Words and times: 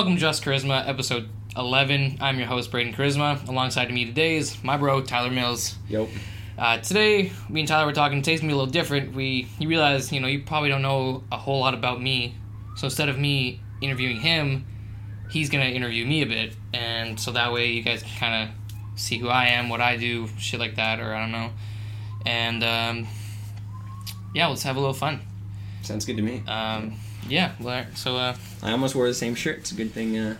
Welcome 0.00 0.14
to 0.14 0.20
Just 0.22 0.42
Charisma, 0.42 0.88
episode 0.88 1.28
11. 1.58 2.16
I'm 2.22 2.38
your 2.38 2.46
host, 2.46 2.70
Braden 2.70 2.94
Charisma. 2.94 3.46
Alongside 3.46 3.92
me 3.92 4.06
today 4.06 4.36
is 4.36 4.64
my 4.64 4.78
bro, 4.78 5.02
Tyler 5.02 5.30
Mills. 5.30 5.76
Yep. 5.90 6.08
Uh, 6.56 6.78
today, 6.78 7.30
me 7.50 7.60
and 7.60 7.68
Tyler 7.68 7.84
were 7.84 7.92
talking. 7.92 8.22
Today's 8.22 8.40
gonna 8.40 8.48
be 8.48 8.54
a 8.54 8.56
little 8.56 8.72
different. 8.72 9.14
We 9.14 9.46
you 9.58 9.68
realize, 9.68 10.10
you 10.10 10.18
know, 10.18 10.26
you 10.26 10.40
probably 10.40 10.70
don't 10.70 10.80
know 10.80 11.22
a 11.30 11.36
whole 11.36 11.60
lot 11.60 11.74
about 11.74 12.00
me. 12.00 12.34
So 12.76 12.86
instead 12.86 13.10
of 13.10 13.18
me 13.18 13.60
interviewing 13.82 14.20
him, 14.20 14.64
he's 15.30 15.50
gonna 15.50 15.66
interview 15.66 16.06
me 16.06 16.22
a 16.22 16.26
bit, 16.26 16.56
and 16.72 17.20
so 17.20 17.32
that 17.32 17.52
way 17.52 17.72
you 17.72 17.82
guys 17.82 18.02
can 18.02 18.18
kind 18.18 18.48
of 18.48 18.98
see 18.98 19.18
who 19.18 19.28
I 19.28 19.48
am, 19.48 19.68
what 19.68 19.82
I 19.82 19.98
do, 19.98 20.28
shit 20.38 20.60
like 20.60 20.76
that, 20.76 20.98
or 20.98 21.14
I 21.14 21.20
don't 21.20 21.32
know. 21.32 21.50
And 22.24 22.64
um, 22.64 23.06
yeah, 24.34 24.46
let's 24.46 24.62
have 24.62 24.76
a 24.76 24.80
little 24.80 24.94
fun. 24.94 25.20
Sounds 25.82 26.06
good 26.06 26.16
to 26.16 26.22
me. 26.22 26.42
Um, 26.48 26.96
yeah, 27.28 27.52
well, 27.60 27.86
so 27.94 28.16
uh, 28.16 28.36
I 28.62 28.72
almost 28.72 28.94
wore 28.94 29.06
the 29.06 29.14
same 29.14 29.34
shirt. 29.34 29.58
It's 29.58 29.72
a 29.72 29.74
good 29.74 29.92
thing. 29.92 30.16
Uh, 30.18 30.36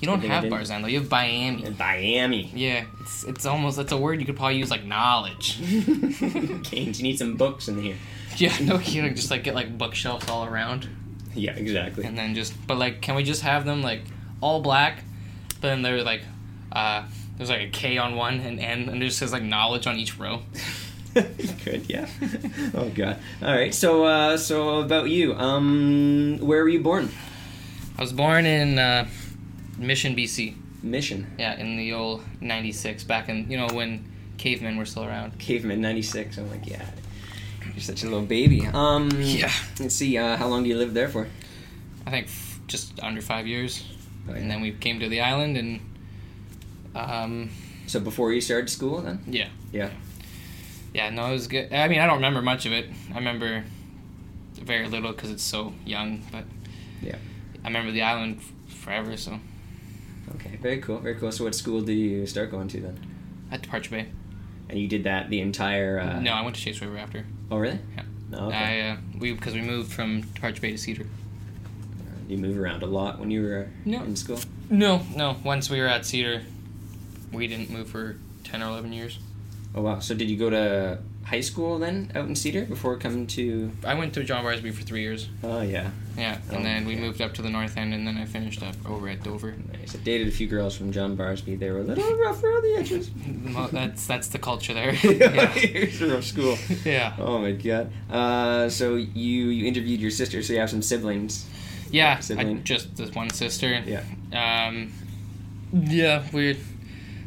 you 0.00 0.06
don't 0.06 0.20
have. 0.22 0.44
Barzan 0.44 0.82
though. 0.82 0.86
You 0.88 1.00
have 1.00 1.10
Miami. 1.10 1.64
in 1.64 1.76
Miami. 1.76 2.50
Yeah, 2.54 2.84
it's 3.00 3.24
it's 3.24 3.46
almost 3.46 3.76
that's 3.76 3.90
a 3.92 3.96
word 3.96 4.20
you 4.20 4.26
could 4.26 4.36
probably 4.36 4.56
use 4.56 4.70
like 4.70 4.84
knowledge. 4.84 5.58
Gaines, 6.70 6.98
you 6.98 7.02
need 7.02 7.18
some 7.18 7.36
books 7.36 7.68
in 7.68 7.80
here. 7.82 7.96
Yeah, 8.36 8.56
no 8.62 8.78
kidding. 8.78 9.16
Just 9.16 9.32
like 9.32 9.42
get 9.42 9.56
like 9.56 9.76
bookshelves 9.76 10.28
all 10.30 10.44
around, 10.44 10.88
Yeah, 11.34 11.56
exactly. 11.56 12.04
and 12.04 12.16
then 12.16 12.36
just 12.36 12.54
but 12.68 12.78
like, 12.78 13.00
can 13.00 13.16
we 13.16 13.24
just 13.24 13.42
have 13.42 13.64
them 13.64 13.82
like 13.82 14.02
all 14.40 14.60
black, 14.60 15.02
but 15.60 15.62
then 15.68 15.82
they're 15.82 16.04
like, 16.04 16.22
uh, 16.70 17.02
there's 17.36 17.50
like 17.50 17.62
a 17.62 17.70
K 17.70 17.98
on 17.98 18.14
one 18.14 18.38
and 18.38 18.60
N, 18.60 18.88
and 18.90 19.02
it 19.02 19.06
just 19.06 19.18
says 19.18 19.32
like 19.32 19.42
knowledge 19.42 19.88
on 19.88 19.96
each 19.96 20.16
row. 20.20 20.42
you 21.38 21.48
could, 21.64 21.88
yeah. 21.90 22.08
oh 22.74 22.88
god. 22.94 23.18
All 23.42 23.52
right. 23.54 23.74
So, 23.74 24.04
uh, 24.04 24.36
so 24.36 24.80
about 24.80 25.08
you. 25.08 25.34
Um, 25.34 26.38
where 26.40 26.62
were 26.62 26.68
you 26.68 26.80
born? 26.80 27.08
I 27.96 28.02
was 28.02 28.12
born 28.12 28.46
in 28.46 28.78
uh, 28.78 29.06
Mission, 29.76 30.14
BC. 30.14 30.54
Mission. 30.82 31.26
Yeah, 31.38 31.58
in 31.58 31.76
the 31.76 31.92
old 31.92 32.22
'96, 32.40 33.04
back 33.04 33.28
in 33.28 33.50
you 33.50 33.56
know 33.58 33.68
when 33.72 34.04
cavemen 34.38 34.76
were 34.76 34.84
still 34.86 35.04
around. 35.04 35.38
Cavemen 35.38 35.80
'96. 35.80 36.38
I'm 36.38 36.48
like, 36.50 36.66
yeah, 36.66 36.84
You're 37.72 37.80
such 37.80 38.02
a 38.02 38.06
little 38.06 38.22
baby. 38.26 38.66
Um. 38.66 39.10
Yeah. 39.16 39.50
Let's 39.80 39.94
see. 39.96 40.16
Uh, 40.16 40.36
how 40.36 40.46
long 40.46 40.62
do 40.62 40.68
you 40.68 40.76
live 40.78 40.94
there 40.94 41.08
for? 41.08 41.26
I 42.06 42.10
think 42.10 42.26
f- 42.28 42.60
just 42.68 42.98
under 43.02 43.20
five 43.20 43.46
years, 43.46 43.84
Oh, 44.28 44.32
yeah. 44.32 44.38
and 44.38 44.50
then 44.50 44.60
we 44.60 44.70
came 44.72 45.00
to 45.00 45.08
the 45.08 45.20
island, 45.20 45.56
and 45.56 45.80
um, 46.94 47.50
So 47.86 48.00
before 48.00 48.32
you 48.32 48.40
started 48.40 48.70
school, 48.70 49.00
then? 49.00 49.20
yeah. 49.26 49.48
Yeah. 49.72 49.90
Yeah, 50.94 51.10
no, 51.10 51.26
it 51.26 51.32
was 51.32 51.46
good. 51.48 51.72
I 51.72 51.86
mean, 51.88 52.00
I 52.00 52.06
don't 52.06 52.16
remember 52.16 52.42
much 52.42 52.66
of 52.66 52.72
it. 52.72 52.86
I 53.12 53.16
remember 53.16 53.64
very 54.54 54.88
little 54.88 55.12
because 55.12 55.30
it's 55.30 55.42
so 55.42 55.72
young, 55.84 56.22
but 56.32 56.44
Yeah. 57.02 57.16
I 57.64 57.68
remember 57.68 57.92
the 57.92 58.02
island 58.02 58.38
f- 58.40 58.74
forever. 58.76 59.16
So 59.16 59.38
Okay. 60.34 60.56
Very 60.60 60.78
cool. 60.80 60.98
Very 60.98 61.14
cool. 61.14 61.32
So, 61.32 61.44
what 61.44 61.54
school 61.54 61.80
did 61.80 61.94
you 61.94 62.26
start 62.26 62.50
going 62.50 62.68
to 62.68 62.80
then? 62.80 62.98
at 63.50 63.62
Departure 63.62 63.90
Bay. 63.90 64.06
And 64.68 64.78
you 64.78 64.86
did 64.88 65.04
that 65.04 65.30
the 65.30 65.40
entire. 65.40 65.98
Uh, 66.00 66.20
no, 66.20 66.32
I 66.32 66.42
went 66.42 66.54
to 66.56 66.60
Chase 66.60 66.80
River 66.82 66.98
after. 66.98 67.24
Oh 67.50 67.56
really? 67.56 67.78
Yeah. 67.96 68.02
Oh, 68.34 68.46
okay. 68.48 68.56
I 68.56 68.90
uh, 68.90 68.96
we 69.18 69.32
because 69.32 69.54
we 69.54 69.62
moved 69.62 69.90
from 69.90 70.20
Departure 70.20 70.60
Bay 70.60 70.72
to 70.72 70.76
Cedar. 70.78 71.06
You 72.28 72.36
move 72.36 72.58
around 72.58 72.82
a 72.82 72.86
lot 72.86 73.18
when 73.18 73.30
you 73.30 73.40
were 73.42 73.68
No. 73.86 74.02
in 74.02 74.14
school. 74.16 74.38
No, 74.68 75.00
no. 75.16 75.36
Once 75.44 75.70
we 75.70 75.80
were 75.80 75.86
at 75.86 76.04
Cedar, 76.04 76.42
we 77.32 77.46
didn't 77.46 77.70
move 77.70 77.88
for 77.88 78.16
ten 78.44 78.62
or 78.62 78.66
eleven 78.66 78.92
years. 78.92 79.18
Oh 79.74 79.82
wow! 79.82 79.98
So 80.00 80.14
did 80.14 80.28
you 80.30 80.36
go 80.36 80.50
to 80.50 80.98
high 81.24 81.42
school 81.42 81.78
then 81.78 82.10
out 82.14 82.26
in 82.26 82.34
Cedar 82.34 82.64
before 82.64 82.96
coming 82.96 83.26
to? 83.28 83.70
I 83.84 83.94
went 83.94 84.14
to 84.14 84.24
John 84.24 84.42
Barsby 84.44 84.72
for 84.72 84.82
three 84.82 85.02
years. 85.02 85.28
Oh 85.44 85.60
yeah, 85.60 85.90
Yeah, 86.16 86.38
and 86.48 86.60
Oh, 86.60 86.62
then 86.62 86.86
we 86.86 86.94
yeah. 86.94 87.00
moved 87.00 87.20
up 87.20 87.34
to 87.34 87.42
the 87.42 87.50
north 87.50 87.76
end, 87.76 87.92
and 87.92 88.06
then 88.06 88.16
I 88.16 88.24
finished 88.24 88.62
up 88.62 88.74
over 88.88 89.08
at 89.08 89.22
Dover. 89.22 89.54
nice. 89.72 89.94
I 89.94 89.98
dated 89.98 90.26
a 90.26 90.30
few 90.30 90.46
girls 90.46 90.74
from 90.74 90.90
John 90.90 91.16
Barsby. 91.18 91.58
They 91.58 91.70
were 91.70 91.80
a 91.80 91.82
little 91.84 92.16
rough 92.16 92.42
around 92.42 92.62
the 92.62 92.76
edges. 92.78 93.10
Well, 93.54 93.68
that's 93.68 94.06
that's 94.06 94.28
the 94.28 94.38
culture 94.38 94.72
there. 94.74 94.92
yeah. 95.04 95.52
it's 95.56 96.00
a 96.00 96.08
rough 96.14 96.24
school. 96.24 96.56
yeah. 96.84 97.14
Oh 97.18 97.38
my 97.38 97.52
god. 97.52 97.90
Uh, 98.10 98.68
so 98.70 98.96
you 98.96 99.48
you 99.50 99.66
interviewed 99.66 100.00
your 100.00 100.10
sister, 100.10 100.42
so 100.42 100.54
you 100.54 100.60
have 100.60 100.70
some 100.70 100.82
siblings. 100.82 101.46
Yeah, 101.90 102.16
I, 102.18 102.20
Sibling. 102.20 102.64
just 102.64 102.96
this 102.96 103.10
one 103.14 103.30
sister. 103.30 103.82
Yeah. 103.86 104.02
Um, 104.32 104.92
yeah, 105.72 106.22
weird. 106.32 106.58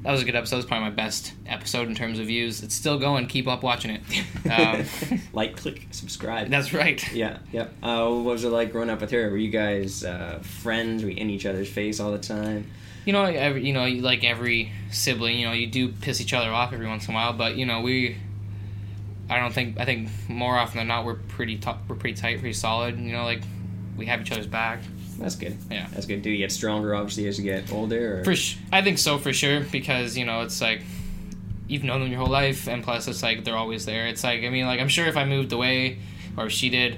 That 0.03 0.11
was 0.11 0.21
a 0.23 0.25
good 0.25 0.35
episode. 0.35 0.55
It 0.55 0.59
was 0.59 0.65
probably 0.65 0.89
my 0.89 0.95
best 0.95 1.33
episode 1.45 1.87
in 1.87 1.93
terms 1.93 2.17
of 2.17 2.25
views. 2.25 2.63
It's 2.63 2.73
still 2.73 2.97
going. 2.97 3.27
Keep 3.27 3.47
up 3.47 3.63
watching 3.63 3.91
it. 3.91 4.01
Um, 4.51 4.83
like, 5.31 5.55
click, 5.55 5.87
subscribe. 5.91 6.49
that's 6.49 6.73
right. 6.73 7.01
Yeah, 7.13 7.37
yep. 7.53 7.73
Uh, 7.81 8.09
what 8.09 8.33
was 8.33 8.43
it 8.43 8.49
like 8.49 8.73
growing 8.73 8.89
up 8.89 8.99
with 8.99 9.11
her? 9.11 9.29
Were 9.29 9.37
you 9.37 9.49
guys 9.49 10.03
uh, 10.03 10.39
friends? 10.41 11.03
Were 11.03 11.09
you 11.09 11.15
in 11.15 11.29
each 11.29 11.45
other's 11.45 11.69
face 11.69 12.01
all 12.01 12.11
the 12.11 12.17
time? 12.17 12.69
You 13.05 13.13
know, 13.13 13.23
every, 13.23 13.65
you 13.65 13.71
know, 13.71 13.85
like 13.85 14.25
every 14.25 14.73
sibling, 14.91 15.39
you 15.39 15.45
know, 15.45 15.53
you 15.53 15.67
do 15.67 15.89
piss 15.89 16.19
each 16.19 16.33
other 16.33 16.49
off 16.51 16.73
every 16.73 16.85
once 16.87 17.07
in 17.07 17.13
a 17.13 17.15
while, 17.15 17.31
but 17.31 17.55
you 17.55 17.65
know, 17.65 17.79
we. 17.81 18.17
I 19.29 19.39
don't 19.39 19.53
think. 19.53 19.79
I 19.79 19.85
think 19.85 20.09
more 20.27 20.57
often 20.57 20.79
than 20.79 20.87
not, 20.87 21.05
we're 21.05 21.15
pretty. 21.15 21.57
T- 21.57 21.71
we're 21.87 21.95
pretty 21.95 22.19
tight, 22.19 22.39
pretty 22.39 22.53
solid. 22.53 22.99
You 22.99 23.13
know, 23.13 23.23
like 23.23 23.43
we 23.95 24.07
have 24.07 24.19
each 24.19 24.31
other's 24.33 24.47
back. 24.47 24.81
That's 25.21 25.35
good. 25.35 25.57
Yeah. 25.69 25.87
That's 25.93 26.05
good. 26.05 26.21
Do 26.21 26.29
you 26.29 26.37
get 26.37 26.51
stronger, 26.51 26.95
obviously, 26.95 27.27
as 27.27 27.37
you 27.37 27.45
get 27.45 27.71
older? 27.71 28.19
Or? 28.19 28.23
For 28.23 28.35
sh- 28.35 28.57
I 28.71 28.81
think 28.81 28.97
so 28.97 29.17
for 29.17 29.31
sure 29.33 29.61
because 29.61 30.17
you 30.17 30.25
know 30.25 30.41
it's 30.41 30.61
like 30.61 30.81
you've 31.67 31.83
known 31.83 32.01
them 32.01 32.09
your 32.11 32.19
whole 32.19 32.29
life, 32.29 32.67
and 32.67 32.83
plus 32.83 33.07
it's 33.07 33.23
like 33.23 33.43
they're 33.43 33.55
always 33.57 33.85
there. 33.85 34.07
It's 34.07 34.23
like 34.23 34.43
I 34.43 34.49
mean 34.49 34.65
like 34.65 34.79
I'm 34.79 34.89
sure 34.89 35.05
if 35.07 35.17
I 35.17 35.25
moved 35.25 35.53
away 35.53 35.99
or 36.37 36.47
if 36.47 36.51
she 36.51 36.69
did, 36.69 36.97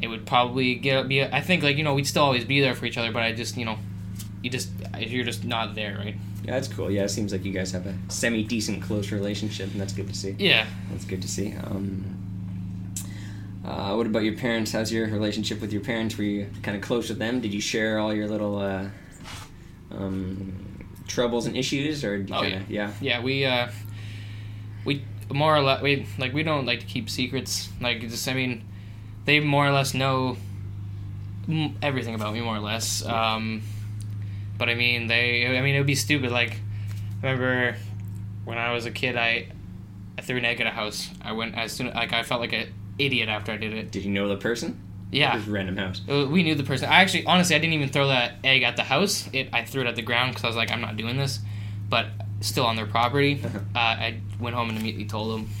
it 0.00 0.08
would 0.08 0.26
probably 0.26 0.74
get 0.74 1.08
be. 1.08 1.22
I 1.22 1.40
think 1.40 1.62
like 1.62 1.76
you 1.76 1.84
know 1.84 1.94
we'd 1.94 2.06
still 2.06 2.24
always 2.24 2.44
be 2.44 2.60
there 2.60 2.74
for 2.74 2.86
each 2.86 2.98
other, 2.98 3.12
but 3.12 3.22
I 3.22 3.32
just 3.32 3.56
you 3.56 3.64
know 3.64 3.78
you 4.42 4.50
just 4.50 4.70
you're 4.98 5.24
just 5.24 5.44
not 5.44 5.74
there, 5.74 5.96
right? 5.98 6.16
Yeah, 6.44 6.52
that's 6.54 6.68
cool. 6.68 6.90
Yeah, 6.90 7.04
it 7.04 7.10
seems 7.10 7.32
like 7.32 7.44
you 7.44 7.52
guys 7.52 7.70
have 7.72 7.86
a 7.86 7.94
semi 8.08 8.42
decent 8.42 8.82
close 8.82 9.12
relationship, 9.12 9.70
and 9.72 9.80
that's 9.80 9.92
good 9.92 10.08
to 10.08 10.14
see. 10.14 10.34
Yeah. 10.38 10.66
That's 10.90 11.04
good 11.04 11.22
to 11.22 11.28
see. 11.28 11.54
Um, 11.54 12.21
uh, 13.64 13.94
what 13.94 14.06
about 14.06 14.24
your 14.24 14.34
parents? 14.36 14.72
How's 14.72 14.92
your 14.92 15.06
relationship 15.06 15.60
with 15.60 15.72
your 15.72 15.82
parents? 15.82 16.16
Were 16.18 16.24
you 16.24 16.48
kind 16.62 16.76
of 16.76 16.82
close 16.82 17.08
with 17.08 17.18
them? 17.18 17.40
Did 17.40 17.54
you 17.54 17.60
share 17.60 17.98
all 17.98 18.12
your 18.12 18.28
little 18.28 18.58
uh, 18.58 18.86
um, 19.90 20.86
troubles 21.06 21.46
and 21.46 21.56
issues, 21.56 22.04
or 22.04 22.26
Oh, 22.32 22.40
kinda, 22.42 22.64
yeah. 22.68 22.92
Yeah, 23.00 23.22
we 23.22 23.44
uh 23.44 23.68
we 24.84 25.04
more 25.30 25.56
or 25.56 25.62
less 25.62 25.82
we 25.82 26.06
like 26.18 26.32
we 26.32 26.42
don't 26.42 26.66
like 26.66 26.80
to 26.80 26.86
keep 26.86 27.08
secrets. 27.08 27.68
Like 27.80 28.00
just 28.00 28.26
I 28.28 28.34
mean, 28.34 28.64
they 29.24 29.40
more 29.40 29.66
or 29.66 29.72
less 29.72 29.94
know 29.94 30.36
everything 31.82 32.14
about 32.14 32.34
me 32.34 32.40
more 32.40 32.56
or 32.56 32.60
less. 32.60 33.04
Um, 33.04 33.62
but 34.58 34.68
I 34.68 34.74
mean, 34.74 35.06
they 35.06 35.46
I 35.46 35.60
mean 35.60 35.74
it 35.74 35.78
would 35.78 35.86
be 35.86 35.94
stupid. 35.94 36.30
Like 36.30 36.60
I 37.22 37.26
remember 37.30 37.76
when 38.44 38.58
I 38.58 38.72
was 38.72 38.86
a 38.86 38.90
kid, 38.90 39.16
I 39.16 39.48
I 40.18 40.22
threw 40.22 40.36
an 40.38 40.44
egg 40.44 40.60
at 40.60 40.66
a 40.66 40.70
house. 40.70 41.10
I 41.22 41.32
went 41.32 41.56
as 41.56 41.72
soon 41.72 41.92
like 41.92 42.12
I 42.12 42.22
felt 42.22 42.40
like 42.40 42.52
an 42.52 42.72
idiot 42.98 43.28
after 43.28 43.52
I 43.52 43.56
did 43.56 43.72
it. 43.72 43.90
Did 43.90 44.04
you 44.04 44.10
know 44.10 44.28
the 44.28 44.36
person? 44.36 44.80
Yeah. 45.10 45.36
Just 45.36 45.48
random 45.48 45.76
house. 45.76 46.00
Uh, 46.08 46.26
We 46.28 46.42
knew 46.42 46.54
the 46.54 46.62
person. 46.64 46.88
I 46.88 47.02
actually, 47.02 47.26
honestly, 47.26 47.54
I 47.54 47.58
didn't 47.58 47.74
even 47.74 47.88
throw 47.90 48.08
that 48.08 48.34
egg 48.44 48.62
at 48.62 48.76
the 48.76 48.82
house. 48.82 49.28
It, 49.32 49.48
I 49.52 49.62
threw 49.64 49.82
it 49.82 49.86
at 49.86 49.96
the 49.96 50.02
ground 50.02 50.30
because 50.30 50.44
I 50.44 50.46
was 50.46 50.56
like, 50.56 50.70
I'm 50.70 50.80
not 50.80 50.96
doing 50.96 51.16
this. 51.18 51.40
But 51.90 52.06
still 52.40 52.64
on 52.64 52.76
their 52.76 52.86
property, 52.86 53.40
Uh-huh. 53.44 53.58
uh, 53.74 53.78
I 53.78 54.20
went 54.40 54.56
home 54.56 54.70
and 54.70 54.78
immediately 54.78 55.04
told 55.06 55.38
them. 55.38 55.50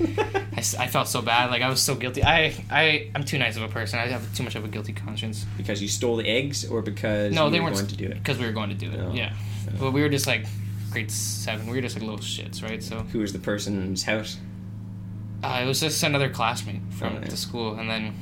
I 0.56 0.86
felt 0.88 1.08
so 1.08 1.22
bad. 1.22 1.50
Like 1.50 1.62
I 1.62 1.68
was 1.68 1.80
so 1.82 1.94
guilty. 1.94 2.22
I 2.24 2.54
I 2.70 3.10
I'm 3.14 3.24
too 3.24 3.38
nice 3.38 3.56
of 3.56 3.62
a 3.62 3.68
person. 3.68 3.98
I 3.98 4.06
have 4.08 4.34
too 4.34 4.42
much 4.42 4.54
of 4.54 4.64
a 4.64 4.68
guilty 4.68 4.92
conscience. 4.92 5.44
because 5.56 5.80
you 5.82 5.88
stole 5.88 6.16
the 6.16 6.26
eggs, 6.28 6.66
or 6.68 6.82
because 6.82 7.34
No, 7.34 7.50
they 7.50 7.60
were 7.60 7.64
weren't 7.66 7.76
going 7.76 7.86
to 7.88 7.96
do 7.96 8.06
it? 8.06 8.14
because 8.14 8.38
we 8.38 8.46
were 8.46 8.52
going 8.52 8.70
to 8.70 8.74
do 8.74 8.90
it. 8.90 8.98
Oh. 9.00 9.12
Yeah, 9.12 9.32
Oh. 9.68 9.72
but 9.78 9.90
we 9.92 10.00
were 10.02 10.08
just 10.08 10.26
like 10.26 10.46
grade 10.90 11.10
seven. 11.10 11.66
We 11.66 11.76
were 11.76 11.82
just 11.82 11.96
like 11.96 12.02
little 12.04 12.18
shits, 12.18 12.62
right? 12.62 12.82
So 12.82 13.00
Who 13.12 13.20
was 13.20 13.32
the 13.32 13.38
person's 13.38 14.02
house? 14.02 14.38
Uh, 15.42 15.60
it 15.62 15.66
was 15.66 15.80
just 15.80 16.02
another 16.02 16.28
classmate 16.28 16.80
from 16.90 17.16
Oh, 17.16 17.20
yeah. 17.20 17.28
the 17.28 17.36
school, 17.36 17.78
and 17.78 17.88
then 17.88 18.14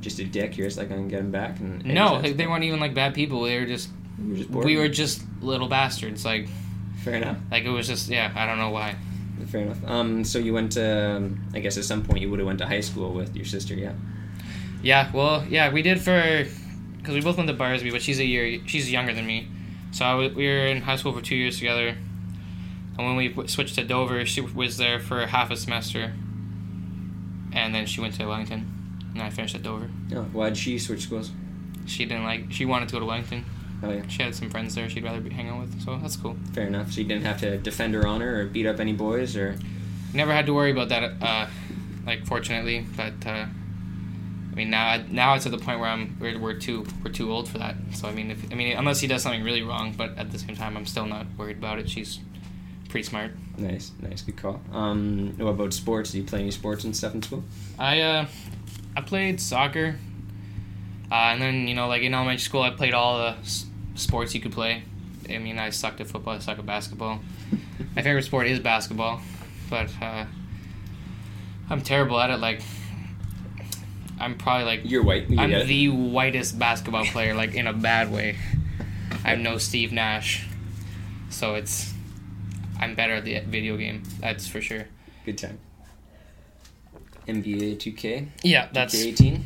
Just 0.00 0.18
a 0.18 0.24
dick. 0.24 0.56
You're 0.56 0.66
just 0.66 0.78
like, 0.78 0.90
I'm 0.90 0.96
gonna 0.98 1.08
get 1.08 1.20
him 1.20 1.30
back. 1.30 1.58
And 1.60 1.84
no, 1.84 2.16
eggs, 2.16 2.36
they, 2.36 2.46
weren't 2.46 2.64
even 2.64 2.80
like 2.80 2.94
bad 2.94 3.14
people. 3.14 3.42
They 3.42 3.58
were 3.58 3.66
just 3.66 3.88
You 4.22 4.30
were 4.30 4.36
just 4.36 4.50
we 4.50 4.76
were 4.76 4.88
just 4.88 5.22
little 5.40 5.68
bastards. 5.68 6.24
Like 6.24 6.48
Fair 7.04 7.14
enough. 7.14 7.38
like 7.50 7.64
it 7.64 7.70
was 7.70 7.86
just 7.86 8.08
yeah. 8.08 8.30
I 8.34 8.46
don't 8.46 8.58
know 8.58 8.70
why. 8.70 8.96
Fair 9.46 9.62
enough. 9.62 9.78
Um, 9.86 10.22
so 10.24 10.38
you 10.38 10.52
went 10.52 10.72
to, 10.72 11.16
um, 11.16 11.40
I 11.54 11.60
guess 11.60 11.78
at 11.78 11.84
some 11.84 12.04
point 12.04 12.20
you 12.20 12.28
would 12.30 12.38
have 12.40 12.46
went 12.46 12.58
to 12.58 12.66
high 12.66 12.80
school 12.82 13.12
with 13.14 13.34
your 13.34 13.46
sister, 13.46 13.74
yeah. 13.74 13.92
Yeah, 14.82 15.10
well, 15.12 15.44
yeah, 15.48 15.72
we 15.72 15.80
did 15.82 16.00
for 16.00 16.46
because 16.98 17.14
we 17.14 17.22
both 17.22 17.38
went 17.38 17.48
to 17.48 17.54
Barsby, 17.54 17.90
but 17.90 18.02
she's 18.02 18.20
a 18.20 18.24
year 18.24 18.60
she's 18.66 18.90
younger 18.92 19.14
than 19.14 19.26
me, 19.26 19.48
so 19.92 20.04
w- 20.04 20.34
we 20.34 20.46
were 20.46 20.66
in 20.66 20.82
high 20.82 20.96
school 20.96 21.12
for 21.14 21.22
two 21.22 21.36
years 21.36 21.56
together. 21.58 21.96
And 22.98 23.06
when 23.06 23.16
we 23.16 23.28
w- 23.28 23.48
switched 23.48 23.74
to 23.76 23.84
Dover, 23.84 24.26
she 24.26 24.42
was 24.42 24.76
there 24.76 25.00
for 25.00 25.24
half 25.26 25.50
a 25.50 25.56
semester, 25.56 26.12
and 27.52 27.74
then 27.74 27.86
she 27.86 28.00
went 28.00 28.14
to 28.14 28.26
Wellington, 28.26 28.66
and 29.14 29.22
I 29.22 29.30
finished 29.30 29.54
at 29.54 29.62
Dover. 29.62 29.90
Oh, 30.14 30.22
why'd 30.32 30.56
she 30.56 30.78
switch 30.78 31.02
schools? 31.02 31.30
She 31.86 32.04
didn't 32.04 32.24
like 32.24 32.52
she 32.52 32.64
wanted 32.64 32.88
to 32.88 32.92
go 32.94 33.00
to 33.00 33.06
Wellington. 33.06 33.44
Oh 33.82 33.90
yeah, 33.90 34.06
She 34.08 34.22
had 34.22 34.34
some 34.34 34.50
friends 34.50 34.74
there 34.74 34.88
she'd 34.90 35.04
rather 35.04 35.20
be 35.20 35.30
hang 35.30 35.48
out 35.48 35.60
with, 35.60 35.82
so 35.82 35.96
that's 35.96 36.16
cool. 36.16 36.36
fair 36.52 36.66
enough. 36.66 36.92
She 36.92 37.02
didn't 37.02 37.24
have 37.24 37.40
to 37.40 37.56
defend 37.56 37.94
her 37.94 38.06
honor 38.06 38.40
or 38.40 38.44
beat 38.46 38.66
up 38.66 38.78
any 38.78 38.92
boys, 38.92 39.36
or 39.36 39.56
Never 40.12 40.32
had 40.32 40.46
to 40.46 40.52
worry 40.54 40.70
about 40.72 40.88
that, 40.90 41.12
uh, 41.22 41.46
like 42.04 42.26
fortunately, 42.26 42.84
but 42.96 43.14
uh, 43.26 43.46
I 43.46 44.54
mean 44.54 44.68
now 44.70 45.02
now 45.08 45.34
it's 45.34 45.46
at 45.46 45.52
the 45.52 45.58
point 45.58 45.80
where 45.80 45.88
I'm 45.88 46.16
we're, 46.20 46.38
we're 46.38 46.54
too 46.58 46.84
we're 47.04 47.12
too 47.12 47.32
old 47.32 47.48
for 47.48 47.58
that. 47.58 47.76
So 47.94 48.08
I 48.08 48.12
mean 48.12 48.30
if 48.30 48.52
I 48.52 48.54
mean 48.54 48.76
unless 48.76 49.00
he 49.00 49.06
does 49.06 49.22
something 49.22 49.42
really 49.44 49.62
wrong, 49.62 49.94
but 49.96 50.18
at 50.18 50.30
the 50.32 50.38
same 50.38 50.56
time 50.56 50.76
I'm 50.76 50.86
still 50.86 51.06
not 51.06 51.26
worried 51.38 51.56
about 51.58 51.78
it. 51.78 51.88
She's 51.88 52.18
pretty 52.88 53.06
smart. 53.06 53.32
Nice, 53.60 53.92
nice, 54.00 54.22
good 54.22 54.36
call. 54.36 54.60
Um, 54.72 55.34
what 55.36 55.50
about 55.50 55.72
sports? 55.74 56.12
Do 56.12 56.18
you 56.18 56.24
play 56.24 56.40
any 56.40 56.50
sports 56.50 56.84
and 56.84 56.96
stuff 56.96 57.14
in 57.14 57.22
school? 57.22 57.44
I 57.78 58.00
uh 58.00 58.26
I 58.96 59.00
played 59.02 59.40
soccer. 59.40 59.96
Uh, 61.12 61.14
and 61.14 61.42
then 61.42 61.68
you 61.68 61.74
know 61.74 61.86
like 61.88 62.02
in 62.02 62.14
elementary 62.14 62.40
school 62.40 62.62
I 62.62 62.70
played 62.70 62.94
all 62.94 63.18
the 63.18 63.36
s- 63.40 63.66
sports 63.96 64.34
you 64.34 64.40
could 64.40 64.52
play. 64.52 64.82
I 65.28 65.38
mean 65.38 65.58
I 65.58 65.70
sucked 65.70 66.00
at 66.00 66.06
football, 66.06 66.34
I 66.34 66.38
suck 66.38 66.58
at 66.58 66.66
basketball. 66.66 67.20
My 67.96 68.02
favorite 68.02 68.22
sport 68.24 68.46
is 68.46 68.60
basketball, 68.60 69.20
but 69.68 69.90
uh, 70.00 70.24
I'm 71.68 71.82
terrible 71.82 72.18
at 72.20 72.30
it. 72.30 72.38
Like 72.38 72.62
I'm 74.18 74.36
probably 74.36 74.64
like 74.64 74.80
You're 74.84 75.02
white. 75.02 75.28
You 75.28 75.38
I'm 75.38 75.50
the 75.66 75.88
whitest 75.88 76.58
basketball 76.58 77.04
player, 77.06 77.34
like 77.34 77.54
in 77.54 77.66
a 77.66 77.72
bad 77.72 78.12
way. 78.12 78.36
I 79.24 79.30
have 79.30 79.38
no 79.38 79.58
Steve 79.58 79.92
Nash, 79.92 80.46
so 81.30 81.54
it's 81.56 81.92
I'm 82.80 82.94
better 82.94 83.14
at 83.14 83.24
the 83.24 83.40
video 83.40 83.76
game. 83.76 84.02
That's 84.20 84.48
for 84.48 84.60
sure. 84.60 84.86
Good 85.24 85.38
time. 85.38 85.58
NBA 87.28 87.76
2K. 87.76 88.28
Yeah, 88.42 88.68
that's 88.72 88.96
2K18. 88.96 89.42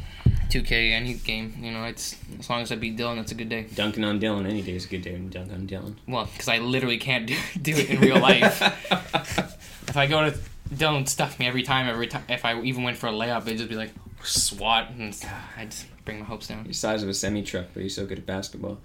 2K 0.49 0.93
any 0.93 1.15
game. 1.15 1.55
You 1.61 1.73
know, 1.73 1.85
it's 1.85 2.17
as 2.39 2.49
long 2.49 2.63
as 2.63 2.71
I 2.71 2.77
beat 2.77 2.97
Dylan, 2.97 3.17
that's 3.17 3.33
a 3.33 3.35
good 3.35 3.49
day. 3.49 3.67
Dunking 3.75 4.05
on 4.05 4.21
Dylan. 4.21 4.49
Any 4.49 4.63
day 4.63 4.77
is 4.77 4.85
a 4.85 4.89
good 4.89 5.03
day 5.03 5.13
to 5.13 5.19
dunk 5.19 5.53
on 5.53 5.67
Dylan. 5.67 5.97
Well, 6.07 6.27
because 6.33 6.49
I 6.49 6.59
literally 6.59 6.99
can't 6.99 7.27
do 7.27 7.37
do 7.61 7.73
it 7.73 7.91
in 7.91 8.01
real 8.01 8.21
life. 8.21 8.63
if 9.89 9.97
I 9.97 10.07
go 10.07 10.31
to 10.31 10.39
Dylan 10.73 11.09
stuff 11.09 11.39
me 11.39 11.47
every 11.47 11.63
time. 11.63 11.89
Every 11.89 12.07
time, 12.07 12.23
if 12.29 12.45
I 12.45 12.61
even 12.61 12.85
went 12.85 12.97
for 12.97 13.09
a 13.09 13.13
layup, 13.13 13.43
it'd 13.43 13.59
just 13.59 13.69
be 13.69 13.77
like 13.77 13.93
swat, 14.23 14.91
and 14.91 15.15
I'd 15.57 15.71
just 15.71 15.87
bring 16.05 16.21
my 16.21 16.25
hopes 16.25 16.47
down. 16.47 16.65
The 16.65 16.73
size 16.73 17.03
of 17.03 17.09
a 17.09 17.15
semi 17.15 17.43
truck, 17.43 17.67
but 17.75 17.81
you're 17.81 17.91
so 17.91 18.07
good 18.07 18.19
at 18.19 18.27
basketball. 18.27 18.79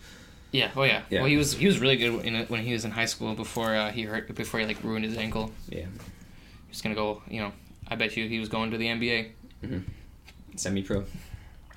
Yeah. 0.51 0.71
Oh 0.75 0.83
yeah. 0.83 1.03
Yeah. 1.09 1.19
Well, 1.21 1.29
he 1.29 1.37
was 1.37 1.53
he 1.53 1.65
was 1.67 1.79
really 1.79 1.97
good 1.97 2.25
in 2.25 2.45
when 2.47 2.61
he 2.63 2.73
was 2.73 2.85
in 2.85 2.91
high 2.91 3.05
school 3.05 3.35
before 3.35 3.75
uh, 3.75 3.91
he 3.91 4.03
hurt 4.03 4.33
before 4.35 4.59
he 4.59 4.65
like 4.65 4.83
ruined 4.83 5.05
his 5.05 5.17
ankle. 5.17 5.51
Yeah. 5.69 5.81
He 5.81 6.69
was 6.69 6.81
gonna 6.81 6.95
go. 6.95 7.21
You 7.27 7.41
know, 7.41 7.51
I 7.87 7.95
bet 7.95 8.17
you 8.17 8.27
he 8.27 8.39
was 8.39 8.49
going 8.49 8.71
to 8.71 8.77
the 8.77 8.87
NBA. 8.87 9.29
Semi 10.55 10.81
pro. 10.83 11.03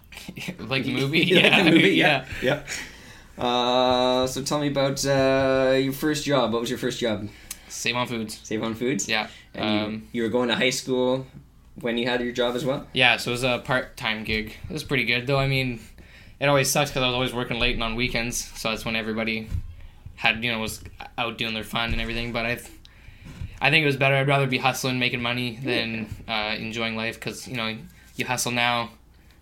like 0.59 0.85
the 0.85 0.95
movie. 0.95 1.21
Like 1.35 1.43
yeah. 1.45 1.63
the 1.63 1.71
movie? 1.71 1.91
yeah. 1.91 2.27
Yeah. 2.43 2.63
Uh, 3.39 4.27
so 4.27 4.43
tell 4.43 4.59
me 4.61 4.69
about 4.69 5.05
uh, 5.07 5.75
your 5.79 5.93
first 5.93 6.25
job. 6.25 6.53
What 6.53 6.61
was 6.61 6.71
your 6.71 6.79
first 6.79 7.01
job? 7.01 7.29
Save 7.69 7.97
on 7.97 8.07
foods. 8.07 8.39
Save 8.43 8.63
on 8.63 8.75
Foods? 8.75 9.09
Yeah. 9.09 9.29
And 9.55 9.65
Um, 9.65 9.93
you, 9.93 10.03
you 10.13 10.23
were 10.25 10.29
going 10.29 10.49
to 10.49 10.55
high 10.55 10.71
school 10.71 11.27
when 11.81 11.97
you 11.97 12.07
had 12.07 12.21
your 12.21 12.33
job 12.33 12.55
as 12.55 12.65
well? 12.65 12.87
Yeah, 12.93 13.17
so 13.17 13.31
it 13.31 13.33
was 13.33 13.45
a 13.45 13.59
part 13.65 13.97
time 13.97 14.25
gig. 14.25 14.55
It 14.69 14.73
was 14.73 14.85
pretty 14.85 15.05
good, 15.07 15.27
though. 15.27 15.39
I 15.39 15.47
mean, 15.49 15.81
it 16.43 16.49
always 16.49 16.69
sucks 16.69 16.91
because 16.91 17.05
I 17.05 17.07
was 17.07 17.15
always 17.15 17.33
working 17.33 17.61
late 17.61 17.75
and 17.75 17.85
on 17.85 17.95
weekends, 17.95 18.37
so 18.59 18.71
that's 18.71 18.85
when 18.85 18.97
everybody 18.97 19.49
had, 20.17 20.43
you 20.43 20.51
know, 20.51 20.59
was 20.59 20.83
out 21.17 21.39
doing 21.39 21.55
their 21.55 21.63
fun 21.63 21.93
and 21.93 22.01
everything. 22.01 22.33
But 22.33 22.47
I, 22.47 22.59
I 23.61 23.71
think 23.71 23.85
it 23.85 23.87
was 23.87 23.97
better. 23.97 24.17
I'd 24.17 24.27
rather 24.27 24.49
be 24.49 24.59
hustling, 24.59 24.99
making 24.99 25.23
money 25.23 25.61
than 25.63 26.09
uh, 26.27 26.57
enjoying 26.59 26.97
life 26.97 27.15
because, 27.15 27.47
you 27.47 27.57
know, 27.57 27.77
you 28.17 28.27
hustle 28.27 28.51
now 28.51 28.91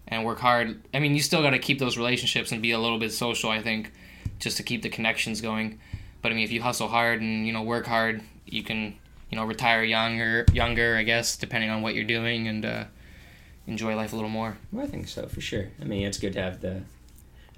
and 0.09 0.27
work 0.27 0.41
hard. 0.41 0.83
I 0.93 0.99
mean, 0.99 1.15
you 1.15 1.23
still 1.23 1.41
got 1.41 1.51
to 1.51 1.59
keep 1.59 1.79
those 1.79 1.97
relationships 1.97 2.53
and 2.53 2.61
be 2.61 2.73
a 2.73 2.79
little 2.79 2.99
bit 2.99 3.15
social, 3.15 3.49
I 3.49 3.63
think, 3.63 3.93
just 4.39 4.59
to 4.59 4.63
keep 4.63 4.83
the 4.83 4.91
connections 4.91 5.41
going. 5.41 5.81
But 6.21 6.33
I 6.33 6.35
mean, 6.35 6.45
if 6.45 6.53
you 6.53 6.61
hustle 6.61 6.89
hard 6.89 7.23
and, 7.23 7.47
you 7.47 7.55
know, 7.55 7.63
work 7.63 7.87
hard, 7.87 8.21
you 8.45 8.63
can, 8.63 8.95
you 9.31 9.37
know, 9.37 9.47
retire 9.47 9.83
younger, 9.83 10.45
younger, 10.53 10.97
I 10.97 11.05
guess, 11.05 11.39
depending 11.39 11.71
on 11.71 11.81
what 11.81 11.95
you're 11.95 12.05
doing 12.05 12.47
and, 12.47 12.67
uh, 12.67 12.85
enjoy 13.71 13.95
life 13.97 14.13
a 14.13 14.17
little 14.17 14.31
more. 14.31 14.59
Well, 14.73 14.85
I 14.85 14.89
think 14.89 15.09
so, 15.09 15.27
for 15.27 15.41
sure. 15.41 15.69
I 15.81 15.85
mean, 15.85 16.07
it's 16.07 16.19
good 16.19 16.33
to 16.35 16.43
have 16.43 16.61
the 16.61 16.83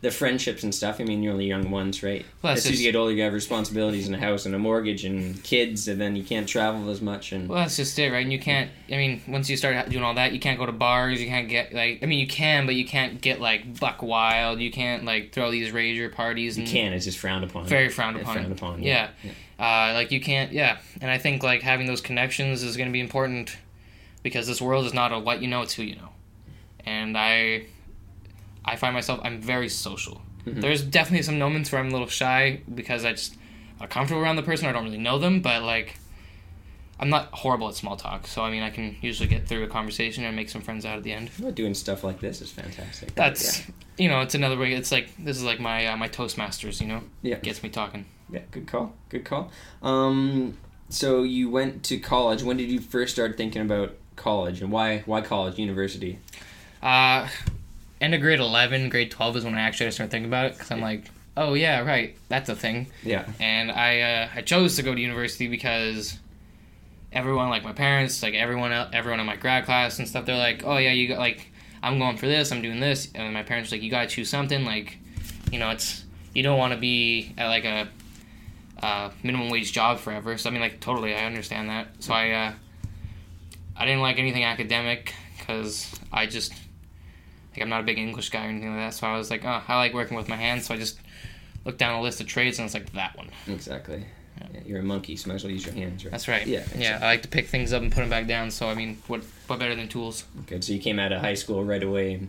the 0.02 0.10
friendships 0.10 0.64
and 0.64 0.74
stuff. 0.74 1.00
I 1.00 1.04
mean, 1.04 1.22
you're 1.22 1.32
only 1.32 1.46
young 1.46 1.70
once, 1.70 2.02
right? 2.02 2.26
Well, 2.42 2.54
as 2.54 2.64
soon 2.64 2.72
as 2.72 2.82
you 2.82 2.90
get 2.90 2.98
older, 2.98 3.12
you 3.14 3.22
have 3.22 3.32
responsibilities 3.32 4.08
and 4.08 4.16
a 4.16 4.18
house 4.18 4.46
and 4.46 4.52
a 4.52 4.58
mortgage 4.58 5.04
and 5.04 5.40
kids, 5.44 5.86
and 5.86 6.00
then 6.00 6.16
you 6.16 6.24
can't 6.24 6.48
travel 6.48 6.90
as 6.90 7.00
much. 7.00 7.30
And 7.30 7.48
Well, 7.48 7.60
that's 7.60 7.76
just 7.76 7.96
it, 8.00 8.10
right? 8.10 8.24
And 8.24 8.32
you 8.32 8.40
can't. 8.40 8.68
I 8.90 8.96
mean, 8.96 9.22
once 9.28 9.48
you 9.48 9.56
start 9.56 9.88
doing 9.90 10.02
all 10.02 10.14
that, 10.14 10.32
you 10.32 10.40
can't 10.40 10.58
go 10.58 10.66
to 10.66 10.72
bars. 10.72 11.20
You 11.20 11.28
can't 11.28 11.48
get 11.48 11.72
like. 11.72 12.00
I 12.02 12.06
mean, 12.06 12.18
you 12.18 12.26
can, 12.26 12.66
but 12.66 12.74
you 12.74 12.84
can't 12.84 13.20
get 13.20 13.40
like 13.40 13.78
buck 13.78 14.02
wild. 14.02 14.58
You 14.60 14.72
can't 14.72 15.04
like 15.04 15.30
throw 15.32 15.52
these 15.52 15.70
rager 15.72 16.12
parties. 16.12 16.58
you 16.58 16.66
can, 16.66 16.92
it's 16.92 17.04
just 17.04 17.18
frowned 17.18 17.44
upon. 17.44 17.66
Very 17.66 17.88
frowned 17.88 18.16
Yeah, 18.16 18.22
upon. 18.22 18.34
frowned 18.34 18.52
upon, 18.52 18.82
Yeah. 18.82 19.10
yeah. 19.22 19.30
Uh, 19.60 19.92
like 19.94 20.10
you 20.10 20.20
can't. 20.20 20.50
Yeah, 20.50 20.78
and 21.00 21.08
I 21.12 21.18
think 21.18 21.44
like 21.44 21.62
having 21.62 21.86
those 21.86 22.00
connections 22.00 22.64
is 22.64 22.76
going 22.76 22.88
to 22.88 22.92
be 22.92 22.98
important 22.98 23.56
because 24.22 24.46
this 24.46 24.60
world 24.60 24.86
is 24.86 24.94
not 24.94 25.12
a 25.12 25.18
what 25.18 25.42
you 25.42 25.48
know; 25.48 25.62
it's 25.62 25.74
who 25.74 25.82
you 25.82 25.96
know. 25.96 26.10
And 26.84 27.16
I, 27.16 27.66
I 28.64 28.76
find 28.76 28.94
myself 28.94 29.20
I'm 29.22 29.40
very 29.40 29.68
social. 29.68 30.22
Mhm. 30.46 30.60
There's 30.60 30.82
definitely 30.82 31.22
some 31.22 31.38
moments 31.38 31.70
where 31.70 31.80
I'm 31.80 31.88
a 31.88 31.92
little 31.92 32.08
shy 32.08 32.60
because 32.74 33.04
I 33.04 33.12
just 33.12 33.36
I'm 33.80 33.88
comfortable 33.88 34.22
around 34.22 34.36
the 34.36 34.42
person. 34.42 34.66
I 34.66 34.72
don't 34.72 34.84
really 34.84 34.98
know 34.98 35.18
them, 35.18 35.40
but 35.40 35.62
like. 35.62 35.96
I'm 37.00 37.10
not 37.10 37.30
horrible 37.32 37.68
at 37.68 37.74
small 37.74 37.96
talk, 37.96 38.28
so 38.28 38.42
I 38.42 38.50
mean 38.52 38.62
I 38.62 38.70
can 38.70 38.94
usually 39.00 39.28
get 39.28 39.48
through 39.48 39.64
a 39.64 39.66
conversation 39.66 40.22
and 40.22 40.36
make 40.36 40.48
some 40.48 40.62
friends 40.62 40.86
out 40.86 40.98
at 40.98 41.02
the 41.02 41.12
end. 41.12 41.32
Well, 41.40 41.50
doing 41.50 41.74
stuff 41.74 42.04
like 42.04 42.20
this 42.20 42.40
is 42.40 42.52
fantastic. 42.52 43.12
That's 43.16 43.58
yeah, 43.58 43.74
you 43.98 44.08
know 44.08 44.20
it's 44.20 44.36
another 44.36 44.56
way. 44.56 44.72
It's 44.72 44.92
like 44.92 45.10
this 45.18 45.36
is 45.36 45.42
like 45.42 45.58
my 45.58 45.88
uh, 45.88 45.96
my 45.96 46.08
Toastmasters, 46.08 46.80
you 46.80 46.86
know, 46.86 47.02
yeah. 47.22 47.40
gets 47.40 47.60
me 47.60 47.70
talking. 47.70 48.04
Yeah, 48.30 48.42
good 48.52 48.68
call. 48.68 48.92
Good 49.08 49.24
call. 49.24 49.50
Um, 49.82 50.56
so 50.90 51.24
you 51.24 51.50
went 51.50 51.82
to 51.84 51.98
college. 51.98 52.44
When 52.44 52.56
did 52.56 52.70
you 52.70 52.78
first 52.78 53.14
start 53.14 53.36
thinking 53.36 53.62
about 53.62 53.96
college, 54.16 54.62
and 54.62 54.70
why? 54.70 55.00
Why 55.06 55.20
college? 55.20 55.58
University? 55.58 56.18
Uh, 56.82 57.28
end 58.00 58.14
of 58.14 58.20
grade 58.20 58.40
eleven, 58.40 58.88
grade 58.88 59.10
twelve 59.10 59.36
is 59.36 59.44
when 59.44 59.54
I 59.54 59.60
actually 59.60 59.90
started 59.90 60.10
thinking 60.10 60.30
about 60.30 60.46
it 60.46 60.52
because 60.54 60.70
I'm 60.70 60.80
like, 60.80 61.10
oh 61.36 61.54
yeah, 61.54 61.80
right, 61.80 62.16
that's 62.28 62.48
a 62.48 62.56
thing. 62.56 62.88
Yeah. 63.02 63.26
And 63.40 63.70
I 63.70 64.00
uh, 64.00 64.28
I 64.34 64.42
chose 64.42 64.76
to 64.76 64.82
go 64.82 64.94
to 64.94 65.00
university 65.00 65.48
because 65.48 66.18
everyone, 67.12 67.50
like 67.50 67.64
my 67.64 67.72
parents, 67.72 68.22
like 68.22 68.34
everyone 68.34 68.72
everyone 68.92 69.20
in 69.20 69.26
my 69.26 69.36
grad 69.36 69.64
class 69.64 69.98
and 69.98 70.08
stuff, 70.08 70.26
they're 70.26 70.36
like, 70.36 70.64
oh 70.64 70.78
yeah, 70.78 70.92
you 70.92 71.08
got 71.08 71.18
like 71.18 71.48
I'm 71.82 71.98
going 71.98 72.16
for 72.16 72.26
this, 72.26 72.52
I'm 72.52 72.62
doing 72.62 72.80
this, 72.80 73.08
and 73.14 73.34
my 73.34 73.42
parents 73.42 73.72
like, 73.72 73.82
you 73.82 73.90
gotta 73.90 74.08
choose 74.08 74.30
something, 74.30 74.64
like, 74.64 74.98
you 75.50 75.58
know, 75.58 75.70
it's 75.70 76.04
you 76.34 76.42
don't 76.42 76.58
want 76.58 76.72
to 76.72 76.78
be 76.78 77.34
at 77.36 77.48
like 77.48 77.64
a 77.64 77.88
uh, 78.82 79.10
minimum 79.22 79.50
wage 79.50 79.72
job 79.72 79.98
forever. 79.98 80.36
So 80.38 80.48
I 80.48 80.52
mean, 80.52 80.62
like 80.62 80.80
totally, 80.80 81.14
I 81.14 81.24
understand 81.24 81.68
that. 81.70 81.88
So 82.00 82.14
I 82.14 82.30
uh, 82.30 82.52
I 83.76 83.84
didn't 83.86 84.00
like 84.02 84.18
anything 84.18 84.44
academic 84.44 85.14
because 85.38 85.90
I 86.12 86.26
just 86.26 86.52
like 87.52 87.62
I'm 87.62 87.68
not 87.68 87.80
a 87.80 87.84
big 87.84 87.98
English 87.98 88.30
guy 88.30 88.46
or 88.46 88.48
anything 88.48 88.70
like 88.76 88.90
that. 88.90 88.94
So 88.94 89.06
I 89.06 89.16
was 89.16 89.30
like, 89.30 89.44
oh, 89.44 89.62
I 89.66 89.76
like 89.76 89.94
working 89.94 90.16
with 90.16 90.28
my 90.28 90.36
hands. 90.36 90.66
So 90.66 90.74
I 90.74 90.78
just 90.78 90.98
looked 91.64 91.78
down 91.78 91.94
a 91.94 92.02
list 92.02 92.20
of 92.20 92.26
trades 92.26 92.58
and 92.58 92.66
it's 92.66 92.74
like 92.74 92.92
that 92.92 93.16
one. 93.16 93.28
Exactly. 93.48 94.04
Yeah. 94.40 94.46
Yeah, 94.54 94.60
you're 94.66 94.80
a 94.80 94.82
monkey, 94.82 95.14
so 95.16 95.28
might 95.28 95.34
as 95.36 95.44
well 95.44 95.52
use 95.52 95.64
your 95.66 95.74
hands, 95.74 96.04
right? 96.04 96.10
That's 96.10 96.26
right. 96.26 96.46
Yeah, 96.46 96.64
Yeah. 96.76 96.98
I 97.00 97.04
like 97.06 97.22
to 97.22 97.28
pick 97.28 97.48
things 97.48 97.72
up 97.72 97.82
and 97.82 97.92
put 97.92 98.00
them 98.00 98.10
back 98.10 98.26
down. 98.26 98.50
So 98.50 98.68
I 98.68 98.74
mean, 98.74 98.98
what 99.06 99.22
what 99.46 99.58
better 99.58 99.74
than 99.74 99.88
tools? 99.88 100.24
Good. 100.46 100.64
So 100.64 100.72
you 100.72 100.78
came 100.80 100.98
out 100.98 101.12
of 101.12 101.20
high 101.20 101.34
school 101.34 101.62
right 101.64 101.82
away. 101.82 102.28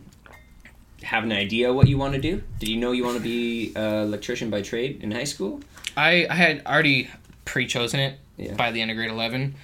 Have 1.02 1.24
an 1.24 1.32
idea 1.32 1.72
what 1.72 1.86
you 1.88 1.98
want 1.98 2.14
to 2.14 2.20
do? 2.20 2.42
Did 2.58 2.68
you 2.70 2.76
know 2.78 2.92
you 2.92 3.04
want 3.04 3.16
to 3.18 3.22
be 3.22 3.72
an 3.76 4.04
electrician 4.04 4.48
by 4.48 4.62
trade 4.62 5.00
in 5.02 5.10
high 5.10 5.24
school? 5.24 5.60
I 5.96 6.26
I 6.30 6.34
had 6.34 6.62
already 6.66 7.10
pre-chosen 7.44 8.00
it 8.00 8.18
Yeah. 8.36 8.54
by 8.54 8.70
the 8.70 8.80
end 8.80 8.90
of 8.90 8.96
grade 8.96 9.10
eleven. 9.10 9.54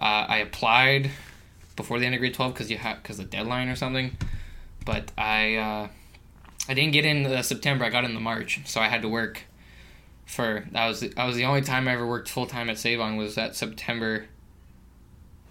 Uh, 0.00 0.26
I 0.28 0.38
applied 0.38 1.10
before 1.76 1.98
the 1.98 2.06
end 2.06 2.14
of 2.14 2.20
grade 2.20 2.34
twelve 2.34 2.54
because 2.54 2.70
you 2.70 2.78
have 2.78 3.02
because 3.02 3.18
the 3.18 3.24
deadline 3.24 3.68
or 3.68 3.76
something, 3.76 4.16
but 4.84 5.12
I 5.18 5.56
uh, 5.56 5.88
I 6.68 6.74
didn't 6.74 6.92
get 6.92 7.04
in 7.04 7.22
the 7.22 7.42
September. 7.42 7.84
I 7.84 7.90
got 7.90 8.04
in 8.04 8.14
the 8.14 8.20
March, 8.20 8.60
so 8.64 8.80
I 8.80 8.88
had 8.88 9.02
to 9.02 9.08
work 9.08 9.42
for 10.26 10.64
that 10.72 10.86
was 10.86 11.00
the, 11.00 11.12
I 11.16 11.26
was 11.26 11.36
the 11.36 11.44
only 11.44 11.60
time 11.60 11.88
I 11.88 11.92
ever 11.92 12.06
worked 12.06 12.28
full 12.28 12.46
time 12.46 12.70
at 12.70 12.78
Savon 12.78 13.16
was 13.16 13.34
that 13.34 13.56
September 13.56 14.26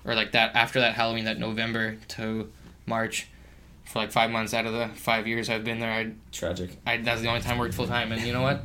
or 0.06 0.16
like 0.16 0.32
that 0.32 0.56
after 0.56 0.80
that 0.80 0.94
Halloween 0.94 1.26
that 1.26 1.38
November 1.38 1.98
to 2.10 2.50
March 2.86 3.28
for 3.86 4.00
like 4.00 4.12
five 4.12 4.30
months 4.32 4.54
out 4.54 4.66
of 4.66 4.74
the 4.74 4.88
five 4.96 5.28
years 5.28 5.50
I've 5.50 5.64
been 5.64 5.80
there. 5.80 5.92
I 5.92 6.12
Tragic. 6.32 6.72
I 6.86 6.98
that's 6.98 7.22
the 7.22 7.28
only 7.28 7.42
time 7.42 7.58
I 7.58 7.60
worked 7.60 7.74
full 7.74 7.88
time, 7.88 8.12
and 8.12 8.22
you 8.22 8.34
know 8.34 8.42
what? 8.42 8.64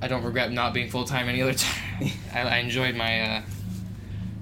I 0.00 0.08
don't 0.08 0.24
regret 0.24 0.50
not 0.50 0.74
being 0.74 0.90
full 0.90 1.04
time 1.04 1.28
any 1.28 1.42
other 1.42 1.54
time. 1.54 2.10
I, 2.34 2.40
I 2.40 2.56
enjoyed 2.58 2.96
my, 2.96 3.20
uh, 3.20 3.42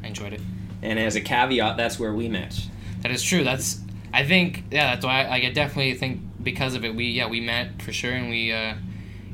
I 0.02 0.07
enjoyed 0.09 0.33
it. 0.33 0.40
And 0.83 0.99
as 0.99 1.16
a 1.16 1.21
caveat, 1.21 1.76
that's 1.76 1.99
where 1.99 2.12
we 2.12 2.28
met. 2.28 2.59
That 3.02 3.11
is 3.11 3.23
true. 3.23 3.45
That's 3.45 3.80
I 4.12 4.25
think 4.25 4.64
yeah. 4.71 4.95
That's 4.95 5.04
why 5.04 5.25
I, 5.25 5.35
I 5.37 5.50
definitely 5.50 5.95
think 5.95 6.21
because 6.42 6.75
of 6.75 6.85
it 6.85 6.95
we 6.95 7.07
yeah 7.07 7.28
we 7.28 7.40
met 7.40 7.83
for 7.83 7.92
sure, 7.92 8.12
and 8.12 8.28
we 8.30 8.52
uh, 8.52 8.75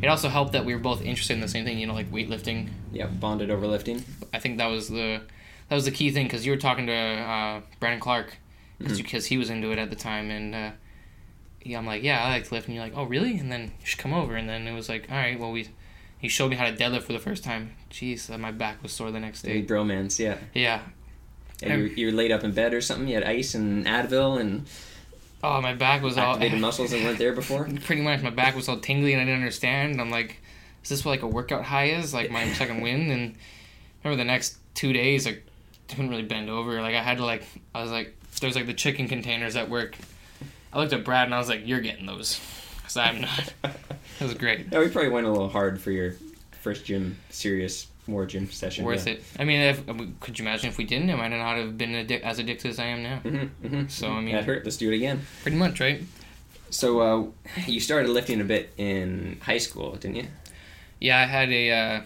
it 0.03 0.09
also 0.09 0.29
helped 0.29 0.53
that 0.53 0.65
we 0.65 0.75
were 0.75 0.81
both 0.81 1.03
interested 1.03 1.35
in 1.35 1.41
the 1.41 1.49
same 1.49 1.65
thing. 1.65 1.79
You 1.79 1.87
know, 1.87 1.95
like 1.95 2.11
weightlifting. 2.11 2.69
Yeah, 2.93 3.07
bonded 3.07 3.51
over 3.51 3.67
lifting. 3.67 4.05
I 4.35 4.39
think 4.39 4.59
that 4.59 4.67
was 4.67 4.89
the 4.89 5.21
that 5.69 5.75
was 5.75 5.85
the 5.85 5.91
key 5.91 6.11
thing 6.11 6.27
because 6.27 6.45
you 6.45 6.53
were 6.53 6.59
talking 6.59 6.87
to 6.87 6.93
uh, 6.93 7.61
Brandon 7.81 8.01
Clark 8.01 8.37
because 8.79 9.01
Mhm. 9.01 9.27
he 9.27 9.39
was 9.39 9.51
into 9.51 9.73
it 9.73 9.79
at 9.79 9.91
the 9.91 9.97
time, 9.97 10.31
and 10.31 10.55
uh, 10.55 10.71
yeah, 11.65 11.79
I'm 11.79 11.87
like, 11.87 12.03
yeah, 12.03 12.23
I 12.25 12.29
like 12.29 12.45
to 12.49 12.55
lift, 12.55 12.67
and 12.69 12.75
you're 12.77 12.85
like, 12.85 12.93
oh, 12.95 13.05
really? 13.05 13.39
And 13.39 13.51
then 13.51 13.63
you 13.81 13.87
should 13.87 13.99
come 13.99 14.13
over, 14.13 14.37
and 14.37 14.49
then 14.49 14.69
it 14.69 14.75
was 14.75 14.89
like, 14.89 15.09
all 15.11 15.17
right, 15.17 15.39
well, 15.41 15.51
we 15.51 15.69
he 16.19 16.29
showed 16.29 16.51
me 16.51 16.57
how 16.57 16.65
to 16.71 16.77
deadlift 16.77 17.03
for 17.03 17.13
the 17.13 17.19
first 17.19 17.45
time. 17.45 17.73
Jeez, 17.91 18.31
uh, 18.33 18.39
my 18.39 18.53
back 18.53 18.83
was 18.83 18.93
sore 18.93 19.11
the 19.11 19.21
next 19.21 19.43
day. 19.43 19.55
Big 19.55 19.69
bromance, 19.69 20.19
yeah. 20.19 20.39
Yeah, 20.55 20.81
And 21.63 21.81
you're, 21.81 21.89
you're 21.93 22.13
laid 22.13 22.33
up 22.33 22.43
in 22.45 22.53
bed 22.53 22.75
or 22.75 22.81
something. 22.81 23.09
You 23.09 23.15
had 23.15 23.25
ice 23.25 23.55
and 23.55 23.87
Advil 23.87 24.41
and 24.41 24.67
Oh, 25.43 25.61
my 25.61 25.75
back 25.75 26.03
was 26.03 26.17
all 26.17 26.35
Activated 26.35 26.61
muscles 26.63 26.91
that 26.91 27.03
weren't 27.05 27.19
there 27.19 27.33
before. 27.35 27.69
pretty 27.85 28.03
much 28.03 28.23
my 28.23 28.31
back 28.31 28.57
was 28.57 28.69
all 28.69 28.79
tingly 28.79 29.13
and 29.13 29.21
I 29.21 29.25
didn't 29.25 29.41
understand. 29.41 30.01
I'm 30.01 30.11
like, 30.11 30.39
is 30.83 30.89
this 30.89 31.05
what 31.05 31.13
like 31.13 31.23
a 31.23 31.27
workout 31.27 31.65
high 31.65 31.91
is? 31.91 32.15
Like 32.15 32.31
my 32.31 32.51
second 32.55 32.81
wind 32.83 33.13
and 33.13 33.37
remember 34.03 34.23
the 34.23 34.27
next 34.27 34.59
two 34.75 34.93
days 34.93 35.27
I 35.27 35.39
couldn't 35.89 36.09
really 36.09 36.23
bend 36.23 36.51
over. 36.51 36.81
Like 36.81 36.95
I 36.95 37.03
had 37.03 37.19
to 37.19 37.25
like 37.25 37.45
I 37.75 37.83
was 37.83 37.91
like 37.91 38.17
there's 38.41 38.57
like 38.57 38.67
the 38.67 38.75
chicken 38.75 39.09
containers 39.09 39.55
at 39.57 39.69
work. 39.71 39.97
I 40.73 40.79
looked 40.81 40.93
at 40.93 41.05
Brad 41.05 41.27
and 41.27 41.35
I 41.35 41.39
was 41.39 41.49
like, 41.49 41.63
you're 41.67 41.81
getting 41.81 42.07
those. 42.07 42.41
Cause 42.83 42.97
I'm 42.97 43.21
not. 43.21 43.53
It 44.21 44.25
was 44.25 44.35
great. 44.35 44.67
Yeah, 44.71 44.81
we 44.81 44.89
probably 44.89 45.11
went 45.11 45.27
a 45.27 45.31
little 45.31 45.49
hard 45.49 45.81
for 45.81 45.91
your 45.91 46.15
first 46.63 46.85
gym, 46.85 47.19
serious 47.31 47.87
more 48.07 48.25
gym 48.25 48.51
session. 48.51 48.85
Worth 48.85 49.07
yeah. 49.07 49.15
it. 49.15 49.25
I 49.39 49.45
mean, 49.45 49.61
if, 49.61 49.87
could 50.21 50.39
you 50.39 50.45
imagine 50.45 50.69
if 50.69 50.79
we 50.79 50.85
didn't? 50.85 51.11
I 51.11 51.17
might 51.17 51.29
not 51.29 51.57
have 51.57 51.77
been 51.77 51.91
addic- 51.91 52.23
as 52.23 52.39
addicted 52.39 52.69
as 52.69 52.79
I 52.79 52.87
am 52.87 53.03
now. 53.03 53.21
Mm-hmm, 53.25 53.67
mm-hmm. 53.67 53.89
So, 53.89 54.11
I 54.11 54.21
mean- 54.21 54.35
that 54.35 54.45
hurt. 54.45 54.65
Let's 54.65 54.77
do 54.77 54.91
it 54.91 54.95
again. 54.95 55.27
Pretty 55.43 55.57
much, 55.57 55.81
right? 55.81 56.03
So, 56.71 57.01
uh, 57.01 57.27
you 57.67 57.81
started 57.81 58.11
lifting 58.11 58.41
a 58.41 58.45
bit 58.45 58.73
in 58.77 59.39
high 59.43 59.59
school, 59.59 59.93
didn't 59.97 60.17
you? 60.17 60.27
Yeah, 61.01 61.19
I 61.19 61.25
had 61.27 61.51
a 61.51 61.71
uh, 61.71 62.01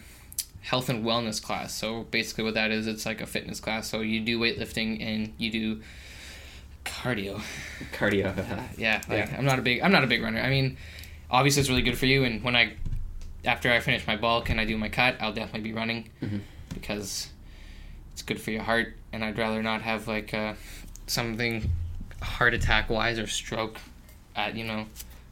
health 0.63 0.89
and 0.89 1.05
wellness 1.05 1.43
class. 1.43 1.75
So 1.75 2.05
basically, 2.11 2.45
what 2.45 2.55
that 2.55 2.71
is, 2.71 2.87
it's 2.87 3.07
like 3.07 3.21
a 3.21 3.27
fitness 3.27 3.61
class. 3.61 3.89
So 3.89 4.01
you 4.01 4.21
do 4.21 4.39
weightlifting 4.39 5.03
and 5.05 5.33
you 5.39 5.51
do 5.51 5.81
cardio. 6.85 7.41
Cardio. 7.93 8.35
Yeah, 8.79 9.01
like 9.09 9.31
Yeah. 9.31 9.37
I'm 9.39 9.45
not 9.45 9.59
a 9.59 9.63
big 9.63 9.81
I'm 9.83 9.93
not 9.93 10.05
a 10.05 10.07
big 10.07 10.23
runner. 10.23 10.41
I 10.41 10.51
mean, 10.51 10.77
obviously 11.31 11.61
it's 11.61 11.69
really 11.71 11.83
good 11.83 11.99
for 11.99 12.07
you. 12.07 12.25
And 12.25 12.43
when 12.43 12.57
I 12.57 12.75
after 13.45 13.71
I 13.73 13.81
finish 13.81 14.07
my 14.07 14.17
bulk 14.17 14.51
and 14.51 14.61
I 14.61 14.65
do 14.65 14.77
my 14.77 14.89
cut, 14.89 15.17
I'll 15.21 15.33
definitely 15.33 15.71
be 15.71 15.73
running 15.73 16.11
Mhm. 16.23 16.41
because 16.75 17.29
it's 18.13 18.23
good 18.23 18.41
for 18.41 18.51
your 18.51 18.63
heart. 18.63 18.97
And 19.13 19.25
I'd 19.25 19.39
rather 19.39 19.63
not 19.63 19.83
have 19.83 20.07
like 20.09 20.35
uh, 20.35 20.55
something 21.07 21.71
heart 22.23 22.53
attack 22.55 22.91
wise 22.91 23.19
or 23.19 23.27
stroke 23.27 23.79
at 24.37 24.55
you 24.57 24.65
know 24.65 24.87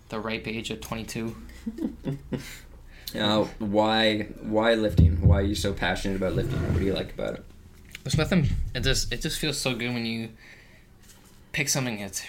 the 0.08 0.18
ripe 0.18 0.48
age 0.48 0.70
of 0.70 0.80
22. 0.80 1.36
uh, 3.18 3.44
why? 3.58 4.22
Why 4.40 4.74
lifting? 4.74 5.20
Why 5.26 5.38
are 5.40 5.42
you 5.42 5.54
so 5.54 5.72
passionate 5.72 6.16
about 6.16 6.34
lifting? 6.34 6.58
What 6.72 6.78
do 6.78 6.84
you 6.84 6.94
like 6.94 7.12
about 7.12 7.34
it? 7.34 7.44
There's 8.04 8.16
nothing. 8.18 8.48
It 8.74 8.80
just 8.80 9.12
it 9.12 9.20
just 9.20 9.38
feels 9.38 9.58
so 9.60 9.74
good 9.74 9.92
when 9.92 10.06
you 10.06 10.30
pick 11.52 11.68
something 11.68 12.00
that's 12.00 12.22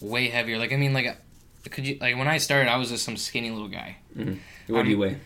way 0.00 0.28
heavier. 0.28 0.58
Like 0.58 0.72
I 0.72 0.76
mean, 0.76 0.92
like 0.92 1.16
could 1.70 1.86
you 1.86 1.98
like 2.00 2.16
when 2.16 2.28
I 2.28 2.38
started, 2.38 2.70
I 2.70 2.76
was 2.76 2.88
just 2.90 3.04
some 3.04 3.16
skinny 3.16 3.50
little 3.50 3.68
guy, 3.68 3.96
What 4.14 4.84
do 4.84 4.90
you 4.90 4.94
Um, 4.96 4.98
weigh? 5.00 5.16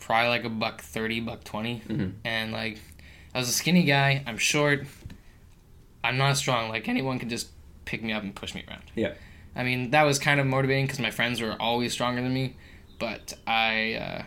probably 0.00 0.28
like 0.28 0.44
a 0.44 0.48
buck 0.48 0.80
thirty, 0.80 1.20
buck 1.20 1.42
20 1.44 1.82
Mhm. 1.88 2.12
and 2.24 2.52
like 2.52 2.78
I 3.34 3.38
was 3.38 3.48
a 3.48 3.52
skinny 3.52 3.84
guy. 3.84 4.22
I'm 4.26 4.38
short. 4.38 4.86
I'm 6.02 6.16
not 6.16 6.36
strong. 6.36 6.68
Like 6.68 6.88
anyone 6.88 7.18
could 7.18 7.28
just 7.28 7.48
pick 7.84 8.02
me 8.02 8.12
up 8.12 8.22
and 8.22 8.34
push 8.34 8.54
me 8.54 8.64
around. 8.68 8.82
Yeah. 8.94 9.12
I 9.54 9.64
mean 9.64 9.90
that 9.90 10.04
was 10.04 10.18
kind 10.18 10.38
of 10.40 10.46
motivating 10.46 10.86
because 10.86 11.00
my 11.00 11.10
friends 11.10 11.40
were 11.40 11.56
always 11.60 11.92
stronger 11.92 12.22
than 12.22 12.32
me, 12.32 12.54
but 12.98 13.34
I 13.46 13.94
uh, 13.94 14.22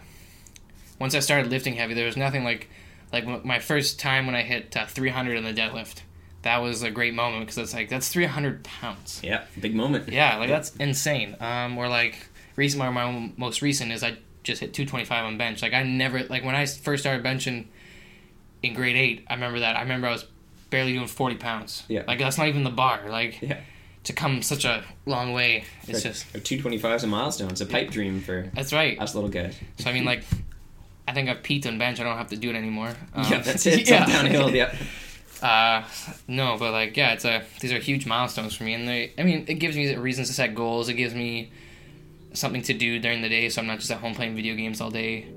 once 0.99 1.15
I 1.15 1.19
started 1.19 1.49
lifting 1.49 1.75
heavy, 1.75 1.93
there 1.93 2.05
was 2.05 2.17
nothing 2.17 2.43
like 2.43 2.69
like 3.11 3.25
my 3.45 3.59
first 3.59 3.99
time 3.99 4.25
when 4.27 4.35
I 4.35 4.43
hit 4.43 4.75
uh, 4.77 4.85
300 4.85 5.35
in 5.37 5.43
the 5.43 5.53
deadlift. 5.53 6.01
That 6.43 6.57
was 6.59 6.83
a 6.83 6.91
great 6.91 7.13
moment 7.13 7.41
because 7.45 7.57
it's 7.57 7.73
like 7.73 7.89
that's 7.89 8.07
300 8.09 8.63
pounds. 8.63 9.19
Yeah, 9.23 9.43
big 9.59 9.75
moment. 9.75 10.09
Yeah, 10.09 10.37
like 10.37 10.49
that's 10.49 10.75
insane. 10.77 11.35
Um, 11.39 11.77
or 11.77 11.87
like 11.89 12.15
recent, 12.55 12.79
my, 12.79 12.89
my 12.89 13.31
most 13.37 13.61
recent 13.61 13.91
is 13.91 14.03
I 14.03 14.17
just 14.43 14.61
hit 14.61 14.73
225 14.73 15.25
on 15.25 15.37
bench. 15.37 15.61
Like 15.61 15.73
I 15.73 15.83
never 15.83 16.23
like 16.23 16.45
when 16.45 16.55
I 16.55 16.65
first 16.65 17.03
started 17.03 17.25
benching 17.25 17.65
in 18.63 18.73
grade 18.73 18.95
eight. 18.95 19.25
I 19.29 19.33
remember 19.33 19.59
that. 19.59 19.75
I 19.75 19.81
remember 19.81 20.07
I 20.07 20.11
was 20.11 20.25
barely 20.69 20.93
doing 20.93 21.07
40 21.07 21.35
pounds. 21.35 21.83
Yeah. 21.89 22.03
Like 22.07 22.19
that's 22.19 22.37
not 22.37 22.47
even 22.47 22.63
the 22.63 22.69
bar. 22.69 23.09
Like 23.09 23.41
Yeah. 23.41 23.59
to 24.05 24.13
come 24.13 24.41
such 24.41 24.63
a 24.63 24.83
long 25.05 25.33
way, 25.33 25.65
it's 25.87 26.03
just 26.03 26.23
225 26.31 26.95
is 26.95 27.03
a 27.03 27.07
milestone. 27.07 27.49
It's 27.49 27.61
a 27.61 27.65
pipe 27.65 27.91
dream 27.91 28.21
for 28.21 28.49
that's 28.53 28.71
right. 28.71 28.97
us 28.99 29.13
little 29.13 29.29
guys. 29.29 29.55
So 29.79 29.89
I 29.89 29.93
mean, 29.93 30.05
like, 30.05 30.23
I 31.05 31.11
think 31.13 31.27
I've 31.27 31.43
peaked 31.43 31.65
on 31.65 31.77
bench. 31.77 31.99
I 31.99 32.03
don't 32.03 32.17
have 32.17 32.29
to 32.29 32.37
do 32.37 32.49
it 32.49 32.55
anymore. 32.55 32.95
Um, 33.13 33.25
yeah, 33.29 33.39
that's 33.41 33.65
it. 33.65 33.79
It's 33.81 33.91
all 33.91 33.99
downhill. 34.07 34.55
Yeah. 34.55 34.73
Uh, 35.41 35.83
no, 36.27 36.57
but 36.57 36.71
like, 36.71 36.97
yeah, 36.97 37.13
it's 37.13 37.25
a 37.25 37.43
these 37.61 37.71
are 37.71 37.79
huge 37.79 38.05
milestones 38.05 38.55
for 38.55 38.63
me, 38.63 38.73
and 38.73 38.87
they, 38.87 39.13
I 39.17 39.23
mean, 39.23 39.45
it 39.47 39.55
gives 39.55 39.75
me 39.75 39.95
reasons 39.95 40.27
to 40.27 40.33
set 40.33 40.53
goals. 40.55 40.89
It 40.89 40.95
gives 40.95 41.13
me 41.13 41.51
something 42.33 42.61
to 42.63 42.73
do 42.73 42.99
during 42.99 43.21
the 43.21 43.29
day, 43.29 43.49
so 43.49 43.61
I'm 43.61 43.67
not 43.67 43.79
just 43.79 43.91
at 43.91 43.99
home 43.99 44.13
playing 44.15 44.35
video 44.35 44.55
games 44.55 44.81
all 44.81 44.91
day, 44.91 45.27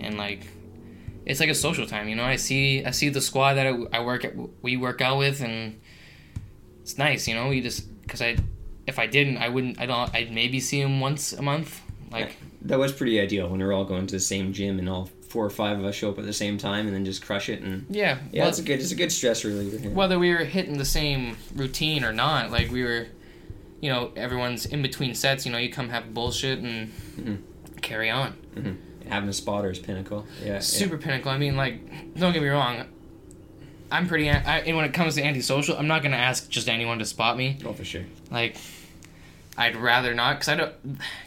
and 0.00 0.18
like, 0.18 0.46
it's 1.24 1.40
like 1.40 1.48
a 1.48 1.54
social 1.54 1.86
time. 1.86 2.08
You 2.08 2.16
know, 2.16 2.24
I 2.24 2.36
see 2.36 2.84
I 2.84 2.90
see 2.90 3.08
the 3.08 3.20
squad 3.20 3.54
that 3.54 3.66
I, 3.66 3.98
I 3.98 4.00
work 4.00 4.24
at, 4.24 4.34
we 4.62 4.76
work 4.76 5.00
out 5.00 5.18
with, 5.18 5.40
and 5.40 5.80
it's 6.82 6.98
nice. 6.98 7.26
You 7.26 7.34
know, 7.34 7.50
you 7.50 7.62
just 7.62 8.00
because 8.02 8.20
I, 8.22 8.36
if 8.86 8.98
I 8.98 9.06
didn't, 9.06 9.38
I 9.38 9.48
wouldn't. 9.48 9.80
I 9.80 9.86
don't. 9.86 10.14
I'd 10.14 10.32
maybe 10.32 10.60
see 10.60 10.82
them 10.82 11.00
once 11.00 11.32
a 11.32 11.42
month. 11.42 11.80
Like, 12.10 12.36
That 12.62 12.78
was 12.78 12.92
pretty 12.92 13.20
ideal 13.20 13.48
when 13.48 13.60
we're 13.60 13.72
all 13.72 13.84
going 13.84 14.06
to 14.06 14.14
the 14.14 14.20
same 14.20 14.52
gym 14.52 14.78
and 14.78 14.88
all 14.88 15.10
four 15.28 15.44
or 15.44 15.50
five 15.50 15.78
of 15.78 15.84
us 15.84 15.94
show 15.94 16.10
up 16.10 16.18
at 16.18 16.24
the 16.24 16.32
same 16.32 16.56
time 16.58 16.86
and 16.86 16.94
then 16.94 17.04
just 17.04 17.22
crush 17.24 17.48
it 17.48 17.60
and 17.62 17.84
yeah, 17.90 18.18
yeah, 18.32 18.42
well, 18.42 18.48
it's 18.48 18.58
a 18.58 18.62
good 18.62 18.80
it's 18.80 18.92
a 18.92 18.96
good 18.96 19.12
stress 19.12 19.44
reliever. 19.44 19.76
Here. 19.78 19.90
whether 19.90 20.18
we 20.18 20.30
were 20.32 20.44
hitting 20.44 20.78
the 20.78 20.84
same 20.84 21.36
routine 21.54 22.02
or 22.04 22.12
not, 22.12 22.50
like 22.50 22.70
we 22.70 22.82
were, 22.82 23.06
you 23.80 23.90
know, 23.90 24.10
everyone's 24.16 24.64
in 24.66 24.80
between 24.82 25.14
sets. 25.14 25.44
You 25.46 25.52
know, 25.52 25.58
you 25.58 25.70
come 25.70 25.90
have 25.90 26.12
bullshit 26.14 26.58
and 26.60 26.92
Mhm. 27.18 27.38
carry 27.82 28.10
on. 28.10 28.34
Having 29.08 29.28
a 29.28 29.32
spotter 29.32 29.70
is 29.70 29.78
pinnacle. 29.78 30.26
Yeah, 30.44 30.58
Super 30.58 30.98
pinnacle. 30.98 31.30
I 31.30 31.38
mean, 31.38 31.56
like, 31.56 31.80
don't 32.18 32.32
get 32.32 32.42
me 32.42 32.48
wrong. 32.48 32.84
I'm 33.90 34.06
pretty. 34.06 34.28
I, 34.30 34.58
and 34.60 34.76
when 34.76 34.84
it 34.84 34.92
comes 34.92 35.14
to 35.14 35.22
antisocial, 35.24 35.76
I'm 35.78 35.86
not 35.86 36.02
gonna 36.02 36.16
ask 36.16 36.48
just 36.50 36.68
anyone 36.68 36.98
to 36.98 37.04
spot 37.06 37.36
me. 37.38 37.56
yeah. 37.60 37.68
Oh, 37.68 37.72
for 37.72 37.84
sure. 37.84 38.04
Like, 38.30 38.56
I'd 39.56 39.76
rather 39.76 40.14
not, 40.14 40.34
because 40.34 40.48
I 40.48 40.56
don't. 40.56 40.72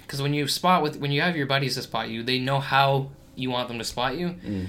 Because 0.03 0.21
when 0.21 0.33
you 0.33 0.47
spot 0.47 0.83
with 0.83 0.97
when 0.97 1.11
you 1.11 1.21
have 1.21 1.35
your 1.35 1.47
buddies 1.47 1.75
to 1.75 1.81
spot 1.81 2.09
you, 2.09 2.21
they 2.21 2.37
know 2.37 2.59
how 2.59 3.09
you 3.41 3.49
want 3.51 3.67
them 3.67 3.77
to 3.79 3.83
spot 3.83 4.17
you. 4.17 4.29
Mm. 4.29 4.67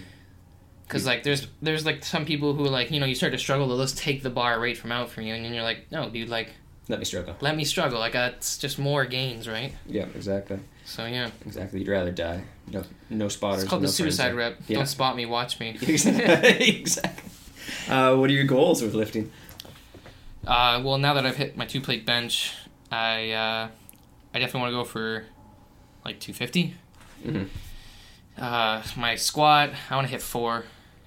Because 0.87 1.07
like 1.07 1.23
there's 1.23 1.47
there's 1.63 1.87
like 1.87 2.05
some 2.05 2.25
people 2.25 2.53
who 2.55 2.65
like 2.65 2.91
you 2.91 3.01
know 3.01 3.07
you 3.07 3.15
start 3.15 3.33
to 3.33 3.39
struggle 3.39 3.67
they'll 3.69 3.79
just 3.79 3.97
take 3.97 4.23
the 4.23 4.31
bar 4.31 4.61
right 4.61 4.77
from 4.77 4.93
out 4.93 5.09
from 5.09 5.25
you 5.25 5.33
and 5.35 5.45
then 5.45 5.55
you're 5.55 5.63
like 5.63 5.91
no 5.91 6.11
dude 6.11 6.29
like 6.29 6.51
Let 6.89 6.99
me 6.99 7.05
struggle. 7.07 7.35
let 7.41 7.57
me 7.57 7.65
struggle. 7.65 7.99
Like 7.99 8.13
that's 8.13 8.59
just 8.59 8.79
more 8.79 9.07
gains, 9.07 9.49
right? 9.49 9.73
Yeah, 9.87 10.07
exactly. 10.15 10.59
So 10.85 11.07
yeah, 11.07 11.31
Exactly. 11.47 11.79
You'd 11.79 11.89
rather 11.89 12.11
die. 12.11 12.43
No, 12.71 12.83
no 13.09 13.29
spotters. 13.29 13.63
it's 13.63 13.71
called 13.71 13.83
no 13.83 13.87
the 13.89 13.93
suicide 13.93 14.35
rep. 14.35 14.59
Yeah. 14.69 14.79
Don't 14.79 14.87
spot 14.87 15.17
me, 15.17 15.25
watch 15.27 15.59
me. 15.61 15.79
exactly. 15.83 17.31
Uh, 17.89 18.17
what 18.17 18.29
are 18.29 18.33
your 18.35 18.45
goals 18.45 18.83
with 18.83 18.93
lifting? 18.95 19.31
uh, 20.47 20.81
well, 20.85 20.99
now 20.99 21.15
that 21.15 21.25
I've 21.25 21.37
hit 21.37 21.57
my 21.57 21.65
two 21.67 21.81
plate 21.81 22.05
bench, 22.05 22.53
I 22.91 23.31
uh, 23.31 23.69
I 24.35 24.39
definitely 24.39 24.61
want 24.61 24.73
to 24.73 24.77
go 24.79 24.85
for 24.85 25.25
like 26.05 26.21
250. 26.21 26.75
Mhm. 27.25 27.49
Uh, 28.39 28.83
my 28.97 29.15
squat, 29.17 29.71
I 29.91 29.95
want 29.95 30.07
to 30.07 30.11
hit 30.13 30.23
four. 30.23 30.65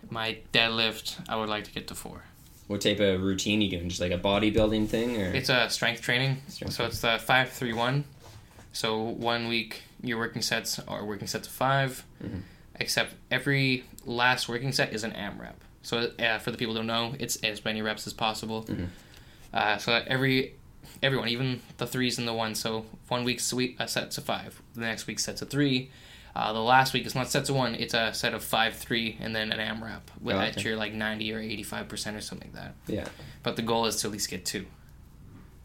My 0.09 0.37
deadlift, 0.53 1.15
I 1.27 1.35
would 1.35 1.49
like 1.49 1.63
to 1.65 1.71
get 1.71 1.87
to 1.87 1.95
four. 1.95 2.23
What 2.67 2.81
type 2.81 2.99
of 2.99 3.21
routine 3.21 3.61
you 3.61 3.69
doing? 3.69 3.89
Just 3.89 4.01
like 4.01 4.11
a 4.11 4.17
bodybuilding 4.17 4.87
thing, 4.87 5.19
or 5.21 5.33
It's 5.33 5.49
a 5.49 5.69
strength 5.69 6.01
training. 6.01 6.41
Strength 6.47 6.73
so 6.73 6.85
it's 6.85 7.01
the 7.01 7.19
five 7.19 7.49
three 7.51 7.73
one. 7.73 8.05
So 8.73 9.01
one 9.01 9.47
week 9.47 9.83
your 10.01 10.17
working 10.17 10.41
sets 10.41 10.79
are 10.79 11.03
working 11.05 11.27
sets 11.27 11.47
of 11.47 11.53
5 11.53 12.03
Mhm. 12.23 12.41
except 12.79 13.13
every 13.31 13.85
last 14.05 14.47
working 14.49 14.71
set 14.71 14.93
is 14.93 15.03
an 15.03 15.11
AMRAP. 15.13 15.55
So 15.81 16.11
uh, 16.19 16.39
for 16.39 16.51
the 16.51 16.57
people 16.57 16.73
who 16.73 16.79
don't 16.79 16.87
know, 16.87 17.15
it's 17.17 17.37
as 17.37 17.63
many 17.63 17.81
reps 17.81 18.05
as 18.05 18.13
possible. 18.13 18.63
Mhm. 18.65 18.87
Uh, 19.53 19.77
so 19.77 20.03
every 20.07 20.53
everyone, 21.01 21.29
even 21.29 21.61
the 21.77 21.87
threes 21.87 22.17
and 22.17 22.27
the 22.27 22.33
ones. 22.33 22.59
So 22.59 22.85
one 23.07 23.23
week's 23.23 23.51
week 23.53 23.77
uh, 23.79 23.85
sets 23.87 24.17
of 24.17 24.25
five. 24.25 24.61
The 24.75 24.81
next 24.81 25.07
week 25.07 25.19
sets 25.19 25.41
of 25.41 25.49
three. 25.49 25.89
Uh, 26.35 26.51
the 26.51 26.59
last 26.59 26.93
week 26.93 27.05
is 27.05 27.15
not 27.15 27.29
sets 27.29 27.49
of 27.49 27.55
one. 27.55 27.75
It's 27.75 27.93
a 27.93 28.13
set 28.13 28.33
of 28.33 28.43
five, 28.43 28.75
three, 28.75 29.17
and 29.21 29.33
then 29.33 29.53
an 29.53 29.59
AMRAP 29.59 30.01
with 30.21 30.35
Oh, 30.35 30.39
at 30.39 30.61
your 30.63 30.75
like 30.75 30.93
ninety 30.93 31.31
or 31.33 31.39
eighty 31.39 31.63
five 31.63 31.87
percent 31.87 32.17
or 32.17 32.21
something 32.21 32.51
like 32.53 32.61
that. 32.63 32.75
yeah, 32.87 33.07
But 33.43 33.55
the 33.55 33.61
goal 33.61 33.85
is 33.85 33.95
to 34.01 34.07
at 34.07 34.13
least 34.13 34.29
get 34.29 34.43
two. 34.45 34.65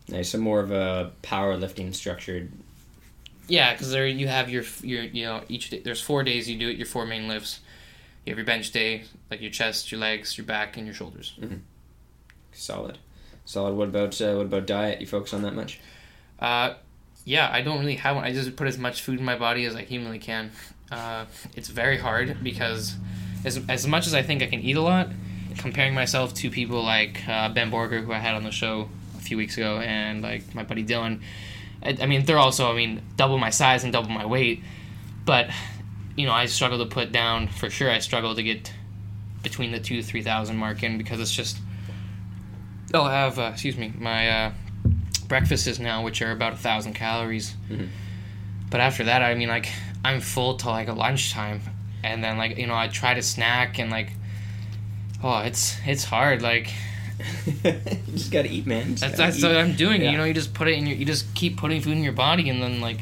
nice. 0.08 0.30
So 0.30 0.38
more 0.38 0.60
of 0.60 0.70
a 0.70 1.10
powerlifting 1.22 1.92
structured. 1.94 2.52
Yeah, 3.48 3.72
because 3.72 3.90
there 3.90 4.06
you 4.06 4.28
have 4.28 4.48
your 4.48 4.62
your 4.82 5.02
you 5.02 5.24
know 5.24 5.42
each 5.48 5.70
day. 5.70 5.80
There's 5.80 6.00
four 6.00 6.22
days 6.22 6.48
you 6.48 6.56
do 6.56 6.68
it. 6.68 6.76
Your 6.76 6.86
four 6.86 7.04
main 7.04 7.26
lifts. 7.26 7.58
You 8.24 8.30
have 8.30 8.38
your 8.38 8.46
bench 8.46 8.70
day, 8.70 9.04
like 9.28 9.40
your 9.40 9.50
chest, 9.50 9.90
your 9.90 10.00
legs, 10.00 10.38
your 10.38 10.44
back, 10.46 10.76
and 10.76 10.86
your 10.86 10.94
shoulders. 10.94 11.34
Solid, 12.52 12.98
solid. 13.44 13.74
What 13.74 13.88
about 13.88 14.20
uh, 14.20 14.34
what 14.34 14.46
about 14.46 14.66
diet? 14.68 15.00
You 15.00 15.06
focus 15.08 15.34
on 15.34 15.42
that 15.42 15.54
much? 15.54 15.80
Uh, 16.38 16.74
yeah, 17.24 17.50
I 17.52 17.62
don't 17.62 17.78
really 17.78 17.96
have 17.96 18.16
one. 18.16 18.24
I 18.24 18.32
just 18.32 18.56
put 18.56 18.66
as 18.66 18.78
much 18.78 19.02
food 19.02 19.18
in 19.18 19.24
my 19.24 19.36
body 19.36 19.64
as 19.64 19.76
I 19.76 19.82
humanly 19.82 20.18
can. 20.18 20.50
Uh, 20.90 21.26
it's 21.54 21.68
very 21.68 21.98
hard 21.98 22.42
because 22.42 22.96
as 23.44 23.60
as 23.68 23.86
much 23.86 24.06
as 24.06 24.14
I 24.14 24.22
think 24.22 24.42
I 24.42 24.46
can 24.46 24.60
eat 24.60 24.76
a 24.76 24.80
lot, 24.80 25.08
comparing 25.58 25.94
myself 25.94 26.34
to 26.34 26.50
people 26.50 26.82
like 26.82 27.26
uh, 27.28 27.48
Ben 27.50 27.70
Borger, 27.70 28.04
who 28.04 28.12
I 28.12 28.18
had 28.18 28.34
on 28.34 28.42
the 28.42 28.50
show 28.50 28.88
a 29.16 29.20
few 29.20 29.36
weeks 29.36 29.56
ago, 29.56 29.78
and 29.80 30.22
like 30.22 30.54
my 30.54 30.64
buddy 30.64 30.84
Dylan. 30.84 31.20
I, 31.82 31.96
I 32.00 32.06
mean, 32.06 32.24
they're 32.24 32.38
also 32.38 32.70
I 32.70 32.74
mean 32.74 33.02
double 33.16 33.38
my 33.38 33.50
size 33.50 33.84
and 33.84 33.92
double 33.92 34.10
my 34.10 34.26
weight, 34.26 34.62
but 35.24 35.50
you 36.16 36.26
know 36.26 36.32
I 36.32 36.46
struggle 36.46 36.78
to 36.78 36.86
put 36.86 37.12
down 37.12 37.48
for 37.48 37.70
sure. 37.70 37.90
I 37.90 37.98
struggle 37.98 38.34
to 38.34 38.42
get 38.42 38.72
between 39.42 39.72
the 39.72 39.80
two 39.80 40.02
three 40.02 40.22
thousand 40.22 40.56
mark 40.56 40.82
in 40.82 40.98
because 40.98 41.20
it's 41.20 41.32
just 41.32 41.58
I'll 42.92 43.08
have 43.08 43.38
uh, 43.38 43.50
excuse 43.52 43.76
me 43.76 43.92
my 43.98 44.28
uh, 44.28 44.52
breakfasts 45.30 45.78
now, 45.78 46.04
which 46.04 46.20
are 46.20 46.32
about 46.32 46.52
a 46.52 46.56
thousand 46.56 46.92
calories. 46.92 47.54
Mhm. 47.70 47.88
But 48.68 48.80
after 48.80 49.04
that, 49.04 49.22
I 49.22 49.34
mean, 49.34 49.48
like 49.48 49.68
I'm 50.04 50.20
full 50.20 50.56
till 50.58 50.72
like 50.72 50.88
a 50.88 50.92
lunchtime, 50.92 51.62
and 52.04 52.22
then 52.22 52.36
like 52.36 52.58
you 52.58 52.66
know 52.66 52.74
I 52.74 52.88
try 52.88 53.14
to 53.14 53.22
snack 53.22 53.78
and 53.78 53.90
like, 53.90 54.10
oh, 55.24 55.38
it's 55.38 55.78
it's 55.86 56.04
hard. 56.04 56.42
Like 56.42 56.70
you 57.64 57.72
just 58.12 58.30
gotta 58.30 58.48
eat, 58.52 58.66
man. 58.66 58.90
Just 58.90 59.00
that's 59.00 59.16
that's 59.16 59.38
eat. 59.38 59.44
what 59.44 59.56
I'm 59.56 59.74
doing. 59.74 60.02
Yeah. 60.02 60.10
You 60.10 60.18
know, 60.18 60.24
you 60.24 60.34
just 60.34 60.52
put 60.52 60.68
it 60.68 60.74
in 60.76 60.86
your, 60.86 60.96
you 60.96 61.06
just 61.06 61.34
keep 61.34 61.56
putting 61.56 61.80
food 61.80 61.96
in 61.96 62.02
your 62.04 62.12
body, 62.12 62.50
and 62.50 62.62
then 62.62 62.82
like. 62.82 62.98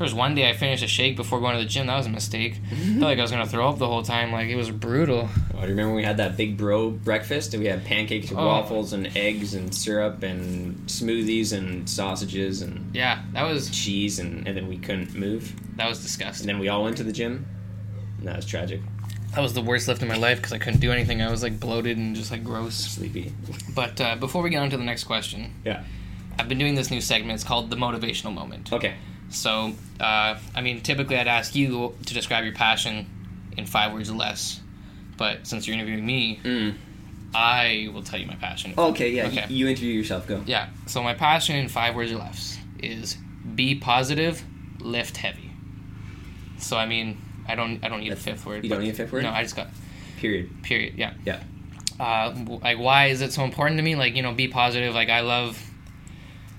There 0.00 0.06
was 0.06 0.14
one 0.14 0.34
day 0.34 0.48
I 0.48 0.54
finished 0.54 0.82
a 0.82 0.86
shake 0.88 1.14
before 1.14 1.40
going 1.40 1.58
to 1.58 1.62
the 1.62 1.68
gym. 1.68 1.86
That 1.88 1.98
was 1.98 2.06
a 2.06 2.08
mistake. 2.08 2.58
I 2.72 2.74
felt 2.74 3.00
like 3.02 3.18
I 3.18 3.20
was 3.20 3.30
gonna 3.30 3.46
throw 3.46 3.68
up 3.68 3.76
the 3.76 3.86
whole 3.86 4.02
time. 4.02 4.32
Like 4.32 4.48
it 4.48 4.56
was 4.56 4.70
brutal. 4.70 5.28
Oh, 5.28 5.56
do 5.56 5.60
you 5.60 5.66
remember 5.68 5.88
when 5.88 5.96
we 5.96 6.04
had 6.04 6.16
that 6.16 6.38
big 6.38 6.56
bro 6.56 6.88
breakfast? 6.88 7.52
And 7.52 7.62
we 7.62 7.68
had 7.68 7.84
pancakes, 7.84 8.30
and 8.30 8.40
Oh. 8.40 8.46
waffles, 8.46 8.94
and 8.94 9.14
eggs, 9.14 9.52
and 9.52 9.74
syrup, 9.74 10.22
and 10.22 10.74
smoothies, 10.86 11.52
and 11.52 11.86
sausages, 11.86 12.62
and 12.62 12.96
Yeah, 12.96 13.20
that 13.34 13.42
was 13.42 13.68
cheese, 13.68 14.18
and, 14.18 14.48
and 14.48 14.56
then 14.56 14.68
we 14.68 14.78
couldn't 14.78 15.14
move. 15.14 15.54
that 15.76 15.86
was 15.86 16.00
disgusting. 16.00 16.48
And 16.48 16.56
then 16.56 16.60
we 16.60 16.68
all 16.68 16.82
went 16.82 16.96
to 16.96 17.04
the 17.04 17.12
gym. 17.12 17.44
And 18.20 18.26
that 18.26 18.36
was 18.36 18.46
tragic. 18.46 18.80
That 19.34 19.42
was 19.42 19.52
the 19.52 19.60
worst 19.60 19.86
lift 19.86 20.00
in 20.00 20.08
my 20.08 20.16
life 20.16 20.38
because 20.38 20.54
I 20.54 20.58
couldn't 20.58 20.80
do 20.80 20.92
anything. 20.92 21.20
I 21.20 21.30
was 21.30 21.42
like 21.42 21.60
bloated 21.60 21.98
and 21.98 22.16
just 22.16 22.30
like 22.30 22.42
gross. 22.42 22.74
Sleepy. 22.74 23.34
But 23.74 24.00
uh, 24.00 24.16
before 24.16 24.40
we 24.42 24.48
get 24.48 24.62
on 24.62 24.70
to 24.70 24.78
the 24.78 24.84
next 24.84 25.04
question, 25.04 25.52
Yeah. 25.62 25.84
I've 26.38 26.48
been 26.48 26.56
doing 26.58 26.74
this 26.74 26.90
new 26.90 27.02
segment. 27.02 27.34
It's 27.34 27.44
called 27.44 27.68
the 27.68 27.76
motivational 27.76 28.32
moment. 28.32 28.72
Okay. 28.72 28.94
So, 29.30 29.72
uh, 30.00 30.38
I 30.54 30.60
mean, 30.60 30.80
typically 30.80 31.16
I'd 31.16 31.28
ask 31.28 31.54
you 31.54 31.94
to 32.06 32.14
describe 32.14 32.44
your 32.44 32.52
passion 32.54 33.06
in 33.56 33.64
five 33.66 33.92
words 33.92 34.10
or 34.10 34.14
less. 34.16 34.60
But 35.16 35.46
since 35.46 35.66
you're 35.66 35.74
interviewing 35.76 36.04
me, 36.04 36.40
Mm. 36.42 36.74
I 37.32 37.88
will 37.94 38.02
tell 38.02 38.18
you 38.18 38.26
my 38.26 38.34
passion. 38.34 38.74
Okay, 38.76 39.10
yeah. 39.10 39.26
Okay. 39.28 39.44
You, 39.48 39.56
you 39.66 39.68
interview 39.68 39.92
yourself. 39.92 40.26
Go. 40.26 40.42
Yeah. 40.46 40.68
So 40.86 41.00
my 41.02 41.14
passion 41.14 41.54
in 41.56 41.68
five 41.68 41.94
words 41.94 42.10
or 42.10 42.16
less 42.16 42.58
is 42.82 43.16
be 43.54 43.76
positive, 43.76 44.42
lift 44.80 45.16
heavy. 45.16 45.52
So 46.58 46.76
I 46.76 46.86
mean, 46.86 47.18
I 47.46 47.54
don't 47.54 47.84
I 47.84 47.88
don't 47.88 48.00
need 48.00 48.12
a 48.12 48.16
fifth 48.16 48.44
word. 48.44 48.64
You 48.64 48.70
don't 48.70 48.80
need 48.82 48.90
a 48.90 48.94
fifth 48.94 49.12
word? 49.12 49.22
No, 49.22 49.30
I 49.30 49.42
just 49.44 49.54
got 49.54 49.68
Period. 50.18 50.50
period. 50.64 50.94
Yeah. 50.96 51.14
Yeah. 51.24 51.40
uh, 52.00 52.34
like 52.62 52.78
why 52.78 53.06
is 53.06 53.20
it 53.22 53.32
so 53.32 53.44
important 53.44 53.76
to 53.78 53.82
me 53.84 53.94
like 53.94 54.16
you 54.16 54.22
know 54.22 54.32
be 54.32 54.48
positive 54.48 54.94
like 54.94 55.08
i 55.10 55.20
love 55.20 55.62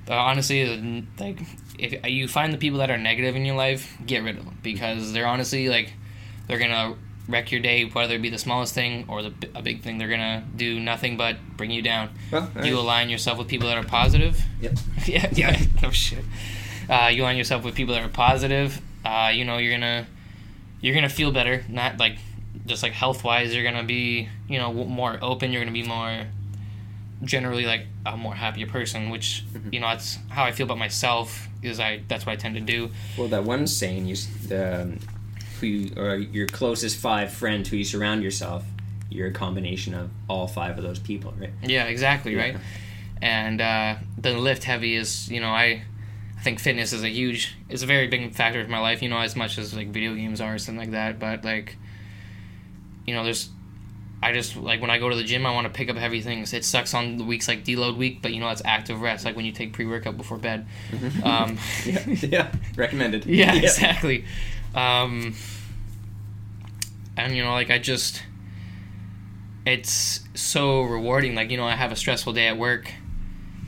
honestly 0.07 1.05
like 1.19 1.39
if 1.81 2.07
you 2.07 2.27
find 2.27 2.53
the 2.53 2.57
people 2.57 2.79
that 2.79 2.91
are 2.91 2.97
negative 2.97 3.35
in 3.35 3.45
your 3.45 3.55
life 3.55 3.97
get 4.05 4.23
rid 4.23 4.37
of 4.37 4.45
them. 4.45 4.57
Because 4.61 5.13
they're 5.13 5.27
honestly 5.27 5.69
like 5.69 5.93
they're 6.47 6.59
gonna 6.59 6.95
wreck 7.27 7.51
your 7.51 7.61
day 7.61 7.85
whether 7.85 8.15
it 8.15 8.21
be 8.21 8.29
the 8.29 8.37
smallest 8.37 8.73
thing 8.73 9.05
or 9.07 9.23
the 9.23 9.33
a 9.55 9.61
big 9.61 9.81
thing. 9.81 9.97
They're 9.97 10.09
gonna 10.09 10.43
do 10.55 10.79
nothing 10.79 11.17
but 11.17 11.37
bring 11.57 11.71
you 11.71 11.81
down. 11.81 12.09
Well, 12.31 12.49
all 12.55 12.65
you 12.65 12.75
right. 12.75 12.83
align 12.83 13.09
yourself 13.09 13.37
with 13.37 13.47
people 13.47 13.67
that 13.67 13.77
are 13.77 13.83
positive. 13.83 14.41
Yep. 14.61 14.73
yeah 15.05 15.29
yeah 15.33 15.61
no 15.81 15.91
shit. 15.91 16.23
Uh, 16.89 17.09
you 17.11 17.23
align 17.23 17.37
yourself 17.37 17.63
with 17.63 17.75
people 17.75 17.93
that 17.95 18.03
are 18.03 18.09
positive. 18.09 18.81
Uh, 19.03 19.31
you 19.33 19.45
know 19.45 19.57
you're 19.57 19.73
gonna 19.73 20.07
you're 20.81 20.95
gonna 20.95 21.09
feel 21.09 21.31
better. 21.31 21.63
Not 21.67 21.97
like 21.97 22.17
just 22.65 22.83
like 22.83 22.91
health 22.91 23.23
wise 23.23 23.55
you're 23.55 23.63
gonna 23.63 23.83
be 23.83 24.29
you 24.47 24.59
know 24.59 24.71
more 24.73 25.17
open. 25.21 25.51
You're 25.51 25.61
gonna 25.61 25.71
be 25.71 25.83
more 25.83 26.25
generally 27.23 27.65
like 27.65 27.85
a 28.05 28.17
more 28.17 28.33
happier 28.33 28.65
person 28.67 29.09
which 29.09 29.43
Mhm. 29.53 29.73
you 29.73 29.79
know 29.79 29.87
that's 29.89 30.17
how 30.29 30.43
i 30.43 30.51
feel 30.51 30.65
about 30.65 30.79
myself 30.79 31.47
is 31.61 31.79
i 31.79 32.01
that's 32.07 32.25
what 32.25 32.31
i 32.33 32.35
tend 32.35 32.55
to 32.55 32.61
do 32.61 32.89
Well, 33.17 33.27
that 33.27 33.43
one 33.43 33.67
saying, 33.67 34.07
you, 34.07 34.15
the, 34.47 34.97
who 35.59 35.67
you, 35.67 35.93
or 35.95 36.15
your 36.15 36.47
closest 36.47 36.97
five 36.97 37.31
friends 37.31 37.69
who 37.69 37.77
you 37.77 37.83
surround 37.83 38.23
yourself, 38.23 38.63
you're 39.11 39.27
a 39.27 39.31
combination 39.31 39.93
of 39.93 40.09
all 40.27 40.47
five 40.47 40.77
of 40.79 40.83
those 40.83 40.97
people, 40.99 41.33
right? 41.39 41.51
yeah 41.63 41.83
exactly 41.85 42.35
right 42.35 42.57
and 43.21 43.61
uh, 43.61 43.95
the 44.17 44.33
lift 44.33 44.63
heavy 44.63 44.95
is 44.95 45.29
you 45.29 45.39
know 45.39 45.49
i 45.49 45.83
i 46.39 46.41
think 46.41 46.59
fitness 46.59 46.91
is 46.91 47.03
a 47.03 47.09
huge 47.09 47.55
is 47.69 47.83
a 47.83 47.85
very 47.85 48.07
big 48.07 48.33
factor 48.33 48.59
of 48.59 48.67
my 48.69 48.79
life 48.79 49.03
you 49.03 49.09
know 49.09 49.19
as 49.19 49.35
much 49.35 49.59
as 49.59 49.75
like 49.75 49.89
video 49.89 50.15
games 50.15 50.41
are 50.41 50.55
or 50.55 50.57
something 50.57 50.79
like 50.79 50.91
that 50.91 51.19
but 51.19 51.45
like 51.45 51.75
you 53.05 53.13
know 53.13 53.23
there's 53.23 53.49
i 54.23 54.31
just 54.31 54.55
like 54.55 54.81
when 54.81 54.89
i 54.89 54.97
go 54.99 55.09
to 55.09 55.15
the 55.15 55.23
gym 55.23 55.45
i 55.45 55.53
want 55.53 55.65
to 55.65 55.73
pick 55.73 55.89
up 55.89 55.95
heavy 55.95 56.21
things 56.21 56.53
it 56.53 56.63
sucks 56.63 56.93
on 56.93 57.17
the 57.17 57.23
weeks 57.23 57.47
like 57.47 57.63
deload 57.63 57.97
week 57.97 58.21
but 58.21 58.33
you 58.33 58.39
know 58.39 58.49
it's 58.49 58.61
active 58.65 59.01
rest 59.01 59.25
like 59.25 59.35
when 59.35 59.45
you 59.45 59.51
take 59.51 59.73
pre-workout 59.73 60.17
before 60.17 60.37
bed 60.37 60.65
um 61.23 61.57
yeah, 61.85 62.05
yeah, 62.07 62.51
recommended. 62.75 63.25
yeah, 63.25 63.55
exactly. 63.55 64.25
Um, 64.75 65.35
and 67.17 67.35
you 67.35 67.43
know, 67.43 67.51
like 67.51 67.69
I 67.69 67.79
just, 67.79 68.23
it's 69.65 70.21
so 70.33 70.83
rewarding. 70.83 71.35
Like 71.35 71.49
you 71.51 71.57
know, 71.57 71.65
I 71.65 71.75
have 71.75 71.91
a 71.91 71.95
stressful 71.95 72.33
day 72.33 72.47
at 72.47 72.57
work, 72.57 72.91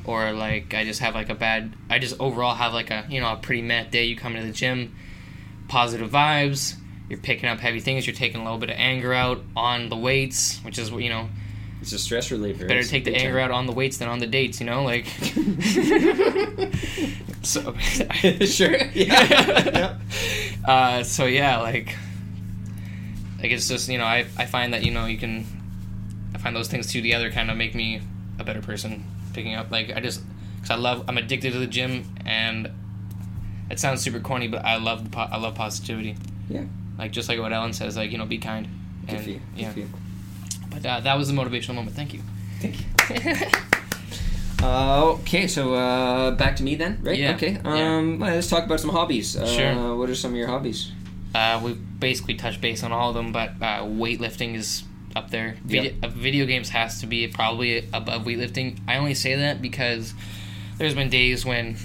or 0.06 0.32
like 0.32 0.74
I 0.74 0.86
just 0.86 1.00
have 1.02 1.16
like 1.16 1.30
a 1.30 1.36
bad. 1.36 1.74
I 1.90 2.00
just 2.00 2.20
overall 2.20 2.56
have 2.56 2.74
like 2.74 2.92
a 2.92 3.06
you 3.10 3.20
know 3.20 3.34
a 3.34 3.38
pretty 3.38 3.62
meh 3.62 3.86
day. 3.86 4.06
You 4.06 4.16
come 4.16 4.36
into 4.36 4.48
the 4.48 4.54
gym, 4.54 4.96
positive 5.68 6.10
vibes. 6.12 6.76
You're 7.14 7.22
picking 7.22 7.48
up 7.48 7.60
heavy 7.60 7.80
things. 7.80 8.08
You're 8.08 8.16
taking 8.16 8.42
a 8.42 8.44
little 8.44 8.58
bit 8.58 8.72
of 8.72 8.76
anger 8.76 9.14
out 9.14 9.44
on 9.56 9.90
the 9.90 9.96
weights, 9.96 10.58
which 10.64 10.80
is 10.80 10.92
what 10.92 11.04
you 11.04 11.10
know. 11.10 11.30
It's 11.80 11.92
a 11.92 12.00
stress 12.00 12.32
reliever. 12.32 12.66
Better 12.66 12.80
It's 12.80 12.90
take 12.90 13.04
the 13.04 13.16
anger 13.16 13.40
time. 13.40 13.52
out 13.52 13.54
on 13.56 13.68
the 13.68 13.72
weights 13.72 14.00
than 14.00 14.08
on 14.08 14.18
the 14.18 14.26
dates. 14.26 14.60
You 14.60 14.66
know, 14.66 14.84
like. 14.84 15.06
so. 17.44 17.76
sure. 18.48 18.78
Yeah. 18.96 20.00
Uh, 20.66 21.04
so 21.04 21.26
yeah, 21.26 21.60
like, 21.60 21.96
like 23.38 23.52
it's 23.52 23.68
just 23.68 23.88
you 23.90 24.00
know 24.00 24.06
I 24.06 24.26
I 24.36 24.48
find 24.48 24.74
that 24.74 24.84
you 24.84 24.90
know 24.92 25.06
you 25.06 25.20
can, 25.20 25.46
I 26.34 26.40
find 26.40 26.56
those 26.56 26.68
things 26.68 26.92
too 26.92 27.04
together 27.04 27.30
kind 27.30 27.52
of 27.52 27.58
make 27.58 27.76
me 27.76 28.02
a 28.40 28.44
better 28.44 28.64
person. 28.64 29.06
Picking 29.34 29.54
up 29.54 29.70
like 29.70 29.92
I 29.96 30.00
just 30.00 30.24
because 30.56 30.72
I 30.72 30.76
love 30.78 31.06
I'm 31.08 31.20
addicted 31.20 31.54
to 31.54 31.60
the 31.60 31.68
gym 31.68 32.06
and 32.26 32.72
it 33.70 33.80
sounds 33.80 34.02
super 34.02 34.20
corny 34.20 34.48
but 34.48 34.66
I 34.66 34.78
love 34.78 35.04
the 35.04 35.12
po- 35.12 35.30
I 35.32 35.38
love 35.38 35.54
positivity. 35.54 36.16
Yeah. 36.50 36.64
Like 36.98 37.12
just 37.12 37.28
like 37.30 37.40
what 37.40 37.52
Ellen 37.54 37.74
says 37.74 37.96
like 37.98 38.12
you 38.12 38.18
know 38.18 38.26
be 38.26 38.38
kind. 38.38 38.68
And 39.08 39.26
you. 39.28 39.42
Yeah, 39.56 39.74
you. 39.76 39.90
but 40.70 40.86
uh, 40.86 41.00
that 41.02 41.16
was 41.18 41.28
the 41.28 41.34
motivational 41.34 41.76
moment. 41.76 41.96
Thank 41.96 42.14
you. 42.14 42.22
Thank 42.60 42.80
you. 42.80 43.48
Uh, 44.62 45.16
okay, 45.20 45.46
so 45.46 45.74
uh, 45.74 46.32
back 46.32 46.56
to 46.56 46.64
me 46.64 46.76
then, 46.76 46.98
right? 47.02 47.18
Yeah, 47.20 47.36
Okay. 47.36 47.60
yeah. 47.66 47.98
Um, 47.98 48.18
well, 48.20 48.34
let's 48.34 48.50
talk 48.50 48.64
about 48.64 48.80
some 48.80 48.92
hobbies. 48.92 49.36
Uh, 49.36 49.46
Sure. 49.46 49.98
What 49.98 50.10
are 50.10 50.16
some 50.16 50.32
of 50.32 50.38
your 50.38 50.48
hobbies? 50.48 50.90
Uh, 51.36 51.60
we've 51.62 52.00
basically 52.00 52.36
touched 52.36 52.62
base 52.62 52.82
on 52.82 52.94
all 52.94 53.10
of 53.10 53.16
them, 53.16 53.34
but 53.34 53.50
uh, 53.62 53.82
weightlifting 53.84 54.56
is 54.56 54.84
up 55.18 55.32
there. 55.32 55.58
Video, 55.66 55.92
Yep. 55.92 56.04
uh, 56.04 56.08
video 56.08 56.46
games 56.46 56.70
has 56.70 57.02
to 57.02 57.08
be 57.08 57.28
probably 57.28 57.90
above 57.92 58.24
weightlifting. 58.24 58.80
I 58.88 58.96
only 58.96 59.16
say 59.16 59.36
that 59.36 59.62
because 59.62 60.14
there's 60.78 60.94
been 60.96 61.10
days 61.10 61.46
when 61.46 61.76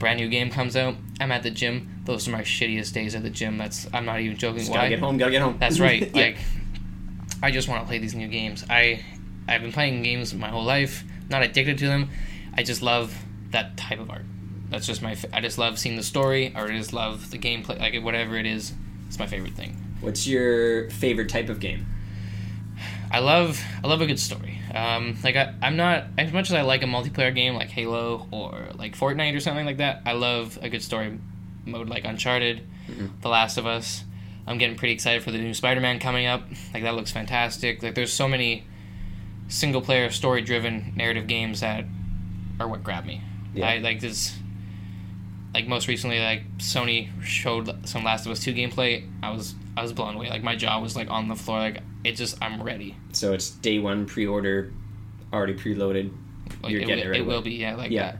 brand 0.00 0.18
new 0.18 0.28
game 0.28 0.50
comes 0.50 0.74
out. 0.74 0.96
I'm 1.20 1.30
at 1.32 1.42
the 1.42 1.50
gym. 1.50 2.02
Those 2.04 2.26
are 2.26 2.32
my 2.32 2.42
shittiest 2.42 2.92
days 2.92 3.14
at 3.14 3.22
the 3.22 3.30
gym. 3.30 3.58
That's 3.58 3.86
I'm 3.92 4.04
not 4.04 4.20
even 4.20 4.36
joking. 4.36 4.58
Just 4.58 4.70
Why? 4.70 4.76
gotta 4.76 4.88
get 4.90 4.98
home. 4.98 5.16
Gotta 5.16 5.30
get 5.30 5.42
home. 5.42 5.56
That's 5.58 5.80
right. 5.80 6.02
Yeah. 6.14 6.22
Like, 6.24 6.38
I 7.42 7.50
just 7.50 7.68
want 7.68 7.82
to 7.82 7.86
play 7.86 7.98
these 7.98 8.14
new 8.14 8.28
games. 8.28 8.64
I, 8.70 9.04
I've 9.46 9.60
been 9.60 9.72
playing 9.72 10.02
games 10.02 10.32
my 10.32 10.48
whole 10.48 10.64
life. 10.64 11.04
Not 11.28 11.42
addicted 11.42 11.76
to 11.78 11.86
them. 11.86 12.08
I 12.54 12.62
just 12.62 12.80
love 12.80 13.14
that 13.50 13.76
type 13.76 14.00
of 14.00 14.10
art. 14.10 14.24
That's 14.70 14.86
just 14.86 15.02
my. 15.02 15.16
I 15.32 15.40
just 15.40 15.58
love 15.58 15.78
seeing 15.78 15.96
the 15.96 16.02
story, 16.02 16.52
or 16.56 16.64
I 16.70 16.76
just 16.76 16.92
love 16.92 17.30
the 17.30 17.38
gameplay. 17.38 17.78
Like 17.78 18.02
whatever 18.02 18.36
it 18.36 18.46
is, 18.46 18.72
it's 19.06 19.18
my 19.18 19.26
favorite 19.26 19.54
thing. 19.54 19.76
What's 20.00 20.26
your 20.26 20.90
favorite 20.90 21.28
type 21.28 21.48
of 21.48 21.60
game? 21.60 21.86
I 23.14 23.20
love. 23.20 23.62
I 23.82 23.86
love 23.86 24.00
a 24.00 24.06
good 24.06 24.18
story. 24.18 24.58
Um, 24.74 25.16
like 25.22 25.36
I, 25.36 25.54
I'm 25.62 25.76
not 25.76 26.04
as 26.18 26.32
much 26.32 26.50
as 26.50 26.54
I 26.54 26.62
like 26.62 26.82
a 26.82 26.86
multiplayer 26.86 27.32
game 27.34 27.54
like 27.54 27.68
Halo 27.70 28.26
or 28.32 28.68
like 28.74 28.96
Fortnite 28.96 29.36
or 29.36 29.40
something 29.40 29.64
like 29.64 29.76
that. 29.78 30.02
I 30.04 30.12
love 30.12 30.58
a 30.62 30.68
good 30.68 30.82
story 30.82 31.18
mode 31.64 31.88
like 31.88 32.04
Uncharted, 32.04 32.66
Mhm. 32.90 33.20
The 33.22 33.28
Last 33.28 33.56
of 33.56 33.66
Us. 33.66 34.04
I'm 34.46 34.58
getting 34.58 34.76
pretty 34.76 34.92
excited 34.94 35.22
for 35.22 35.30
the 35.30 35.38
new 35.38 35.54
Spider-Man 35.54 36.00
coming 36.00 36.26
up. 36.26 36.42
Like 36.74 36.82
that 36.82 36.94
looks 36.94 37.12
fantastic. 37.12 37.82
Like 37.82 37.94
there's 37.94 38.12
so 38.12 38.26
many 38.28 38.64
single 39.48 39.80
player 39.80 40.10
story 40.10 40.42
driven 40.42 40.92
narrative 40.96 41.26
games 41.26 41.60
that 41.60 41.84
are 42.60 42.66
what 42.68 42.82
grab 42.82 43.04
me. 43.06 43.22
Yeah. 43.54 43.68
I 43.68 43.78
like 43.78 44.00
this 44.00 44.36
like 45.54 45.68
most 45.68 45.86
recently 45.86 46.18
like 46.18 46.42
Sony 46.58 47.10
showed 47.22 47.88
some 47.88 48.02
Last 48.02 48.26
of 48.26 48.32
Us 48.32 48.40
2 48.40 48.52
gameplay. 48.54 49.08
I 49.22 49.30
was 49.30 49.54
I 49.76 49.82
was 49.82 49.92
blown 49.92 50.16
away. 50.16 50.28
Like 50.30 50.42
my 50.42 50.56
jaw 50.56 50.80
was 50.80 50.96
like 50.96 51.08
on 51.10 51.28
the 51.28 51.36
floor 51.36 51.60
like 51.60 51.78
it 52.04 52.12
just 52.12 52.36
I'm 52.42 52.62
ready. 52.62 52.96
So 53.12 53.32
it's 53.32 53.50
day 53.50 53.78
one 53.78 54.06
pre-order, 54.06 54.72
already 55.32 55.54
preloaded. 55.54 56.12
Like, 56.62 56.72
You're 56.72 56.82
it, 56.82 56.86
getting 56.86 57.04
it 57.04 57.06
will- 57.06 57.10
right 57.10 57.20
it 57.20 57.24
away. 57.24 57.34
will 57.34 57.42
be 57.42 57.52
yeah 57.52 57.74
like 57.76 57.90
Yeah. 57.90 58.02
that. 58.12 58.18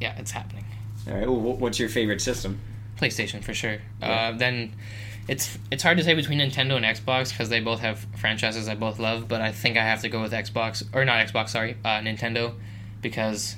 Yeah, 0.00 0.18
it's 0.18 0.30
happening. 0.32 0.64
All 1.08 1.14
right. 1.14 1.26
Well, 1.28 1.38
what's 1.56 1.78
your 1.78 1.88
favorite 1.88 2.20
system? 2.20 2.58
PlayStation 3.00 3.42
for 3.42 3.54
sure. 3.54 3.78
Yeah. 4.00 4.08
Uh, 4.32 4.36
then 4.36 4.72
it's 5.28 5.56
it's 5.70 5.82
hard 5.82 5.98
to 5.98 6.04
say 6.04 6.14
between 6.14 6.38
Nintendo 6.40 6.76
and 6.76 6.84
Xbox 6.84 7.30
because 7.30 7.48
they 7.48 7.60
both 7.60 7.80
have 7.80 8.06
franchises 8.16 8.68
I 8.68 8.74
both 8.74 8.98
love, 8.98 9.28
but 9.28 9.40
I 9.40 9.52
think 9.52 9.76
I 9.76 9.82
have 9.84 10.00
to 10.02 10.08
go 10.08 10.20
with 10.20 10.32
Xbox 10.32 10.84
or 10.92 11.04
not 11.04 11.26
Xbox, 11.26 11.50
sorry, 11.50 11.76
uh, 11.84 12.00
Nintendo, 12.00 12.54
because 13.02 13.56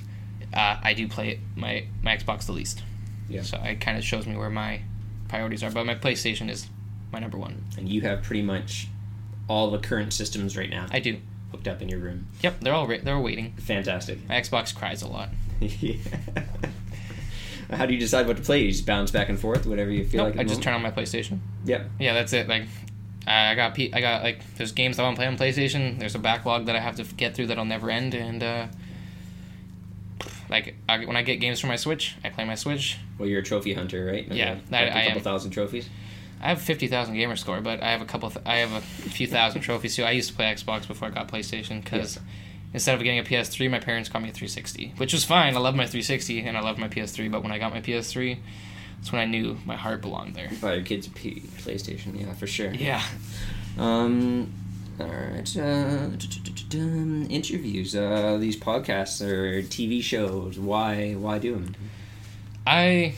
uh, 0.55 0.77
I 0.83 0.95
do 0.95 1.09
play 1.09 1.41
my 1.57 1.85
my 2.03 2.17
Xbox 2.17 2.47
the 2.47 2.53
least. 2.53 2.83
Yeah. 3.29 3.43
So 3.43 3.59
it 3.63 3.81
kind 3.81 3.97
of 3.99 4.05
shows 4.05 4.27
me 4.27 4.37
where 4.37 4.51
my 4.51 4.83
priorities 5.29 5.63
are, 5.63 5.71
but 5.71 5.85
my 5.87 5.95
PlayStation 5.97 6.49
is 6.51 6.69
my 7.13 7.19
number 7.19 7.39
one. 7.39 7.65
And 7.77 7.89
you 7.89 8.03
have 8.03 8.23
pretty 8.23 8.43
much 8.43 8.89
all 9.49 9.71
the 9.71 9.79
current 9.79 10.13
systems 10.13 10.57
right 10.57 10.71
now 10.71 10.87
I 10.91 10.99
do. 11.01 11.19
hooked 11.53 11.69
up 11.69 11.81
in 11.83 11.89
your 11.89 11.99
room. 12.01 12.27
Yep, 12.43 12.61
they're 12.61 12.75
all 12.75 12.87
ra- 12.87 12.99
they're 13.03 13.15
all 13.17 13.23
waiting. 13.23 13.53
Fantastic. 13.59 14.27
My 14.29 14.35
Xbox 14.41 14.75
cries 14.75 15.03
a 15.03 15.09
lot. 15.09 15.29
yeah. 15.61 15.95
How 17.71 17.85
do 17.87 17.95
you 17.95 17.99
decide 18.01 18.29
what 18.29 18.37
to 18.37 18.43
play? 18.45 18.63
You 18.63 18.71
just 18.71 18.87
bounce 18.87 19.11
back 19.11 19.29
and 19.29 19.39
forth, 19.39 19.67
whatever 19.67 19.91
you 19.91 20.05
feel 20.05 20.25
Nope, 20.25 20.37
like. 20.37 20.41
I 20.41 20.45
just 20.45 20.55
moment? 20.61 20.65
turn 20.65 20.75
on 20.75 20.83
my 20.83 20.91
PlayStation. 20.93 21.41
Yep. 21.65 21.91
Yeah, 21.99 22.15
that's 22.15 22.33
it. 22.33 22.47
Like, 22.49 22.65
I 23.27 23.57
got 23.57 23.75
P- 23.75 23.93
I 23.93 24.01
got 24.01 24.23
like 24.23 24.41
there's 24.57 24.71
games 24.71 24.99
I 25.01 25.03
want 25.03 25.17
to 25.17 25.19
play 25.21 25.27
on 25.27 25.37
PlayStation. 25.37 25.99
There's 25.99 26.15
a 26.15 26.19
backlog 26.21 26.67
that 26.67 26.77
I 26.77 26.81
have 26.81 26.95
to 26.97 27.03
get 27.03 27.35
through 27.35 27.49
that'll 27.49 27.65
never 27.65 27.91
end, 27.91 28.15
and 28.15 28.41
uh, 28.43 28.67
like 30.49 30.77
I, 30.89 31.05
when 31.05 31.17
I 31.17 31.23
get 31.23 31.37
games 31.41 31.59
for 31.59 31.67
my 31.67 31.75
Switch, 31.77 32.15
I 32.23 32.29
play 32.31 32.45
my 32.45 32.55
Switch. 32.55 32.99
Well, 33.19 33.29
you're 33.29 33.41
a 33.41 33.45
trophy 33.45 33.75
hunter, 33.75 34.05
right? 34.07 34.27
Yeah, 34.31 34.59
Like, 34.71 34.83
I- 34.83 34.85
a 34.85 35.05
couple 35.07 35.19
am. 35.19 35.25
thousand 35.25 35.51
trophies. 35.51 35.89
I 36.41 36.49
have 36.49 36.61
fifty 36.61 36.87
thousand 36.87 37.15
gamer 37.15 37.37
score, 37.37 37.61
but 37.61 37.83
I 37.83 37.91
have 37.91 38.03
a 38.03 38.05
couple. 38.05 38.31
Th- 38.31 38.45
I 38.47 38.57
have 38.57 38.73
a 38.73 38.81
few 38.81 39.27
thousand 39.27 39.63
trophies 39.63 39.97
too. 39.97 40.05
I 40.05 40.11
used 40.13 40.31
to 40.31 40.37
play 40.37 40.47
Xbox 40.47 40.87
before 40.87 41.09
I 41.09 41.11
got 41.11 41.29
PlayStation 41.29 41.83
because 41.83 42.19
instead 42.75 42.95
of 42.95 43.03
getting 43.03 43.19
a 43.19 43.23
PS3, 43.25 43.71
my 43.71 43.79
parents 43.81 44.09
got 44.09 44.23
me 44.23 44.29
a 44.29 44.33
360, 44.33 44.95
which 44.99 45.13
was 45.13 45.25
fine. 45.25 45.55
I 45.55 45.59
love 45.59 45.75
my 45.75 45.85
360 45.87 46.41
and 46.43 46.57
I 46.57 46.61
love 46.61 46.79
my 46.79 46.89
PS3, 46.89 47.31
but 47.31 47.43
when 47.43 47.53
I 47.53 47.59
got 47.59 47.73
my 47.73 47.81
PS3, 47.81 48.39
that's 48.99 49.13
when 49.13 49.23
I 49.23 49.25
knew 49.25 49.57
my 49.65 49.77
heart 49.77 50.03
belonged 50.03 50.35
there. 50.35 50.51
Buy 50.61 50.75
your 50.75 50.85
kids 50.85 51.09
P- 51.09 51.43
PlayStation, 51.59 52.21
yeah, 52.21 52.33
for 52.35 52.47
sure. 52.47 52.73
Yeah. 52.73 53.03
Um, 53.79 54.53
all 54.99 55.07
right. 55.07 55.57
Uh, 55.57 56.11
interviews. 57.29 57.95
Uh, 57.95 58.37
these 58.39 58.57
podcasts 58.57 59.21
or 59.21 59.63
TV 59.63 60.03
shows. 60.03 60.59
Why? 60.59 61.13
Why 61.15 61.39
do 61.39 61.55
them? 61.55 61.75
I 62.67 63.15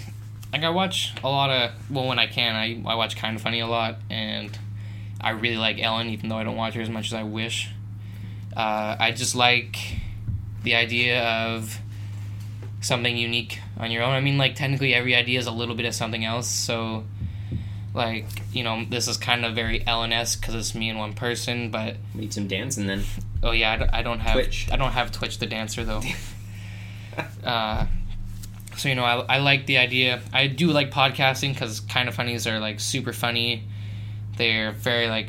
like 0.52 0.62
I 0.62 0.70
watch 0.70 1.14
a 1.22 1.28
lot 1.28 1.50
of 1.50 1.72
well 1.90 2.08
when 2.08 2.18
I 2.18 2.26
can 2.26 2.54
I 2.54 2.82
I 2.90 2.94
watch 2.94 3.16
Kind 3.16 3.36
of 3.36 3.42
Funny 3.42 3.60
a 3.60 3.66
lot 3.66 3.98
and 4.10 4.56
I 5.20 5.30
really 5.30 5.56
like 5.56 5.78
Ellen 5.80 6.08
even 6.08 6.28
though 6.28 6.36
I 6.36 6.44
don't 6.44 6.56
watch 6.56 6.74
her 6.74 6.80
as 6.80 6.90
much 6.90 7.06
as 7.06 7.14
I 7.14 7.22
wish. 7.22 7.70
Uh, 8.56 8.96
I 8.98 9.12
just 9.12 9.34
like 9.34 9.78
the 10.62 10.74
idea 10.74 11.22
of 11.22 11.78
something 12.80 13.16
unique 13.16 13.60
on 13.76 13.90
your 13.90 14.02
own. 14.02 14.12
I 14.12 14.20
mean 14.20 14.38
like 14.38 14.54
technically 14.54 14.94
every 14.94 15.14
idea 15.14 15.38
is 15.38 15.46
a 15.46 15.52
little 15.52 15.74
bit 15.74 15.86
of 15.86 15.94
something 15.94 16.24
else 16.24 16.48
so 16.48 17.04
like 17.94 18.26
you 18.52 18.62
know 18.62 18.84
this 18.88 19.08
is 19.08 19.16
kind 19.16 19.44
of 19.44 19.54
very 19.54 19.86
Ellen 19.86 20.12
esque 20.12 20.40
because 20.40 20.54
it's 20.54 20.74
me 20.74 20.88
and 20.88 20.98
one 20.98 21.12
person 21.14 21.70
but 21.70 21.96
Need 22.14 22.32
some 22.32 22.46
dancing 22.46 22.86
then. 22.86 23.02
oh 23.42 23.50
yeah 23.52 23.72
I 23.72 23.76
don't, 23.76 23.94
I 23.94 24.02
don't 24.02 24.20
have 24.20 24.34
Twitch. 24.34 24.68
I 24.72 24.76
don't 24.76 24.92
have 24.92 25.12
Twitch 25.12 25.38
the 25.38 25.46
dancer 25.46 25.84
though. 25.84 26.02
uh, 27.44 27.86
so 28.78 28.88
you 28.88 28.94
know, 28.94 29.04
I, 29.04 29.36
I 29.36 29.38
like 29.38 29.66
the 29.66 29.78
idea. 29.78 30.20
I 30.32 30.46
do 30.46 30.68
like 30.68 30.90
podcasting 30.90 31.52
because 31.52 31.80
kind 31.80 32.08
of 32.08 32.14
funnies 32.14 32.46
are 32.46 32.58
like 32.60 32.80
super 32.80 33.12
funny. 33.12 33.64
They're 34.36 34.72
very 34.72 35.08
like. 35.08 35.28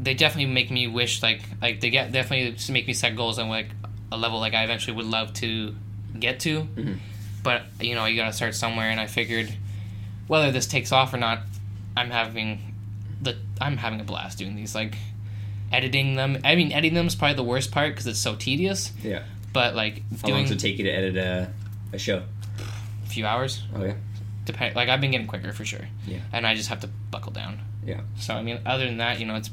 They 0.00 0.14
definitely 0.14 0.52
make 0.52 0.70
me 0.70 0.88
wish 0.88 1.22
like 1.22 1.40
like 1.62 1.80
they 1.80 1.90
get 1.90 2.10
definitely 2.12 2.56
make 2.72 2.86
me 2.86 2.92
set 2.94 3.14
goals 3.14 3.38
on 3.38 3.48
like 3.48 3.68
a 4.10 4.16
level 4.16 4.40
like 4.40 4.54
I 4.54 4.64
eventually 4.64 4.96
would 4.96 5.06
love 5.06 5.32
to 5.34 5.74
get 6.18 6.40
to. 6.40 6.62
Mhm. 6.62 6.98
But 7.42 7.62
you 7.80 7.94
know 7.94 8.04
you 8.06 8.16
gotta 8.16 8.32
start 8.32 8.54
somewhere, 8.54 8.90
and 8.90 8.98
I 8.98 9.06
figured 9.06 9.52
whether 10.26 10.50
this 10.50 10.66
takes 10.66 10.90
off 10.92 11.12
or 11.12 11.18
not, 11.18 11.40
I'm 11.96 12.10
having 12.10 12.74
the 13.20 13.36
I'm 13.60 13.76
having 13.76 14.00
a 14.00 14.04
blast 14.04 14.38
doing 14.38 14.56
these 14.56 14.74
like 14.74 14.96
editing 15.72 16.16
them. 16.16 16.38
I 16.44 16.56
mean 16.56 16.72
editing 16.72 16.94
them 16.94 17.06
is 17.06 17.14
probably 17.14 17.36
the 17.36 17.44
worst 17.44 17.70
part 17.70 17.92
because 17.92 18.06
it's 18.06 18.18
so 18.18 18.34
tedious. 18.34 18.92
Yeah. 19.02 19.22
But 19.52 19.76
like 19.76 20.02
How 20.22 20.28
long 20.28 20.38
doing 20.38 20.42
does 20.44 20.52
it 20.52 20.60
take 20.60 20.78
you 20.78 20.84
to 20.84 20.90
edit 20.90 21.16
a, 21.16 21.50
a 21.94 21.98
show? 21.98 22.22
a 23.04 23.06
few 23.06 23.26
hours. 23.26 23.62
Oh 23.74 23.84
yeah. 23.84 23.94
depend 24.44 24.74
like 24.76 24.88
I've 24.88 25.00
been 25.00 25.10
getting 25.12 25.26
quicker 25.26 25.52
for 25.52 25.64
sure. 25.64 25.86
Yeah. 26.06 26.18
And 26.32 26.46
I 26.46 26.54
just 26.54 26.68
have 26.68 26.80
to 26.80 26.88
buckle 27.10 27.32
down. 27.32 27.60
Yeah. 27.86 28.00
So 28.18 28.34
I 28.34 28.42
mean, 28.42 28.60
other 28.66 28.84
than 28.86 28.98
that, 28.98 29.20
you 29.20 29.26
know, 29.26 29.36
it's 29.36 29.50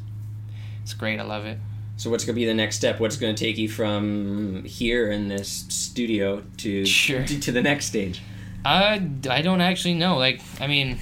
it's 0.84 0.94
great. 0.94 1.20
I 1.20 1.24
love 1.24 1.46
it. 1.46 1.58
So 1.98 2.10
what's 2.10 2.26
gonna 2.26 2.36
be 2.36 2.46
the 2.46 2.54
next 2.54 2.76
step? 2.78 3.00
What's 3.00 3.18
gonna 3.18 3.34
take 3.36 3.58
you 3.58 3.70
from 3.70 4.64
here 4.66 5.12
in 5.12 5.28
this 5.28 5.66
studio 5.70 6.44
to 6.58 6.86
Sure. 7.02 7.24
to, 7.26 7.40
to 7.40 7.52
the 7.52 7.62
next 7.62 7.86
stage? 7.86 8.22
Uh, 8.66 9.00
I 9.30 9.42
don't 9.42 9.62
actually 9.62 9.96
know. 9.96 10.18
Like, 10.18 10.42
I 10.60 10.68
mean, 10.68 11.00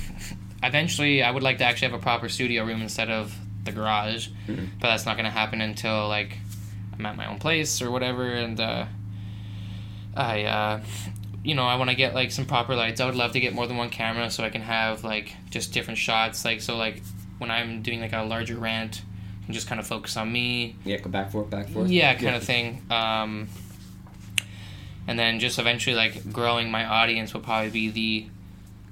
eventually, 0.64 1.22
I 1.24 1.32
would 1.32 1.44
like 1.44 1.58
to 1.60 1.66
actually 1.66 1.90
have 1.92 2.00
a 2.00 2.02
proper 2.02 2.30
studio 2.30 2.66
room 2.66 2.82
instead 2.82 3.10
of 3.10 3.34
the 3.64 3.72
garage, 3.72 4.28
Mhm. 4.48 4.70
but 4.80 4.88
that's 4.88 5.06
not 5.06 5.18
gonna 5.18 5.30
happen 5.30 5.62
until 5.62 6.08
like 6.08 6.38
I'm 6.98 7.06
at 7.06 7.16
my 7.16 7.28
own 7.28 7.40
place 7.40 7.82
or 7.82 7.92
whatever. 7.92 8.26
And 8.32 8.60
uh, 8.60 8.86
I, 10.16 10.44
uh, 10.44 10.82
you 11.44 11.56
know, 11.56 11.66
I 11.66 11.76
want 11.76 11.90
to 11.90 11.96
get 11.96 12.14
like 12.14 12.32
some 12.32 12.46
proper 12.46 12.76
lights. 12.76 13.00
I 13.00 13.06
would 13.06 13.16
love 13.16 13.32
to 13.34 13.40
get 13.40 13.54
more 13.54 13.66
than 13.68 13.78
one 13.78 13.90
camera 13.90 14.30
so 14.30 14.44
I 14.44 14.50
can 14.50 14.62
have 14.62 15.04
like 15.04 15.34
just 15.50 15.74
different 15.74 15.98
shots. 15.98 16.44
Like, 16.46 16.62
so 16.62 16.76
like 16.78 17.02
when 17.38 17.50
I'm 17.52 17.82
doing 17.82 18.02
like 18.02 18.14
a 18.14 18.24
larger 18.24 18.58
rant, 18.58 19.02
I 19.42 19.46
can 19.46 19.54
just 19.54 19.68
kind 19.68 19.80
of 19.80 19.88
focus 19.88 20.18
on 20.18 20.32
me. 20.32 20.76
Yeah, 20.84 20.98
go 20.98 21.10
back 21.10 21.32
forth, 21.32 21.50
back 21.50 21.70
forth. 21.70 21.90
Yeah, 21.90 22.14
kind 22.16 22.36
of 22.36 22.44
thing. 22.44 22.82
Um, 22.92 23.48
and 25.08 25.18
then 25.18 25.40
just 25.40 25.58
eventually 25.60 25.96
like 25.96 26.32
growing 26.32 26.70
my 26.70 26.86
audience 26.86 27.34
will 27.34 27.42
probably 27.42 27.72
be 27.72 27.90
the 27.90 28.28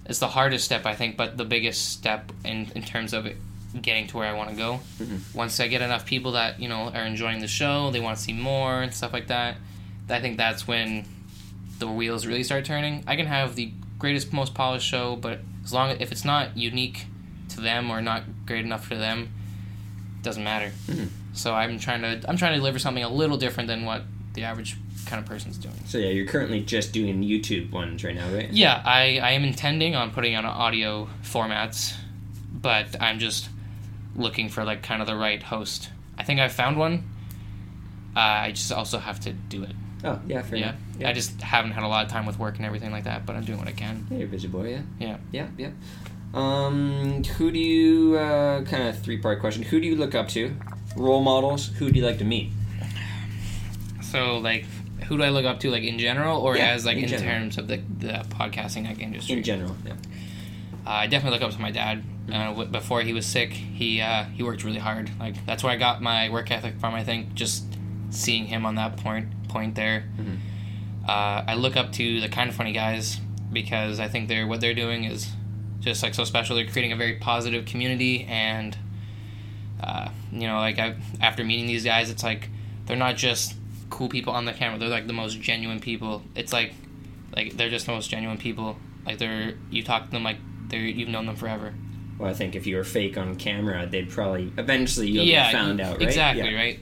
it's 0.05 0.19
the 0.19 0.27
hardest 0.29 0.63
step 0.63 0.86
I 0.86 0.95
think, 0.95 1.17
but 1.17 1.38
the 1.38 1.45
biggest 1.45 1.91
step 1.91 2.31
in 2.45 2.71
in 2.75 2.81
terms 2.81 3.13
of 3.13 3.25
it 3.25 3.38
getting 3.81 4.07
to 4.07 4.17
where 4.17 4.27
I 4.27 4.33
want 4.33 4.49
to 4.49 4.55
go. 4.55 4.79
Mhm. 4.99 5.36
Once 5.36 5.60
I 5.60 5.67
get 5.67 5.81
enough 5.81 6.05
people 6.05 6.31
that 6.31 6.60
you 6.62 6.69
know 6.69 6.89
are 6.89 7.05
enjoying 7.05 7.39
the 7.39 7.47
show, 7.47 7.91
they 7.91 7.99
want 7.99 8.17
to 8.17 8.23
see 8.23 8.33
more 8.33 8.81
and 8.81 8.93
stuff 8.93 9.12
like 9.13 9.27
that. 9.27 9.57
I 10.10 10.21
think 10.21 10.38
that's 10.38 10.65
when 10.65 11.05
the 11.79 11.87
wheels 11.87 12.25
really 12.25 12.43
start 12.43 12.65
turning. 12.65 13.03
I 13.07 13.15
can 13.15 13.25
have 13.27 13.55
the 13.55 13.71
greatest, 13.99 14.33
most 14.33 14.53
polished 14.53 14.87
show, 14.87 15.15
but 15.15 15.39
as 15.63 15.73
long 15.73 15.91
as 15.91 15.99
if 16.01 16.11
it's 16.11 16.25
not 16.25 16.55
unique 16.57 17.05
to 17.49 17.61
them 17.61 17.89
or 17.89 18.01
not 18.01 18.23
great 18.45 18.65
enough 18.65 18.85
for 18.85 18.95
them, 18.95 19.29
it 20.19 20.23
doesn't 20.23 20.43
matter. 20.43 20.71
Mhm. 20.87 21.09
So 21.33 21.53
I'm 21.53 21.77
trying 21.79 22.01
to 22.01 22.21
I'm 22.27 22.37
trying 22.37 22.53
to 22.53 22.57
deliver 22.57 22.79
something 22.79 23.03
a 23.03 23.09
little 23.09 23.37
different 23.37 23.67
than 23.67 23.85
what 23.85 24.03
the 24.33 24.43
average 24.43 24.75
kind 25.05 25.19
of 25.21 25.25
person's 25.29 25.57
doing. 25.57 25.75
So 25.85 25.97
yeah, 25.97 26.09
you're 26.09 26.25
currently 26.25 26.61
just 26.61 26.91
doing 26.91 27.21
YouTube 27.23 27.71
ones 27.71 28.03
right 28.03 28.15
now, 28.15 28.27
right? 28.33 28.49
Yeah, 28.51 28.81
I, 28.83 29.19
I 29.19 29.31
am 29.31 29.43
intending 29.43 29.95
on 29.95 30.11
putting 30.11 30.35
on 30.35 30.45
audio 30.45 31.07
formats, 31.23 31.93
but 32.51 33.01
I'm 33.01 33.17
just 33.19 33.49
looking 34.15 34.49
for 34.49 34.63
like 34.65 34.83
kind 34.83 35.01
of 35.01 35.07
the 35.07 35.15
right 35.15 35.41
host. 35.41 35.89
I 36.17 36.23
think 36.23 36.39
I 36.39 36.49
found 36.49 36.77
one. 36.77 37.09
Uh, 38.15 38.19
I 38.19 38.51
just 38.51 38.71
also 38.71 38.97
have 38.97 39.19
to 39.21 39.31
do 39.31 39.63
it. 39.63 39.71
Oh 40.07 40.21
yeah, 40.27 40.41
fair 40.41 40.59
yeah. 40.59 40.75
enough. 40.95 41.09
I 41.09 41.13
just 41.13 41.41
haven't 41.41 41.71
had 41.71 41.83
a 41.83 41.87
lot 41.87 42.05
of 42.05 42.11
time 42.11 42.25
with 42.25 42.39
work 42.39 42.57
and 42.57 42.65
everything 42.65 42.91
like 42.91 43.03
that, 43.03 43.25
but 43.25 43.35
I'm 43.35 43.43
doing 43.43 43.59
what 43.59 43.67
I 43.67 43.73
can. 43.73 44.07
Yeah, 44.09 44.17
you're 44.17 44.27
a 44.27 44.31
busy 44.31 44.47
boy, 44.47 44.69
yeah. 44.69 44.81
Yeah. 44.99 45.17
Yeah, 45.31 45.47
yeah. 45.57 45.69
Um, 46.33 47.23
who 47.23 47.51
do 47.51 47.59
you 47.59 48.17
uh, 48.17 48.63
kind 48.63 48.87
of 48.87 48.99
three 48.99 49.17
part 49.17 49.39
question? 49.39 49.63
Who 49.63 49.79
do 49.79 49.87
you 49.87 49.95
look 49.95 50.15
up 50.15 50.27
to? 50.29 50.55
Role 50.95 51.21
models. 51.21 51.67
Who 51.77 51.89
do 51.89 51.99
you 51.99 52.05
like 52.05 52.17
to 52.19 52.25
meet? 52.25 52.51
So 54.01 54.37
like, 54.37 54.65
who 55.07 55.17
do 55.17 55.23
I 55.23 55.29
look 55.29 55.45
up 55.45 55.59
to 55.61 55.69
like 55.69 55.83
in 55.83 55.99
general, 55.99 56.41
or 56.41 56.57
Yeah, 56.57 56.71
as 56.71 56.85
like 56.85 56.97
in 56.97 57.11
in, 57.11 57.21
terms 57.21 57.57
of 57.57 57.67
the 57.67 57.77
the 57.99 58.25
podcasting 58.29 58.85
like 58.87 58.99
industry? 58.99 59.37
In 59.37 59.43
general, 59.43 59.75
yeah. 59.85 59.93
Uh, 60.85 60.89
I 60.89 61.07
definitely 61.07 61.39
look 61.39 61.47
up 61.49 61.55
to 61.55 61.61
my 61.61 61.71
dad. 61.71 62.03
Uh, 62.29 62.47
w- 62.49 62.69
before 62.69 63.01
he 63.01 63.13
was 63.13 63.25
sick, 63.25 63.51
he 63.51 64.01
uh, 64.01 64.25
he 64.25 64.43
worked 64.43 64.63
really 64.63 64.79
hard. 64.79 65.09
Like 65.19 65.45
that's 65.45 65.63
where 65.63 65.73
I 65.73 65.77
got 65.77 66.01
my 66.01 66.29
work 66.29 66.51
ethic 66.51 66.79
from. 66.79 66.93
I 66.93 67.03
think 67.03 67.33
just 67.33 67.65
seeing 68.09 68.45
him 68.45 68.65
on 68.65 68.75
that 68.75 68.97
point 68.97 69.27
point 69.57 69.75
there. 69.75 70.03
Mhm. 70.19 70.37
Uh, 71.07 71.43
I 71.51 71.55
look 71.55 71.75
up 71.77 71.91
to 71.93 72.21
the 72.21 72.29
kind 72.29 72.49
of 72.49 72.55
funny 72.55 72.73
guys 72.73 73.19
because 73.51 73.99
I 73.99 74.07
think 74.07 74.27
they're 74.27 74.45
what 74.45 74.59
they're 74.61 74.73
doing 74.85 75.05
is 75.05 75.29
just 75.79 76.03
like 76.03 76.13
so 76.13 76.23
special. 76.25 76.55
They're 76.55 76.65
creating 76.65 76.91
a 76.91 76.95
very 76.97 77.15
positive 77.15 77.65
community, 77.65 78.23
and 78.25 78.77
uh, 79.81 80.09
you 80.31 80.47
know, 80.47 80.57
like 80.57 80.79
I 80.79 80.95
after 81.21 81.43
meeting 81.43 81.67
these 81.67 81.83
guys, 81.83 82.09
it's 82.09 82.23
like 82.23 82.49
they're 82.85 82.97
not 82.97 83.15
just 83.15 83.55
cool 83.89 84.09
people 84.09 84.33
on 84.33 84.45
the 84.45 84.53
camera. 84.53 84.77
They're 84.79 84.89
like 84.89 85.07
the 85.07 85.13
most 85.13 85.39
genuine 85.41 85.79
people. 85.79 86.23
It's 86.35 86.51
like 86.53 86.73
like 87.35 87.55
they're 87.57 87.69
just 87.69 87.85
the 87.85 87.91
most 87.93 88.09
genuine 88.09 88.37
people. 88.37 88.77
Like 89.05 89.17
they're 89.17 89.53
you 89.71 89.83
talk 89.83 90.05
to 90.05 90.11
them 90.11 90.23
like 90.23 90.37
they're 90.69 90.81
you've 90.81 91.09
known 91.09 91.25
them 91.25 91.35
forever. 91.35 91.73
Well, 92.19 92.29
I 92.29 92.33
think 92.33 92.55
if 92.55 92.65
you 92.67 92.75
were 92.77 92.83
fake 92.83 93.15
on 93.17 93.35
camera, 93.35 93.87
they'd 93.89 94.09
probably 94.09 94.51
eventually 94.57 95.09
you'll 95.09 95.23
yeah, 95.25 95.51
get 95.51 95.57
found 95.57 95.79
out, 95.79 95.97
right? 95.99 96.07
Exactly 96.07 96.49
Yeah. 96.51 96.57
right. 96.57 96.79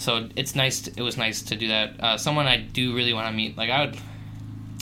So 0.00 0.28
it's 0.34 0.54
nice. 0.54 0.80
To, 0.82 0.92
it 0.96 1.02
was 1.02 1.16
nice 1.18 1.42
to 1.42 1.56
do 1.56 1.68
that. 1.68 2.00
Uh, 2.00 2.16
someone 2.16 2.46
I 2.46 2.56
do 2.56 2.94
really 2.96 3.12
want 3.12 3.26
to 3.28 3.32
meet. 3.34 3.56
Like 3.56 3.68
I 3.70 3.84
would. 3.84 3.98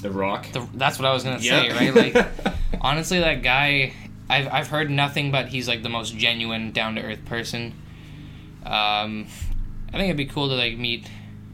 The 0.00 0.11
Rock. 0.12 0.46
The, 0.52 0.66
that's 0.74 0.96
what 0.98 1.07
I 1.07 1.12
was 1.12 1.24
gonna 1.24 1.38
Yeah. 1.40 1.76
say. 1.76 1.90
Right. 1.90 2.14
Like 2.14 2.26
honestly, 2.81 3.18
that 3.20 3.42
guy. 3.42 3.92
I've 4.31 4.46
I've 4.46 4.68
heard 4.68 4.90
nothing 4.90 5.33
but 5.33 5.48
he's 5.48 5.66
like 5.66 5.83
the 5.83 5.88
most 5.88 6.14
genuine, 6.16 6.70
down 6.72 6.94
to 6.96 7.02
earth 7.02 7.24
person. 7.24 7.72
Um, 8.64 9.26
I 9.88 9.92
think 9.92 10.04
it'd 10.04 10.16
be 10.16 10.26
cool 10.26 10.48
to 10.48 10.54
like 10.54 10.76
meet 10.78 11.09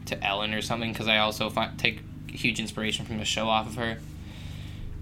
to 0.07 0.23
Ellen 0.23 0.53
or 0.53 0.61
something 0.61 0.91
because 0.91 1.07
I 1.07 1.17
also 1.19 1.49
find, 1.49 1.79
take 1.79 2.01
huge 2.29 2.59
inspiration 2.59 3.05
from 3.05 3.17
the 3.17 3.25
show 3.25 3.47
off 3.47 3.67
of 3.67 3.75
her. 3.75 3.97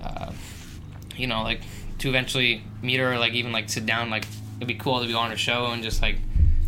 Uh, 0.02 0.32
you 1.18 1.28
know, 1.28 1.42
like 1.44 1.62
to 2.00 2.10
eventually 2.10 2.64
meet 2.82 3.00
her, 3.00 3.14
or 3.14 3.18
like 3.18 3.34
even 3.34 3.52
like 3.52 3.70
sit 3.70 3.86
down. 3.86 4.10
Like 4.10 4.26
it'd 4.58 4.68
be 4.68 4.76
cool 4.76 5.02
to 5.02 5.08
be 5.08 5.14
on 5.14 5.32
her 5.32 5.38
show 5.38 5.66
and 5.68 5.82
just 5.84 6.02
like 6.02 6.18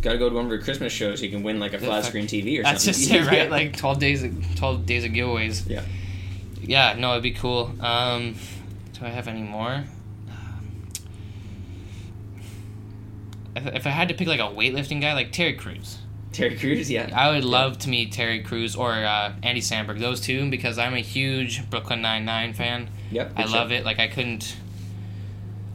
Gotta 0.02 0.18
go 0.18 0.28
to 0.28 0.34
one 0.34 0.44
of 0.46 0.50
your 0.50 0.60
Christmas 0.62 0.92
shows. 0.92 1.22
You 1.22 1.30
can 1.30 1.42
win 1.42 1.58
like 1.58 1.72
a 1.72 1.78
flat 1.78 2.04
screen 2.04 2.26
TV 2.26 2.60
or 2.60 2.62
That's 2.62 2.84
something. 2.84 3.02
just 3.02 3.12
it, 3.12 3.26
right? 3.26 3.50
Like 3.56 3.76
twelve 3.76 3.98
days, 3.98 4.22
of, 4.22 4.56
twelve 4.56 4.86
days 4.86 5.04
of 5.04 5.10
giveaways. 5.12 5.68
Yeah. 5.68 5.82
Yeah, 6.60 6.94
no, 6.98 7.12
it'd 7.12 7.22
be 7.22 7.32
cool. 7.32 7.72
Um, 7.80 8.34
do 8.92 9.04
I 9.04 9.08
have 9.08 9.28
any 9.28 9.42
more? 9.42 9.84
If, 13.54 13.66
if 13.66 13.86
I 13.86 13.90
had 13.90 14.08
to 14.08 14.14
pick 14.14 14.26
like 14.28 14.40
a 14.40 14.44
weightlifting 14.44 15.00
guy, 15.00 15.14
like 15.14 15.32
Terry 15.32 15.54
Crews. 15.54 15.98
Terry 16.32 16.56
Crews, 16.56 16.90
yeah. 16.90 17.10
I 17.14 17.30
would 17.30 17.44
love 17.44 17.78
to 17.78 17.88
meet 17.88 18.12
Terry 18.12 18.42
Crews 18.42 18.76
or 18.76 18.92
uh, 18.92 19.32
Andy 19.42 19.62
Samberg, 19.62 20.00
those 20.00 20.20
two, 20.20 20.50
because 20.50 20.78
I'm 20.78 20.92
a 20.92 21.00
huge 21.00 21.68
Brooklyn 21.70 22.02
Nine 22.02 22.24
Nine 22.26 22.52
fan. 22.52 22.90
Yep. 23.10 23.32
I 23.36 23.44
love 23.46 23.72
it. 23.72 23.84
Like 23.84 23.98
I 23.98 24.08
couldn't. 24.08 24.56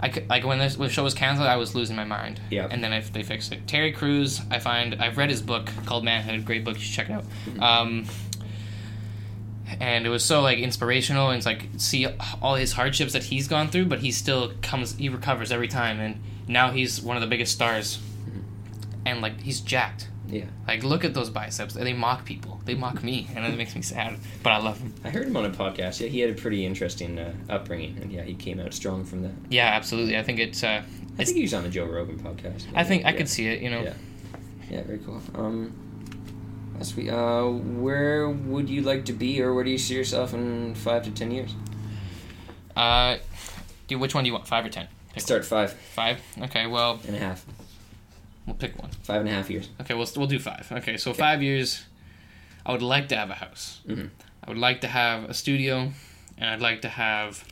I 0.01 0.09
could, 0.09 0.29
like 0.29 0.43
when 0.45 0.57
this 0.59 0.77
when 0.77 0.87
the 0.87 0.93
show 0.93 1.03
was 1.03 1.13
canceled, 1.13 1.47
I 1.47 1.57
was 1.57 1.75
losing 1.75 1.95
my 1.95 2.05
mind. 2.05 2.41
Yeah. 2.49 2.67
And 2.69 2.83
then 2.83 2.91
I, 2.91 3.01
they 3.01 3.23
fixed 3.23 3.51
it. 3.51 3.67
Terry 3.67 3.91
Crews, 3.91 4.41
I 4.49 4.59
find 4.59 4.95
I've 4.95 5.17
read 5.17 5.29
his 5.29 5.41
book 5.41 5.69
called 5.85 6.03
Manhood, 6.03 6.43
great 6.45 6.63
book. 6.63 6.75
You 6.75 6.81
should 6.81 6.95
check 6.95 7.09
it 7.09 7.13
out. 7.13 7.25
Mm-hmm. 7.45 7.63
Um, 7.63 8.05
and 9.79 10.05
it 10.05 10.09
was 10.09 10.23
so 10.23 10.41
like 10.41 10.57
inspirational 10.57 11.29
and 11.29 11.37
it's 11.37 11.45
like 11.45 11.67
see 11.77 12.07
all 12.41 12.55
his 12.55 12.73
hardships 12.73 13.13
that 13.13 13.23
he's 13.23 13.47
gone 13.47 13.69
through, 13.69 13.85
but 13.85 13.99
he 13.99 14.11
still 14.11 14.53
comes, 14.61 14.95
he 14.95 15.07
recovers 15.07 15.51
every 15.51 15.67
time, 15.67 15.99
and 15.99 16.21
now 16.47 16.71
he's 16.71 17.01
one 17.01 17.15
of 17.15 17.21
the 17.21 17.27
biggest 17.27 17.53
stars. 17.53 17.97
Mm-hmm. 17.97 18.39
And 19.05 19.21
like 19.21 19.41
he's 19.41 19.61
jacked. 19.61 20.07
Yeah. 20.31 20.45
Like 20.67 20.83
look 20.83 21.03
at 21.03 21.13
those 21.13 21.29
biceps. 21.29 21.73
They 21.73 21.93
mock 21.93 22.25
people. 22.25 22.61
They 22.65 22.73
mock 22.73 23.03
me, 23.03 23.27
and 23.35 23.45
it 23.45 23.57
makes 23.57 23.75
me 23.75 23.81
sad. 23.81 24.17
But 24.41 24.51
I 24.53 24.57
love 24.59 24.79
him. 24.79 24.93
I 25.03 25.09
heard 25.09 25.27
him 25.27 25.35
on 25.35 25.45
a 25.45 25.49
podcast. 25.49 25.99
Yeah, 25.99 26.07
he 26.07 26.19
had 26.21 26.29
a 26.29 26.33
pretty 26.33 26.65
interesting 26.65 27.19
uh, 27.19 27.33
upbringing, 27.49 27.97
and 28.01 28.11
yeah, 28.11 28.23
he 28.23 28.33
came 28.33 28.59
out 28.59 28.73
strong 28.73 29.03
from 29.03 29.23
that. 29.23 29.31
Yeah, 29.49 29.67
absolutely. 29.67 30.17
I 30.17 30.23
think 30.23 30.39
it's. 30.39 30.63
Uh, 30.63 30.67
I 31.17 31.21
it's 31.21 31.29
think 31.31 31.37
he 31.37 31.41
was 31.43 31.53
on 31.53 31.63
the 31.63 31.69
Joe 31.69 31.85
Rogan 31.85 32.17
podcast. 32.19 32.63
I 32.73 32.83
think 32.85 33.05
I 33.05 33.11
Yeah. 33.11 33.17
could 33.17 33.29
see 33.29 33.47
it. 33.47 33.61
You 33.61 33.69
know. 33.69 33.81
Yeah. 33.81 33.93
Yeah, 34.69 34.83
very 34.83 34.99
cool. 34.99 35.21
Um, 35.35 35.73
that's 36.77 36.89
sweet. 36.93 37.09
Uh, 37.09 37.43
where 37.49 38.29
would 38.29 38.69
you 38.69 38.83
like 38.83 39.03
to 39.05 39.13
be, 39.13 39.41
or 39.41 39.53
where 39.53 39.65
do 39.65 39.69
you 39.69 39.77
see 39.77 39.95
yourself 39.95 40.33
in 40.33 40.73
five 40.75 41.03
to 41.03 41.11
ten 41.11 41.29
years? 41.31 41.53
Uh, 42.75 43.17
do 43.87 43.99
which 43.99 44.15
one 44.15 44.23
do 44.23 44.29
you 44.29 44.33
want? 44.33 44.47
Five 44.47 44.65
or 44.65 44.69
ten? 44.69 44.87
Pick 45.13 45.21
Start 45.23 45.43
five 45.43 45.73
Five. 45.73 46.21
Okay. 46.43 46.67
Well, 46.67 47.01
and 47.05 47.17
a 47.17 47.19
half, 47.19 47.45
we'll 48.51 48.57
pick 48.69 48.77
one. 48.81 48.91
five 49.03 49.21
and 49.21 49.29
a 49.29 49.33
half 49.33 49.49
years. 49.49 49.69
Okay. 49.81 49.93
We'll 49.93 50.07
we'll 50.17 50.27
do 50.27 50.39
five. 50.39 50.67
Okay. 50.71 50.97
So 50.97 51.13
five 51.13 51.41
years. 51.41 51.85
I 52.65 52.71
would 52.71 52.81
like 52.83 53.07
to 53.09 53.15
have 53.15 53.29
a 53.29 53.33
house. 53.35 53.81
Mhm. 53.87 54.09
I 54.43 54.49
would 54.49 54.57
like 54.57 54.81
to 54.81 54.87
have 54.87 55.23
a 55.29 55.33
studio, 55.33 55.91
and 56.37 56.49
I'd 56.49 56.61
like 56.61 56.81
to 56.83 56.89
have. 56.89 57.43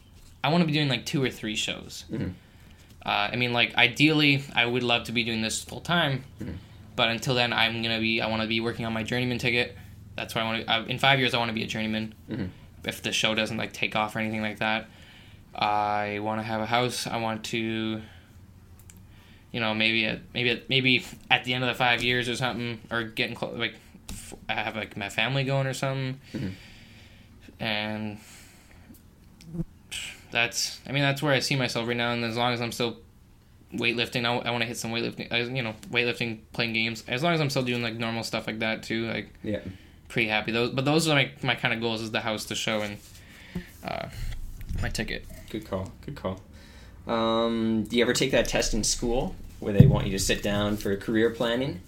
I 0.43 0.49
want 0.49 0.61
to 0.61 0.67
be 0.67 0.73
doing 0.73 0.87
like 0.89 1.05
two 1.05 1.23
or 1.23 1.29
three 1.29 1.55
shows. 1.55 2.05
Mhm. 2.11 2.33
Uh, 3.05 3.29
I 3.31 3.35
mean, 3.35 3.53
like 3.53 3.75
ideally, 3.75 4.43
I 4.53 4.65
would 4.65 4.83
love 4.83 5.05
to 5.05 5.11
be 5.11 5.23
doing 5.23 5.41
this 5.41 5.63
full 5.63 5.81
time, 5.81 6.23
Mhm. 6.41 6.55
but 6.95 7.09
until 7.09 7.33
then, 7.33 7.53
I'm 7.53 7.81
gonna 7.81 7.99
be. 7.99 8.21
I 8.21 8.27
want 8.27 8.41
to 8.41 8.47
be 8.47 8.59
working 8.59 8.85
on 8.85 8.93
my 8.93 9.03
journeyman 9.03 9.37
ticket. 9.39 9.77
That's 10.15 10.35
why 10.35 10.41
I 10.41 10.43
want 10.45 10.65
to. 10.65 10.71
Uh, 10.71 10.83
in 10.85 10.99
five 10.99 11.19
years, 11.19 11.33
I 11.33 11.37
want 11.37 11.49
to 11.49 11.53
be 11.55 11.63
a 11.63 11.67
journeyman. 11.67 12.13
Mhm. 12.29 12.49
If 12.85 13.01
the 13.01 13.11
show 13.11 13.33
doesn't 13.35 13.57
like 13.57 13.73
take 13.73 13.95
off 13.95 14.15
or 14.15 14.19
anything 14.19 14.41
like 14.41 14.59
that, 14.59 14.87
I 15.55 16.19
want 16.21 16.39
to 16.39 16.43
have 16.45 16.61
a 16.61 16.65
house. 16.67 17.07
I 17.07 17.17
want 17.17 17.43
to. 17.45 18.01
You 19.51 19.59
know, 19.59 19.73
maybe 19.73 20.05
at 20.05 20.19
maybe 20.33 20.49
at, 20.51 20.69
maybe 20.69 21.03
at 21.31 21.43
the 21.43 21.53
end 21.53 21.63
of 21.63 21.67
the 21.69 21.73
five 21.75 22.03
years 22.03 22.29
or 22.29 22.35
something, 22.35 22.79
or 22.91 23.03
getting 23.03 23.35
close, 23.35 23.57
like 23.57 23.75
f- 24.09 24.33
I 24.47 24.53
have 24.53 24.75
like 24.75 24.95
my 24.95 25.09
family 25.09 25.43
going 25.43 25.65
or 25.67 25.73
something, 25.73 26.19
Mhm. 26.33 26.51
and 27.59 28.17
that's 30.31 30.79
I 30.87 30.91
mean 30.91 31.01
that's 31.01 31.21
where 31.21 31.33
I 31.33 31.39
see 31.39 31.55
myself 31.55 31.87
right 31.87 31.97
now. 31.97 32.11
And 32.11 32.23
as 32.23 32.37
long 32.37 32.53
as 32.53 32.61
I'm 32.61 32.71
still 32.71 32.97
weightlifting, 33.73 34.25
I, 34.25 34.35
I 34.47 34.51
want 34.51 34.61
to 34.61 34.67
hit 34.67 34.77
some 34.77 34.91
weightlifting. 34.91 35.31
I, 35.31 35.39
you 35.41 35.61
know, 35.63 35.73
weightlifting, 35.89 36.39
playing 36.53 36.73
games. 36.73 37.03
As 37.07 37.23
long 37.23 37.33
as 37.33 37.41
I'm 37.41 37.49
still 37.49 37.63
doing 37.63 37.81
like 37.81 37.95
normal 37.95 38.23
stuff 38.23 38.47
like 38.47 38.59
that 38.59 38.83
too, 38.83 39.07
like 39.07 39.33
Yeah. 39.43 39.59
pretty 40.07 40.27
happy. 40.29 40.51
Those, 40.51 40.71
but 40.71 40.85
those 40.85 41.07
are 41.07 41.15
my 41.15 41.31
my 41.41 41.55
kind 41.55 41.73
of 41.73 41.81
goals: 41.81 42.01
is 42.01 42.11
the 42.11 42.21
house, 42.21 42.45
the 42.45 42.55
show, 42.55 42.81
and 42.81 42.97
uh, 43.83 44.09
my 44.81 44.89
ticket. 44.89 45.25
Good 45.49 45.67
call. 45.67 45.91
Good 46.05 46.15
call. 46.15 46.39
Um, 47.09 47.83
do 47.83 47.97
you 47.97 48.03
ever 48.03 48.13
take 48.13 48.31
that 48.31 48.47
test 48.47 48.73
in 48.73 48.83
school 48.83 49.35
where 49.59 49.73
they 49.73 49.85
want 49.85 50.05
you 50.05 50.11
to 50.11 50.19
sit 50.19 50.43
down 50.43 50.77
for 50.77 50.95
career 50.95 51.29
planning 51.31 51.81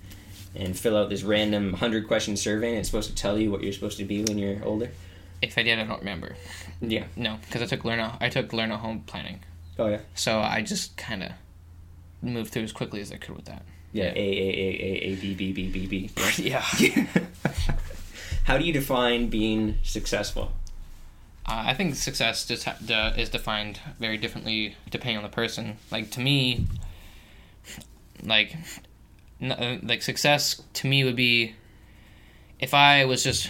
and 0.56 0.78
fill 0.78 0.98
out 0.98 1.10
this 1.10 1.24
random 1.24 1.74
hundred 1.74 2.08
question 2.08 2.36
survey 2.36 2.70
and 2.70 2.80
it's 2.80 2.90
supposed 2.90 3.10
to 3.10 3.16
tell 3.16 3.38
you 3.38 3.52
what 3.52 3.62
you're 3.64 3.72
supposed 3.72 3.98
to 4.00 4.04
be 4.06 4.24
when 4.24 4.38
you're 4.38 4.64
older? 4.66 4.90
If 5.42 5.58
I 5.58 5.64
did, 5.64 5.80
I 5.80 5.84
don't 5.86 6.00
remember. 6.00 6.36
Yeah. 6.82 7.06
No, 7.16 7.38
because 7.46 7.62
I 7.62 7.66
took 7.66 7.86
learn 7.86 8.00
I 8.20 8.30
took 8.30 8.52
learn 8.52 8.72
at 8.72 8.80
home 8.80 9.04
planning, 9.06 9.40
Oh 9.80 9.88
yeah. 9.88 10.00
so 10.16 10.40
I 10.40 10.62
just 10.62 10.98
kind 10.98 11.24
of 11.24 11.32
moved 12.22 12.52
through 12.52 12.64
as 12.64 12.72
quickly 12.72 13.00
as 13.02 13.12
I 13.12 13.18
could 13.18 13.36
with 13.36 13.46
that. 13.46 13.64
Yeah. 13.94 14.06
Yeah. 14.06 14.12
A 14.16 14.18
A 14.18 14.50
A 14.50 14.70
A 14.82 15.12
A 15.12 15.16
B 15.16 15.34
B 15.34 15.52
B 15.54 15.68
B 15.70 15.88
B. 15.88 16.10
yeah. 16.38 16.62
How 18.46 18.58
do 18.58 18.66
you 18.66 18.74
define 18.74 19.30
being 19.30 19.78
successful? 19.84 20.52
Uh, 21.48 21.64
I 21.68 21.74
think 21.74 21.96
success 21.96 22.46
just 22.46 22.66
ha- 22.66 22.78
de- 22.86 23.20
is 23.20 23.30
defined 23.30 23.80
very 24.00 24.18
differently 24.18 24.76
depending 24.90 25.18
on 25.18 25.24
the 25.24 25.30
person. 25.30 25.78
Like 25.92 26.12
to 26.12 26.20
me, 26.20 26.68
like, 28.24 28.56
n- 29.42 29.52
uh, 29.52 29.80
like 29.84 30.02
success 30.02 30.62
to 30.74 30.88
me 30.88 31.04
would 31.04 31.16
be 31.16 31.56
if 32.60 32.74
I 32.74 33.06
was 33.06 33.24
just, 33.24 33.50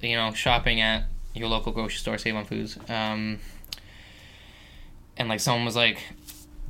you 0.00 0.16
know, 0.16 0.32
shopping 0.32 0.80
at 0.80 1.04
your 1.34 1.48
local 1.48 1.70
grocery 1.72 1.98
store, 1.98 2.18
Save 2.18 2.34
on 2.34 2.44
Foods, 2.46 2.78
um, 2.88 3.38
and 5.16 5.28
like 5.28 5.40
someone 5.40 5.64
was 5.66 5.76
like, 5.76 6.02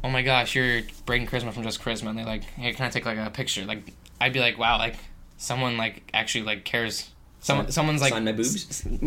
"Oh 0.03 0.11
my 0.11 0.23
gosh, 0.23 0.55
you're 0.55 0.83
Braden 1.07 1.29
Charisma 1.29 1.53
from 1.53 1.63
Just 1.63 1.81
Charisma," 1.81 2.09
and 2.09 2.19
they're 2.19 2.27
like, 2.27 2.43
"Hey, 2.43 2.73
can 2.73 2.87
I 2.87 2.91
take 2.91 3.07
like 3.07 3.19
a 3.19 3.31
picture?" 3.31 3.65
Like, 3.65 3.93
I'd 4.21 4.33
be 4.33 4.41
like, 4.41 4.59
"Wow, 4.59 4.79
like 4.79 4.97
someone 5.37 5.77
like 5.77 6.11
actually 6.13 6.45
like 6.45 6.65
cares." 6.65 7.11
Someone, 7.41 7.71
someone's 7.71 8.01
like, 8.01 8.13
sign 8.13 8.25
my 8.25 8.33
boobs. 8.33 8.85
No, 8.85 9.03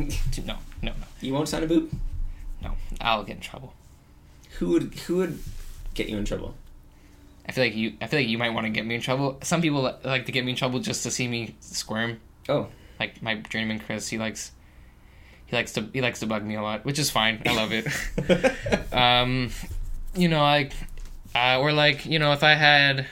no, 0.46 0.56
no. 0.82 0.94
you 1.20 1.34
won't 1.34 1.50
sign 1.50 1.64
a 1.64 1.68
boob. 1.68 1.92
No, 2.62 2.76
I'll 3.00 3.24
get 3.24 3.38
in 3.38 3.42
trouble. 3.42 3.74
Who 4.60 4.70
would 4.70 4.94
who 5.06 5.18
would 5.18 5.40
get 5.94 6.10
you 6.10 6.18
in 6.18 6.26
trouble? 6.26 6.56
I 7.48 7.52
feel 7.52 7.64
like 7.64 7.76
you. 7.76 7.94
I 8.02 8.08
feel 8.08 8.20
like 8.20 8.30
you 8.30 8.38
might 8.38 8.52
want 8.52 8.66
to 8.66 8.70
get 8.70 8.86
me 8.86 8.96
in 8.96 9.02
trouble. 9.02 9.38
Some 9.44 9.62
people 9.62 9.84
li- 9.84 9.96
like 10.04 10.26
to 10.28 10.32
get 10.32 10.46
me 10.46 10.52
in 10.52 10.58
trouble 10.58 10.80
just 10.80 11.04
to 11.04 11.12
see 11.12 11.28
me 11.28 11.56
squirm. 11.60 12.20
Oh. 12.48 12.68
Like 13.00 13.22
my 13.22 13.36
journeyman 13.36 13.80
Chris, 13.80 14.08
he 14.08 14.18
likes. 14.18 14.52
He 15.48 15.56
likes 15.56 15.74
to 15.74 15.90
he 15.92 16.02
likes 16.02 16.20
to 16.22 16.28
bug 16.28 16.44
me 16.44 16.56
a 16.56 16.62
lot, 16.62 16.86
which 16.86 17.00
is 17.00 17.10
fine. 17.10 17.42
I 17.46 17.56
love 17.56 17.72
it. 17.74 18.94
um, 18.94 19.50
you 20.16 20.30
know, 20.30 20.42
like, 20.42 20.72
uh, 21.36 21.60
or 21.60 21.74
like 21.74 22.06
you 22.06 22.20
know, 22.20 22.32
if 22.32 22.44
I 22.44 22.54
had 22.54 23.08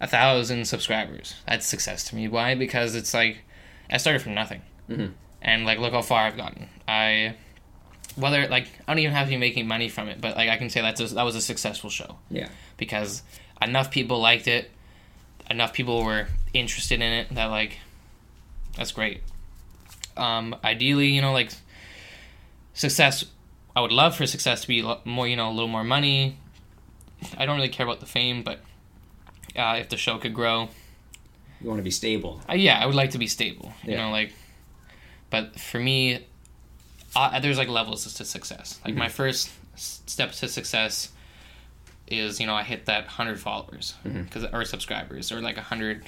a 0.00 0.06
thousand 0.06 0.66
subscribers, 0.66 1.34
that's 1.46 1.66
success 1.66 2.04
to 2.10 2.16
me. 2.16 2.28
Why? 2.28 2.54
Because 2.54 2.94
it's 2.94 3.14
like 3.14 3.38
I 3.90 3.96
started 3.98 4.22
from 4.22 4.34
nothing, 4.34 4.62
Mhm. 4.88 5.12
and 5.42 5.64
like 5.66 5.78
look 5.78 5.92
how 5.92 6.02
far 6.02 6.26
I've 6.26 6.36
gotten. 6.36 6.68
I 6.88 7.34
whether 8.16 8.46
like 8.48 8.68
I 8.86 8.92
don't 8.92 9.00
even 9.00 9.12
have 9.14 9.26
to 9.26 9.30
be 9.30 9.36
making 9.36 9.66
money 9.66 9.88
from 9.88 10.08
it, 10.08 10.20
but 10.20 10.36
like 10.36 10.48
I 10.48 10.56
can 10.56 10.70
say 10.70 10.80
that's 10.80 11.00
a, 11.00 11.06
that 11.14 11.22
was 11.24 11.34
a 11.36 11.40
successful 11.40 11.90
show 11.90 12.18
Yeah. 12.30 12.48
because 12.76 13.22
enough 13.60 13.90
people 13.90 14.20
liked 14.20 14.46
it, 14.46 14.70
enough 15.50 15.72
people 15.72 16.04
were 16.04 16.28
interested 16.52 17.00
in 17.00 17.12
it 17.12 17.34
that 17.34 17.46
like 17.46 17.78
that's 18.76 18.92
great. 18.92 19.22
Um, 20.16 20.54
ideally, 20.64 21.08
you 21.08 21.20
know, 21.22 21.32
like 21.32 21.50
success. 22.72 23.24
I 23.76 23.80
would 23.80 23.92
love 23.92 24.14
for 24.16 24.26
success 24.26 24.62
to 24.62 24.68
be 24.68 24.82
more, 25.04 25.26
you 25.26 25.34
know, 25.36 25.48
a 25.48 25.50
little 25.50 25.68
more 25.68 25.82
money. 25.84 26.36
I 27.36 27.44
don't 27.46 27.56
really 27.56 27.68
care 27.68 27.84
about 27.84 27.98
the 28.00 28.06
fame, 28.06 28.42
but 28.44 28.60
uh, 29.56 29.76
if 29.80 29.88
the 29.88 29.96
show 29.96 30.18
could 30.18 30.34
grow, 30.34 30.68
You 31.60 31.68
want 31.68 31.78
to 31.78 31.82
be 31.84 31.90
stable. 31.90 32.40
uh, 32.48 32.54
yeah, 32.54 32.78
I 32.78 32.86
would 32.86 32.94
like 32.94 33.10
to 33.10 33.18
be 33.18 33.26
stable. 33.26 33.72
You 33.84 33.92
Yeah. 33.92 34.04
know, 34.06 34.10
like, 34.10 34.32
but 35.30 35.58
for 35.58 35.78
me, 35.80 36.26
uh, 37.16 37.38
there's 37.40 37.58
like 37.58 37.68
levels 37.68 38.12
to 38.14 38.24
success. 38.24 38.80
Like 38.84 38.94
my 38.94 39.08
first 39.08 39.50
step 39.76 40.32
to 40.32 40.48
success 40.48 41.10
is 42.06 42.38
you 42.38 42.46
know 42.46 42.54
I 42.54 42.62
hit 42.62 42.86
that 42.86 43.06
hundred 43.06 43.40
followers 43.40 43.94
because 44.04 44.44
or 44.52 44.64
subscribers 44.64 45.32
or 45.32 45.40
like 45.40 45.56
a 45.56 45.62
hundred, 45.62 46.04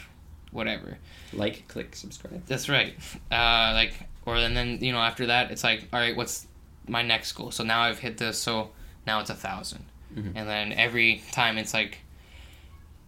whatever. 0.53 0.99
Like, 1.33 1.67
click, 1.69 1.97
subscribe. 1.97 2.43
That's 2.47 2.69
right. 2.69 2.95
Uh, 3.33 3.73
like 3.75 3.95
or 4.27 4.37
and 4.37 4.57
then 4.57 4.79
you 4.83 4.93
know 4.93 4.99
after 4.99 5.27
that 5.27 5.51
it's 5.51 5.65
like 5.65 5.89
all 5.93 6.01
right, 6.01 6.15
what's 6.17 6.47
my 6.89 7.03
next 7.03 7.33
goal? 7.33 7.51
So 7.51 7.65
now 7.65 7.81
I've 7.83 7.99
hit 7.99 8.19
this, 8.19 8.39
so 8.39 8.71
now 9.07 9.21
it's 9.21 9.31
a 9.31 9.35
1000 9.35 9.85
Mhm. 10.17 10.33
and 10.37 10.49
then 10.49 10.73
every 10.73 11.23
time 11.33 11.59
it's 11.59 11.75
like 11.75 11.99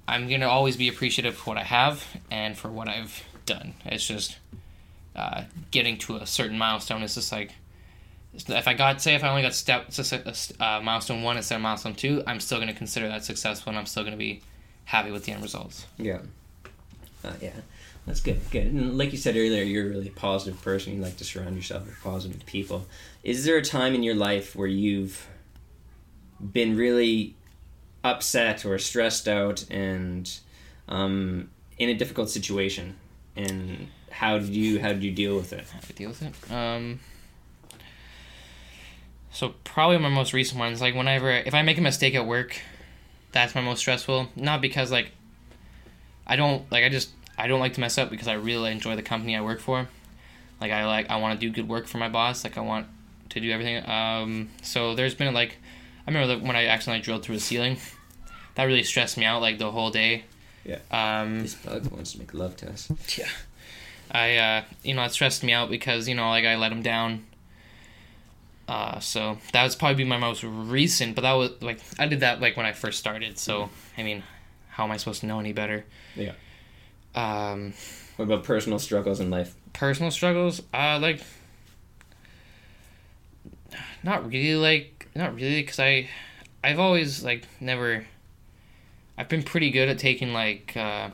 I'm 0.09 0.27
gonna 0.27 0.49
always 0.49 0.77
be 0.77 0.89
appreciative 0.89 1.37
for 1.37 1.51
what 1.51 1.59
I 1.59 1.65
have 1.65 2.03
and 2.31 2.57
for 2.57 2.69
what 2.69 2.89
I've 2.89 3.23
done. 3.45 3.75
It's 3.85 4.07
just 4.07 4.39
uh, 5.15 5.45
getting 5.71 5.99
to 5.99 6.17
a 6.17 6.27
certain 6.27 6.57
milestone 6.57 7.03
is 7.03 7.15
just 7.15 7.31
like 7.31 7.53
if 8.35 8.67
I 8.67 8.73
got 8.73 9.03
say 9.03 9.15
if 9.15 9.23
I 9.23 9.29
only 9.29 9.43
got 9.43 9.55
step 9.55 9.91
uh, 10.61 10.81
milestone 10.83 11.23
one 11.23 11.37
instead 11.37 11.57
of 11.57 11.61
milestone 11.61 11.95
two, 11.95 12.23
I'm 12.27 12.41
still 12.41 12.59
gonna 12.59 12.73
consider 12.73 13.07
that 13.09 13.23
successful 13.25 13.69
and 13.69 13.79
I'm 13.79 13.85
still 13.85 14.03
gonna 14.03 14.17
be 14.17 14.41
happy 14.87 15.11
with 15.11 15.27
the 15.27 15.33
end 15.33 15.43
results. 15.43 15.85
Yeah. 15.99 16.21
Uh, 17.23 17.33
yeah. 17.43 17.53
That's 18.07 18.21
good. 18.21 18.41
Good. 18.51 18.69
And 18.69 18.97
like 18.97 19.13
you 19.13 19.19
said 19.19 19.37
earlier, 19.37 19.63
you're 19.63 19.85
a 19.85 19.91
really 19.91 20.09
positive 20.09 20.63
person. 20.63 20.95
You 20.95 21.03
like 21.03 21.19
to 21.19 21.25
surround 21.25 21.55
yourself 21.55 21.85
with 21.85 22.01
positive 22.03 22.47
people. 22.47 22.87
Is 23.23 23.45
there 23.45 23.59
a 23.59 23.63
time 23.63 23.95
in 23.95 24.03
your 24.03 24.15
life 24.15 24.57
where 24.57 24.67
you've 24.67 25.29
been 26.41 26.79
really 26.79 27.35
upset 28.05 28.65
or 28.65 28.79
stressed 28.79 29.29
out 29.29 29.65
and 29.71 30.39
um, 30.89 31.51
in 31.79 31.89
a 31.89 31.95
difficult 31.95 32.31
situation? 32.31 32.97
And 33.37 33.89
how 34.11 34.39
did 34.39 34.49
you 34.49 34.81
how 34.81 34.89
did 34.89 35.03
you 35.03 35.13
deal 35.13 35.37
with 35.37 35.53
it? 35.53 35.69
how 35.69 35.81
to 35.81 35.93
deal 35.93 36.11
with 36.11 36.23
it. 36.23 36.53
Um, 36.53 37.01
so 39.31 39.55
probably 39.65 39.99
my 39.99 40.09
most 40.09 40.33
recent 40.33 40.59
ones, 40.59 40.81
like 40.81 40.95
whenever 40.95 41.31
if 41.31 41.55
I 41.55 41.63
make 41.63 41.79
a 41.79 41.83
mistake 41.83 42.15
at 42.15 42.27
work, 42.27 42.61
that's 43.33 43.55
my 43.55 43.61
most 43.61 43.81
stressful. 43.81 44.29
Not 44.35 44.61
because 44.61 44.91
like 44.91 45.13
I 46.27 46.37
don't 46.37 46.71
like 46.73 46.85
I 46.85 46.89
just 46.89 47.11
I 47.37 47.47
don't 47.47 47.61
like 47.61 47.75
to 47.75 47.81
mess 47.81 47.99
up 47.99 48.11
because 48.11 48.29
I 48.29 48.35
really 48.35 48.73
enjoy 48.73 48.97
the 48.97 49.03
company 49.03 49.37
I 49.37 49.41
work 49.41 49.61
for. 49.61 49.89
Like 50.61 50.73
I 50.73 50.87
like 50.87 51.09
I 51.11 51.17
want 51.17 51.39
to 51.39 51.47
do 51.47 51.53
good 51.53 51.69
work 51.69 51.87
for 51.87 51.99
my 51.99 52.09
boss. 52.09 52.43
Like 52.43 52.59
I 52.59 52.63
want 52.63 52.87
to 53.31 53.41
do 53.41 53.51
everything. 53.51 53.89
Um, 53.89 54.51
so 54.63 54.95
there's 54.95 55.15
been 55.15 55.33
like, 55.35 55.59
I 56.09 56.11
remember 56.11 56.43
when 56.47 56.57
I 56.57 56.67
accidentally 56.69 57.03
drilled 57.03 57.23
through 57.23 57.37
a 57.37 57.41
ceiling, 57.41 57.77
that 58.55 58.65
really 58.65 58.83
stressed 58.83 59.19
me 59.19 59.27
out 59.27 59.43
like 59.43 59.59
the 59.59 59.71
whole 59.71 59.91
day. 59.91 60.25
Yeah. 60.65 60.79
Um, 60.91 61.43
This 61.43 61.55
bug 61.55 61.87
wants 61.93 62.13
to 62.13 62.19
make 62.21 62.33
love 62.33 62.57
to 62.59 62.71
us. 62.71 62.91
yeah. 63.19 63.29
I 64.11 64.37
uh, 64.37 64.63
you 64.83 64.95
know 64.95 65.05
it 65.05 65.13
stressed 65.13 65.45
me 65.45 65.53
out 65.53 65.69
because 65.69 66.09
you 66.09 66.15
know 66.15 66.31
like 66.31 66.47
I 66.47 66.57
let 66.57 66.73
him 66.73 66.81
down. 66.81 67.27
Uh, 68.67 69.01
so 69.01 69.37
that 69.53 69.65
was 69.65 69.77
probably 69.77 70.05
my 70.05 70.17
most 70.17 70.43
recent, 70.45 71.15
but 71.15 71.23
that 71.23 71.33
was 71.35 71.51
like 71.61 71.79
I 71.99 72.07
did 72.07 72.21
that 72.21 72.41
like 72.41 72.57
when 72.57 72.65
I 72.65 72.73
first 72.73 72.99
started. 72.99 73.39
So 73.39 73.69
I 73.99 74.03
mean, 74.03 74.23
how 74.71 74.85
am 74.85 74.91
I 74.93 74.97
supposed 74.97 75.21
to 75.21 75.27
know 75.27 75.41
any 75.41 75.53
better? 75.53 75.85
Yeah. 76.17 76.33
Um, 77.15 77.75
What 78.17 78.25
about 78.25 78.45
personal 78.45 78.79
struggles 78.79 79.21
in 79.21 79.29
life? 79.31 79.55
personal 79.75 80.11
struggles, 80.11 80.63
uh, 80.73 80.99
like 81.01 81.21
not 84.03 84.27
really 84.27 84.55
like 84.57 84.98
not 85.19 85.35
really 85.35 85.61
because 85.61 85.79
I 85.79 86.09
I've 86.65 86.79
always 86.79 87.23
like 87.23 87.45
never 87.61 88.07
I've 89.19 89.29
been 89.29 89.43
pretty 89.43 89.71
good 89.71 89.89
at 89.89 89.99
taking 89.99 90.33
like 90.33 90.75
uh, 90.77 91.11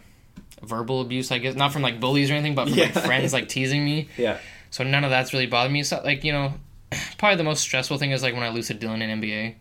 verbal 0.63 1.01
abuse 1.01 1.33
I 1.33 1.39
guess 1.39 1.55
not 1.57 1.73
from 1.73 1.83
like 1.83 1.99
bullies 2.01 2.31
or 2.31 2.35
anything 2.35 2.55
but 2.55 2.69
from 2.69 2.79
like 2.79 2.93
friends 2.93 3.33
like 3.33 3.49
teasing 3.49 3.85
me 3.85 4.09
Yeah. 4.17 4.39
so 4.71 4.85
none 4.85 5.03
of 5.05 5.11
that's 5.11 5.33
really 5.33 5.47
bothered 5.47 5.73
me 5.73 5.83
so 5.83 6.01
like 6.05 6.23
you 6.23 6.33
know 6.33 6.55
probably 7.19 7.37
the 7.37 7.45
most 7.45 7.61
stressful 7.63 7.99
thing 7.99 8.13
is 8.13 8.23
like 8.23 8.35
when 8.35 8.43
I 8.43 8.51
lose 8.51 8.69
to 8.69 8.75
Dylan 8.75 9.03
in 9.03 9.21
NBA 9.21 9.55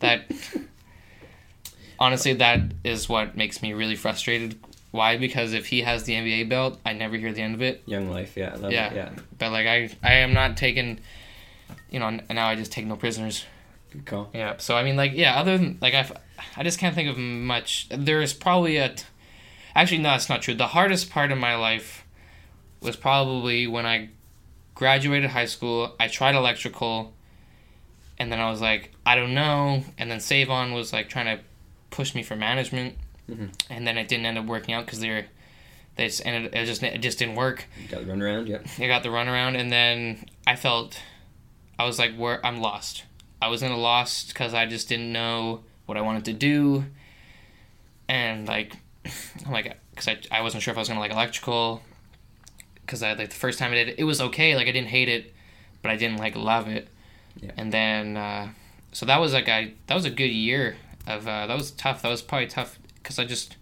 that 0.00 0.30
honestly 1.98 2.32
that 2.34 2.60
is 2.84 3.08
what 3.08 3.36
makes 3.36 3.62
me 3.62 3.72
really 3.72 3.96
frustrated 3.96 4.58
why 4.90 5.16
because 5.16 5.52
if 5.52 5.66
he 5.66 5.82
has 5.82 6.04
the 6.04 6.14
NBA 6.14 6.48
belt 6.48 6.78
I 6.84 6.92
never 6.94 7.16
hear 7.16 7.32
the 7.32 7.42
end 7.42 7.54
of 7.54 7.62
it 7.62 7.82
Young 7.86 8.10
life. 8.10 8.36
Yeah. 8.36 8.56
Yeah. 8.68 8.90
It. 8.90 8.94
Yeah. 8.96 9.10
but 9.38 9.52
like 9.52 9.66
I, 9.66 9.90
I 10.02 10.14
am 10.14 10.32
not 10.32 10.56
taking, 10.56 11.00
you 11.90 11.98
know, 11.98 12.06
and 12.08 12.22
now 12.30 12.46
I 12.48 12.54
just 12.56 12.72
take 12.72 12.86
no 12.86 12.96
prisoners. 12.96 13.44
Good 13.92 14.06
call. 14.06 14.30
Yeah. 14.32 14.56
So 14.58 14.76
I 14.76 14.82
mean, 14.84 14.96
like, 14.96 15.12
yeah. 15.14 15.38
Other 15.38 15.56
than 15.58 15.78
like, 15.80 15.94
I, 15.94 16.08
I 16.56 16.62
just 16.62 16.78
can't 16.78 16.94
think 16.94 17.08
of 17.10 17.18
much. 17.18 17.88
There 17.90 18.22
is 18.22 18.32
probably 18.32 18.76
a, 18.76 18.90
t- 18.90 19.04
actually 19.74 19.98
no, 19.98 20.10
that's 20.10 20.28
not 20.28 20.42
true. 20.42 20.54
The 20.54 20.68
hardest 20.68 21.10
part 21.10 21.32
of 21.32 21.38
my 21.38 21.56
life 21.56 22.04
was 22.80 22.96
probably 22.96 23.66
when 23.66 23.86
I 23.86 24.10
graduated 24.74 25.30
high 25.30 25.46
school. 25.46 25.94
I 25.98 26.06
tried 26.08 26.34
electrical, 26.36 27.12
and 28.18 28.30
then 28.30 28.38
I 28.40 28.50
was 28.50 28.60
like, 28.60 28.92
I 29.04 29.16
don't 29.16 29.34
know. 29.34 29.82
And 29.98 30.10
then 30.10 30.20
Savon 30.20 30.72
was 30.72 30.92
like 30.92 31.08
trying 31.08 31.36
to 31.36 31.42
push 31.90 32.14
me 32.14 32.22
for 32.22 32.36
management, 32.36 32.94
Mhm. 33.28 33.50
and 33.68 33.86
then 33.86 33.98
it 33.98 34.06
didn't 34.08 34.26
end 34.26 34.38
up 34.38 34.46
working 34.46 34.72
out 34.74 34.86
because 34.86 35.00
they're, 35.00 35.26
they 35.96 36.06
just 36.06 36.24
ended. 36.24 36.54
It 36.54 36.64
just 36.66 36.82
it 36.84 36.98
just 37.02 37.18
didn't 37.18 37.34
work. 37.34 37.64
You 37.82 37.88
got 37.88 38.00
the 38.02 38.06
run 38.06 38.22
around. 38.22 38.46
Yeah. 38.46 38.58
I 38.78 38.86
got 38.86 39.02
the 39.02 39.08
runaround, 39.08 39.56
and 39.58 39.70
then 39.72 40.26
I 40.46 40.54
felt 40.56 40.96
I 41.80 41.86
was 41.86 41.98
like, 41.98 42.14
"Where 42.14 42.44
I'm 42.44 42.60
lost." 42.60 43.04
I 43.40 43.48
was 43.48 43.62
in 43.62 43.72
a 43.72 43.76
lost 43.76 44.28
because 44.28 44.52
I 44.52 44.66
just 44.66 44.86
didn't 44.86 45.12
know 45.12 45.64
what 45.86 45.96
I 45.96 46.02
wanted 46.02 46.26
to 46.26 46.34
do, 46.34 46.84
and 48.06 48.46
like, 48.46 48.76
I'm 49.46 49.52
like, 49.52 49.78
because 49.90 50.08
I 50.08 50.18
I 50.30 50.42
wasn't 50.42 50.62
sure 50.62 50.72
if 50.72 50.76
I 50.76 50.80
was 50.80 50.88
gonna 50.88 51.00
like 51.00 51.10
electrical, 51.10 51.80
because 52.82 53.02
I 53.02 53.14
like 53.14 53.30
the 53.30 53.34
first 53.34 53.58
time 53.58 53.72
I 53.72 53.76
did 53.76 53.88
it, 53.88 53.98
it 53.98 54.04
was 54.04 54.20
okay. 54.20 54.54
Like 54.56 54.68
I 54.68 54.72
didn't 54.72 54.88
hate 54.88 55.08
it, 55.08 55.32
but 55.80 55.90
I 55.90 55.96
didn't 55.96 56.18
like 56.18 56.36
love 56.36 56.68
it. 56.68 56.88
Yeah. 57.40 57.52
And 57.56 57.72
then, 57.72 58.16
uh, 58.18 58.50
so 58.92 59.06
that 59.06 59.18
was 59.18 59.32
like 59.32 59.48
I 59.48 59.72
that 59.86 59.94
was 59.94 60.04
a 60.04 60.10
good 60.10 60.30
year 60.30 60.76
of 61.06 61.26
uh, 61.26 61.46
that 61.46 61.56
was 61.56 61.70
tough. 61.70 62.02
That 62.02 62.10
was 62.10 62.20
probably 62.20 62.48
tough 62.48 62.78
because 62.96 63.18
I 63.18 63.24
just. 63.24 63.56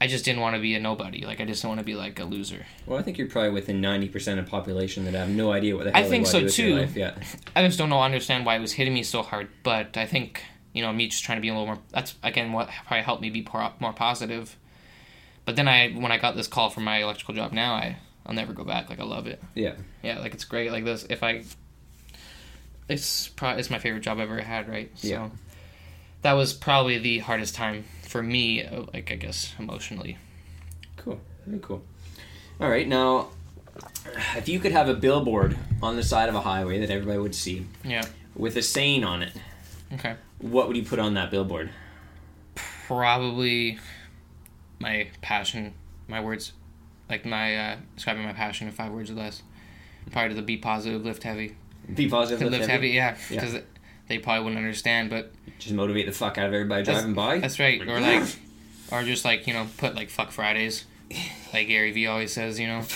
I 0.00 0.06
just 0.06 0.24
didn't 0.24 0.40
want 0.40 0.56
to 0.56 0.62
be 0.62 0.74
a 0.74 0.80
nobody. 0.80 1.26
Like 1.26 1.40
I 1.40 1.44
just 1.44 1.60
didn't 1.60 1.70
want 1.70 1.80
to 1.80 1.84
be 1.84 1.94
like 1.94 2.18
a 2.18 2.24
loser. 2.24 2.64
Well, 2.86 2.98
I 2.98 3.02
think 3.02 3.18
you're 3.18 3.28
probably 3.28 3.50
within 3.50 3.80
ninety 3.80 4.08
percent 4.08 4.40
of 4.40 4.46
population 4.46 5.04
that 5.04 5.14
have 5.14 5.28
no 5.28 5.52
idea 5.52 5.76
what 5.76 5.84
the 5.84 5.92
hell 5.92 6.04
I 6.04 6.08
think 6.08 6.26
so, 6.26 6.40
to 6.40 6.40
do 6.40 6.44
with 6.46 6.56
their 6.56 6.66
too. 6.66 6.76
life. 6.80 6.96
Yeah. 6.96 7.38
I 7.56 7.66
just 7.66 7.78
don't 7.78 7.90
know 7.90 8.00
understand 8.00 8.46
why 8.46 8.56
it 8.56 8.60
was 8.60 8.72
hitting 8.72 8.94
me 8.94 9.02
so 9.02 9.22
hard. 9.22 9.48
But 9.62 9.96
I 9.98 10.06
think 10.06 10.42
you 10.72 10.82
know 10.82 10.92
me 10.92 11.08
just 11.08 11.22
trying 11.22 11.36
to 11.36 11.42
be 11.42 11.48
a 11.48 11.52
little 11.52 11.66
more. 11.66 11.78
That's 11.90 12.14
again 12.22 12.52
what 12.52 12.70
probably 12.86 13.02
helped 13.02 13.20
me 13.20 13.28
be 13.28 13.46
more, 13.52 13.72
more 13.78 13.92
positive. 13.92 14.56
But 15.44 15.56
then 15.56 15.68
I 15.68 15.90
when 15.90 16.12
I 16.12 16.16
got 16.16 16.34
this 16.34 16.48
call 16.48 16.70
from 16.70 16.84
my 16.84 17.02
electrical 17.02 17.34
job 17.34 17.52
now 17.52 17.74
I 17.74 17.96
I'll 18.24 18.34
never 18.34 18.54
go 18.54 18.64
back. 18.64 18.88
Like 18.88 19.00
I 19.00 19.04
love 19.04 19.26
it. 19.26 19.42
Yeah. 19.54 19.74
Yeah, 20.02 20.20
like 20.20 20.32
it's 20.32 20.44
great. 20.44 20.72
Like 20.72 20.84
this 20.84 21.06
if 21.10 21.22
I. 21.22 21.44
It's 22.88 23.28
probably 23.28 23.60
it's 23.60 23.70
my 23.70 23.78
favorite 23.78 24.00
job 24.00 24.18
I've 24.18 24.30
ever 24.30 24.40
had. 24.40 24.68
Right. 24.68 24.90
So. 24.94 25.08
Yeah. 25.08 25.28
That 26.22 26.32
was 26.34 26.52
probably 26.52 26.98
the 26.98 27.18
hardest 27.18 27.54
time 27.54 27.84
for 28.10 28.22
me. 28.22 28.64
uh, 28.64 28.82
Like 28.92 29.10
I 29.12 29.16
guess 29.16 29.54
emotionally. 29.58 30.18
Cool. 30.96 31.20
Very 31.46 31.60
cool. 31.60 31.82
All 32.60 32.68
right. 32.68 32.86
Now, 32.86 33.28
if 34.36 34.48
you 34.48 34.58
could 34.60 34.72
have 34.72 34.88
a 34.88 34.94
billboard 34.94 35.56
on 35.82 35.96
the 35.96 36.02
side 36.02 36.28
of 36.28 36.34
a 36.34 36.40
highway 36.40 36.80
that 36.80 36.90
everybody 36.90 37.18
would 37.18 37.34
see 37.34 37.66
Yeah. 37.84 38.04
with 38.34 38.56
a 38.56 38.62
saying 38.62 39.04
on 39.04 39.22
it, 39.22 39.32
Okay. 39.94 40.16
what 40.38 40.66
would 40.68 40.76
you 40.76 40.82
put 40.84 40.98
on 40.98 41.14
that 41.14 41.30
billboard? 41.30 41.70
probably 42.86 43.78
my 44.80 45.06
passion, 45.22 45.72
my 46.08 46.20
words, 46.20 46.52
like 47.08 47.24
my 47.24 47.56
uh, 47.56 47.76
describing 47.94 48.24
my 48.24 48.32
passion 48.32 48.66
in 48.66 48.72
five 48.72 48.90
words 48.90 49.10
or 49.10 49.14
less. 49.14 49.42
Probably 50.10 50.30
to 50.30 50.34
the 50.34 50.42
be 50.42 50.56
positive, 50.56 51.04
lift 51.04 51.22
heavy, 51.22 51.54
Be 51.94 52.08
positive. 52.08 52.50
lift, 52.50 52.66
heavy. 52.68 52.88
yeah, 52.88 53.16
Yeah. 53.30 53.40
because 53.40 53.62
they 54.10 54.18
probably 54.18 54.42
wouldn't 54.42 54.58
understand, 54.58 55.08
but 55.08 55.32
Just 55.60 55.72
motivate 55.72 56.04
the 56.04 56.12
fuck 56.12 56.36
out 56.36 56.48
of 56.48 56.52
everybody 56.52 56.82
driving 56.82 57.14
by. 57.14 57.38
that's 57.38 57.60
right. 57.60 57.80
Or 57.88 58.00
like, 58.00 58.24
or 58.92 59.04
just 59.04 59.24
like 59.24 59.46
you 59.46 59.54
know, 59.54 59.68
put 59.78 59.94
like 59.94 60.10
fuck 60.10 60.32
Fridays, 60.32 60.84
like 61.54 61.68
Gary 61.68 61.92
Vee 61.92 62.08
always 62.08 62.32
says, 62.32 62.58
you 62.60 62.66
know. 62.66 62.82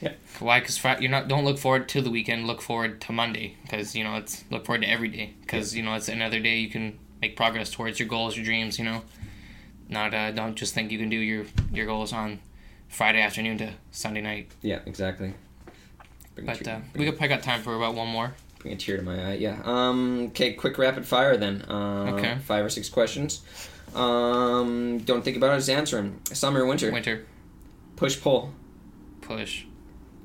Yeah. 0.00 0.12
why? 0.38 0.60
Because 0.60 0.82
you're 1.00 1.10
not 1.10 1.28
don't 1.28 1.44
look 1.44 1.58
forward 1.58 1.88
to 1.90 2.00
the 2.00 2.10
weekend, 2.10 2.46
look 2.46 2.62
forward 2.62 3.00
to 3.02 3.12
Monday, 3.12 3.56
because 3.62 3.94
you 3.94 4.02
know 4.02 4.16
it's 4.16 4.44
look 4.50 4.64
forward 4.64 4.82
to 4.82 4.88
every 4.90 5.08
day, 5.08 5.34
because 5.42 5.76
you 5.76 5.82
know 5.82 5.94
it's 5.94 6.08
another 6.08 6.40
day 6.40 6.56
you 6.58 6.70
can 6.70 6.98
make 7.20 7.36
progress 7.36 7.70
towards 7.70 8.00
your 8.00 8.08
goals, 8.08 8.36
your 8.36 8.44
dreams, 8.44 8.78
you 8.78 8.84
know. 8.86 9.02
Not 9.90 10.14
uh, 10.14 10.30
don't 10.32 10.56
just 10.56 10.72
think 10.72 10.90
you 10.90 10.98
can 10.98 11.10
do 11.10 11.18
your 11.18 11.44
your 11.72 11.84
goals 11.84 12.12
on 12.14 12.40
Friday 12.88 13.20
afternoon 13.20 13.58
to 13.58 13.74
Sunday 13.90 14.22
night. 14.22 14.50
Yeah. 14.62 14.80
Exactly. 14.86 15.34
Bring 16.34 16.46
But 16.46 16.66
uh, 16.66 16.78
we 16.94 17.04
could 17.04 17.18
probably 17.18 17.28
got 17.28 17.42
time 17.42 17.60
for 17.62 17.74
about 17.74 17.94
one 17.94 18.08
more. 18.08 18.32
Bring 18.58 18.74
a 18.74 18.76
tear 18.76 18.96
to 18.96 19.02
my 19.02 19.30
eye. 19.30 19.34
Yeah. 19.34 19.60
Um. 19.64 20.26
Okay. 20.28 20.52
Quick 20.54 20.78
rapid 20.78 21.06
fire 21.06 21.36
then. 21.36 21.62
Uh, 21.68 22.14
Okay. 22.16 22.36
Five 22.44 22.64
or 22.64 22.68
six 22.70 22.88
questions. 22.88 23.42
Um. 23.94 24.98
Don't 24.98 25.22
think 25.24 25.36
about 25.36 25.52
it. 25.52 25.56
Just 25.56 25.70
answer 25.70 25.98
'em. 25.98 26.20
Summer, 26.32 26.62
or 26.62 26.66
winter. 26.66 26.90
Winter 26.92 27.24
Push, 27.96 28.20
pull. 28.20 28.52
push. 29.20 29.64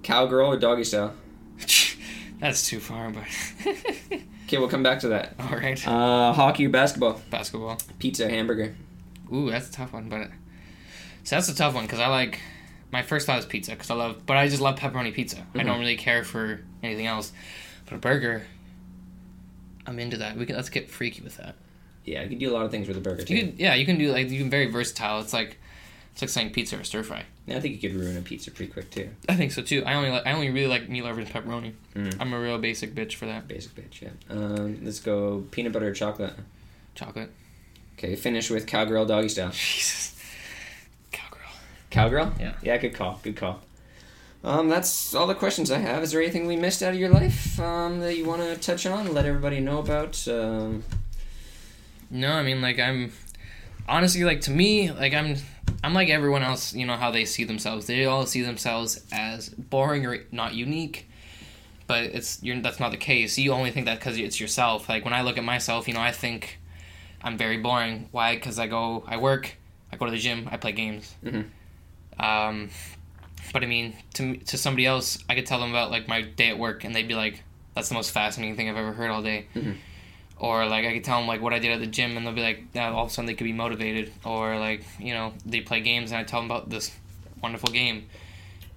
Cowgirl 0.04 0.48
or 0.52 0.58
doggy 0.58 0.84
style. 0.84 1.13
That's 2.39 2.67
too 2.67 2.80
far, 2.80 3.10
but 3.10 3.24
Okay, 4.46 4.58
we'll 4.58 4.67
come 4.67 4.84
back 4.84 5.00
to 5.00 5.08
that. 5.10 5.34
all 5.39 5.58
right. 5.58 5.88
Uh, 5.88 6.34
hockey 6.34 6.65
or 6.65 6.69
basketball. 6.69 7.22
Basketball. 7.30 7.78
Pizza, 8.00 8.30
hamburger. 8.30 8.76
Ooh, 9.34 9.50
that's 9.50 9.69
a 9.69 9.72
tough 9.72 9.93
one, 9.93 10.10
but 10.10 10.28
so 11.24 11.38
that's 11.38 11.48
a 11.50 11.56
tough 11.56 11.74
one 11.74 11.86
because 11.86 12.00
I 12.00 12.08
like 12.08 12.39
my 12.91 13.02
first 13.02 13.26
thought 13.26 13.39
is 13.39 13.46
pizza 13.46 13.72
because 13.72 13.89
I 13.89 13.96
love, 13.96 14.26
but 14.26 14.36
I 14.38 14.48
just 14.50 14.62
love 14.62 14.78
pepperoni 14.78 15.13
pizza. 15.13 15.38
I 15.56 15.60
Mhm. 15.60 15.65
don't 15.65 15.80
really 15.80 15.96
care 15.96 16.24
for 16.24 16.60
anything 16.84 17.08
else. 17.08 17.32
But 17.86 17.96
a 17.96 17.98
burger, 17.98 18.43
I'm 19.86 20.00
into 20.00 20.17
that. 20.17 20.38
We 20.38 20.46
can 20.46 20.56
let's 20.56 20.69
get 20.69 20.89
freaky 20.89 21.22
with 21.22 21.38
that. 21.38 21.56
Yeah, 22.06 22.24
you 22.24 22.30
can 22.30 22.39
do 22.39 22.52
a 22.52 22.54
lot 22.54 22.65
of 22.65 22.72
things 22.72 22.88
with 22.88 22.98
a 22.98 23.02
burger 23.02 23.24
too. 23.24 23.36
You 23.36 23.41
can, 23.41 23.56
yeah, 23.58 23.76
you 23.76 23.86
can 23.86 23.98
do 23.98 24.12
like 24.12 24.30
you 24.30 24.39
can 24.39 24.50
very 24.50 24.67
versatile. 24.67 25.19
It's 25.22 25.34
like 25.34 25.58
it's 26.13 26.22
like 26.22 26.30
saying 26.30 26.52
pizza 26.52 26.80
or 26.80 26.84
stir 26.84 27.04
fry. 27.04 27.24
Yeah, 27.46 27.58
I 27.58 27.60
think 27.60 27.82
you 27.82 27.89
could 27.89 28.00
ruin 28.00 28.15
a 28.17 28.22
pizza 28.22 28.52
pretty 28.52 28.72
quick 28.72 28.91
too. 28.91 29.10
I 29.28 29.36
think 29.36 29.52
so 29.52 29.62
too. 29.62 29.84
I 29.86 29.96
only 29.96 30.12
like, 30.12 30.25
I 30.25 30.31
only 30.34 30.50
really 30.50 30.67
like 30.67 30.88
meat 30.88 31.04
lovers 31.04 31.27
and 31.27 31.34
pepperoni. 31.34 31.73
Mm. 31.96 32.15
I'm 32.19 32.34
a 32.34 32.40
real 32.40 32.58
basic 32.58 32.94
bitch 32.94 33.15
for 33.15 33.25
that. 33.25 33.48
Basic 33.48 33.73
bitch, 33.75 34.02
yeah. 34.02 34.10
Um, 34.29 34.79
let's 34.84 35.00
go 35.00 35.44
peanut 35.52 35.73
butter 35.73 35.88
or 35.88 35.94
chocolate. 35.94 36.34
Chocolate. 36.96 37.31
Okay, 37.98 38.15
finish 38.15 38.50
with 38.50 38.67
cowgirl 38.67 39.06
doggy 39.06 39.29
style. 39.29 39.50
Jesus. 39.54 40.15
Cowgirl. 41.12 41.50
Cowgirl? 41.90 42.34
Yeah. 42.40 42.54
Yeah, 42.62 42.77
good 42.77 42.94
call. 42.94 43.19
Good 43.23 43.36
call. 43.36 43.62
Um, 44.44 44.67
that's 44.67 45.15
all 45.15 45.25
the 45.27 45.35
questions 45.35 45.71
I 45.71 45.77
have. 45.79 46.04
Is 46.04 46.12
there 46.12 46.21
anything 46.21 46.48
we 46.48 46.58
missed 46.58 46.83
out 46.83 46.94
of 46.94 47.00
your 47.00 47.10
life 47.10 47.58
um, 47.60 48.02
that 48.02 48.17
you 48.17 48.25
want 48.25 48.41
to 48.41 48.58
touch 48.58 48.85
on? 48.85 49.13
Let 49.13 49.25
everybody 49.25 49.60
know 49.62 49.79
about. 49.79 50.27
Um, 50.27 50.83
No, 52.12 52.31
I 52.33 52.44
mean 52.44 52.62
like 52.62 52.77
I'm 52.79 53.12
honestly 53.87 54.23
like 54.23 54.41
to 54.41 54.52
me 54.52 54.91
like 54.91 55.13
I'm 55.13 55.37
I'm 55.83 55.94
like 55.94 56.10
everyone 56.10 56.44
else. 56.44 56.73
You 56.73 56.85
know 56.85 56.98
how 56.98 57.10
they 57.12 57.25
see 57.25 57.46
themselves. 57.46 57.87
They 57.87 58.06
all 58.06 58.25
see 58.25 58.41
themselves 58.41 59.04
as 59.13 59.50
boring 59.50 60.06
or 60.06 60.25
not 60.31 60.54
unique. 60.54 61.08
But 61.87 62.04
it's 62.06 62.41
you're 62.44 62.60
that's 62.62 62.79
not 62.79 62.91
the 62.91 62.98
case. 62.98 63.37
You 63.37 63.54
only 63.54 63.71
think 63.71 63.85
that 63.85 64.00
because 64.00 64.17
it's 64.17 64.39
yourself. 64.41 64.89
Like 64.89 65.06
when 65.06 65.13
I 65.13 65.21
look 65.21 65.37
at 65.37 65.44
myself, 65.46 65.87
you 65.87 65.94
know, 65.94 66.02
I 66.02 66.12
think 66.12 66.60
I'm 67.21 67.37
very 67.37 67.58
boring. 67.58 68.10
Why? 68.12 68.35
Because 68.35 68.60
I 68.60 68.67
go, 68.67 69.04
I 69.08 69.17
work, 69.17 69.56
I 69.91 69.96
go 69.96 70.06
to 70.06 70.12
the 70.12 70.17
gym, 70.17 70.48
I 70.52 70.58
play 70.58 70.73
games. 70.73 71.15
Mhm. 71.23 71.46
Um, 72.19 72.69
but 73.54 73.63
I 73.63 73.67
mean, 73.67 73.95
to 74.15 74.35
to 74.37 74.58
somebody 74.58 74.85
else, 74.85 75.17
I 75.29 75.35
could 75.35 75.45
tell 75.45 75.60
them 75.60 75.69
about 75.69 75.91
like 75.91 76.08
my 76.10 76.21
day 76.23 76.49
at 76.49 76.60
work, 76.60 76.83
and 76.83 76.93
they'd 76.93 77.08
be 77.08 77.15
like, 77.15 77.41
"That's 77.75 77.87
the 77.87 77.95
most 77.95 78.12
fascinating 78.12 78.58
thing 78.58 78.69
I've 78.69 78.75
ever 78.77 78.91
heard 78.93 79.10
all 79.12 79.21
day." 79.23 79.45
Mhm. 79.56 79.77
or 80.37 80.65
like 80.67 80.83
I 80.83 80.91
could 80.93 81.06
tell 81.06 81.19
them 81.19 81.27
like 81.27 81.41
what 81.41 81.54
I 81.54 81.60
did 81.60 81.71
at 81.71 81.79
the 81.79 81.87
gym, 81.87 82.17
and 82.17 82.25
they'll 82.25 82.33
be 82.33 82.41
like, 82.41 82.63
all 82.75 83.06
of 83.06 83.12
a 83.12 83.13
sudden 83.13 83.27
they 83.27 83.35
could 83.35 83.45
be 83.45 83.54
motivated, 83.54 84.12
or 84.25 84.60
like 84.60 84.83
you 84.99 85.13
know 85.13 85.33
they 85.45 85.62
play 85.62 85.79
games, 85.79 86.12
and 86.12 86.19
I 86.19 86.23
tell 86.25 86.41
them 86.41 86.51
about 86.51 86.69
this 86.69 86.91
wonderful 87.41 87.69
game, 87.71 88.08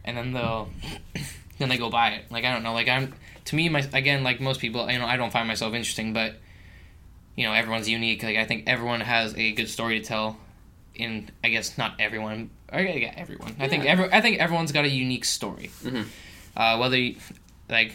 and 0.05 0.16
then 0.16 0.33
they'll 0.33 0.68
then 1.59 1.68
they 1.70 1.79
go 1.79 1.91
buy 1.91 2.11
it. 2.11 2.31
Like 2.31 2.45
I 2.45 2.53
don't 2.53 2.62
know, 2.62 2.74
like 2.74 2.89
I'm 2.89 3.14
to 3.47 3.57
me 3.57 3.68
my 3.68 3.81
again 3.93 4.22
like 4.22 4.41
most 4.41 4.61
people, 4.61 4.89
you 4.91 4.99
know, 4.99 5.07
I 5.07 5.16
don't 5.16 5.33
find 5.33 5.49
myself 5.49 5.74
interesting, 5.74 6.12
but 6.12 6.35
you 7.35 7.45
know 7.45 7.53
everyone's 7.53 7.89
unique. 7.89 8.22
Like 8.22 8.37
I 8.37 8.45
think 8.45 8.64
everyone 8.68 9.01
has 9.01 9.35
a 9.37 9.53
good 9.53 9.68
story 9.68 9.99
to 10.01 10.05
tell. 10.07 10.37
In 10.97 11.31
I 11.45 11.49
guess 11.51 11.77
not 11.79 11.95
everyone, 12.01 12.51
or 12.73 12.81
yeah, 12.81 13.13
everyone. 13.17 13.55
I 13.59 13.69
think 13.69 13.85
every 13.85 14.13
I 14.13 14.21
think 14.21 14.39
everyone's 14.39 14.73
got 14.73 14.85
a 14.85 14.89
unique 14.89 15.25
story. 15.25 15.71
Mhm. 15.83 16.07
Uh, 16.57 16.79
whether 16.79 16.97
you, 16.99 17.17
like 17.69 17.93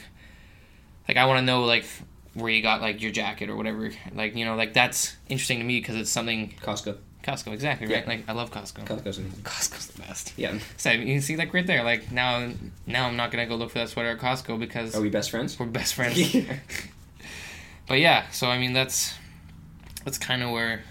like 1.08 1.18
I 1.18 1.26
want 1.26 1.40
to 1.40 1.46
know 1.46 1.64
like 1.64 1.86
where 2.34 2.52
you 2.52 2.62
got 2.62 2.80
like 2.82 3.02
your 3.02 3.12
jacket 3.12 3.50
or 3.50 3.56
whatever. 3.56 3.92
Like 4.14 4.36
you 4.36 4.46
know 4.46 4.56
like 4.56 4.74
that's 4.74 5.16
interesting 5.30 5.58
to 5.60 5.66
me 5.66 5.80
because 5.80 5.96
it's 5.96 6.12
something 6.12 6.54
Costco. 6.62 6.98
Costco 7.24 7.54
exactly 7.54 7.88
right. 7.88 8.04
Yeah. 8.04 8.08
Like 8.10 8.24
I 8.28 8.34
love 8.34 8.52
Costco. 8.52 8.86
Costco's 8.86 9.18
amazing. 9.20 9.42
Costco's 9.44 9.88
the 9.88 10.02
best. 10.02 10.34
Yeah. 10.38 10.58
So 10.78 10.92
you 10.92 11.06
can 11.06 11.22
see 11.22 11.38
like 11.38 11.54
right 11.54 11.66
there. 11.68 11.84
Like 11.84 12.12
now 12.12 12.52
now 12.88 13.08
I'm 13.08 13.16
not 13.18 13.32
gonna 13.32 13.46
go 13.48 13.56
look 13.56 13.72
for 13.72 13.80
that 13.80 13.90
sweater 13.90 14.10
at 14.10 14.20
Costco 14.20 14.60
because 14.60 14.96
Are 14.96 15.02
we 15.02 15.10
best 15.10 15.32
friends? 15.32 15.60
we're 15.60 15.66
best 15.68 15.94
friends. 15.96 16.36
but 17.88 18.00
yeah, 18.00 18.30
so 18.32 18.48
I 18.48 18.58
mean 18.60 18.74
that's 18.74 19.14
that's 20.06 20.18
kind 20.18 20.42
of 20.44 20.52
where 20.52 20.84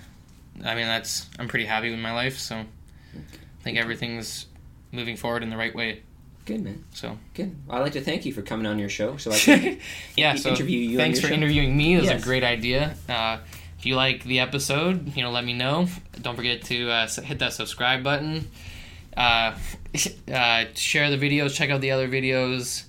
I 0.65 0.75
mean 0.75 0.87
that's 0.87 1.29
I'm 1.39 1.49
pretty 1.49 1.65
happy 1.67 1.91
with 1.91 2.01
my 2.01 2.13
life. 2.13 2.39
So 2.39 2.57
I 2.57 3.63
think 3.63 3.79
everything's 3.79 4.47
moving 4.93 5.17
forward 5.17 5.43
in 5.43 5.51
the 5.51 5.57
right 5.57 5.75
way. 5.75 6.03
Good 6.47 6.63
man. 6.63 6.85
So 6.93 7.17
Good. 7.35 7.55
Well, 7.67 7.79
I'd 7.79 7.83
like 7.83 7.93
to 7.93 8.01
thank 8.01 8.25
you 8.27 8.33
for 8.33 8.43
coming 8.43 8.67
on 8.67 8.79
your 8.79 8.89
show. 8.89 9.17
So 9.19 9.31
I 9.31 9.39
can 9.39 9.79
yeah, 10.17 10.35
so 10.35 10.51
interview 10.51 10.79
you 10.79 10.97
thanks 10.97 11.21
for 11.21 11.29
show. 11.29 11.35
interviewing 11.35 11.77
me. 11.77 11.95
It 11.95 12.01
was 12.01 12.11
Yes. 12.11 12.23
a 12.23 12.25
great 12.25 12.43
idea. 12.45 12.95
Uh, 13.09 13.39
if 13.79 13.87
you 13.87 13.95
like 13.97 14.25
the 14.25 14.41
episode, 14.41 15.17
you 15.17 15.23
know, 15.23 15.31
let 15.31 15.45
me 15.45 15.53
know. 15.55 15.87
Don't 16.21 16.37
forget 16.37 16.63
to 16.65 16.91
uh, 16.91 17.07
hit 17.09 17.39
that 17.39 17.53
subscribe 17.53 18.03
button. 18.03 18.51
Uh, 19.17 19.57
uh, 20.33 20.65
share 20.75 21.11
the 21.11 21.17
videos. 21.19 21.55
Check 21.55 21.71
out 21.71 21.81
the 21.81 21.91
other 21.93 22.09
videos. 22.09 22.85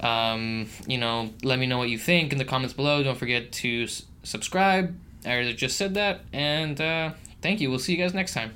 Um, 0.00 0.68
you 0.86 0.98
know, 0.98 1.30
let 1.42 1.58
me 1.58 1.66
know 1.66 1.78
what 1.78 1.88
you 1.88 1.98
think 1.98 2.32
in 2.32 2.38
the 2.38 2.44
comments 2.44 2.74
below. 2.74 3.02
Don't 3.02 3.16
forget 3.18 3.52
to 3.52 3.84
s- 3.84 4.02
subscribe. 4.22 4.96
I 5.26 5.52
just 5.52 5.76
said 5.76 5.94
that, 5.94 6.20
and 6.32 6.80
uh, 6.80 7.12
thank 7.42 7.60
you. 7.60 7.70
We'll 7.70 7.78
see 7.78 7.92
you 7.92 7.98
guys 7.98 8.14
next 8.14 8.34
time. 8.34 8.54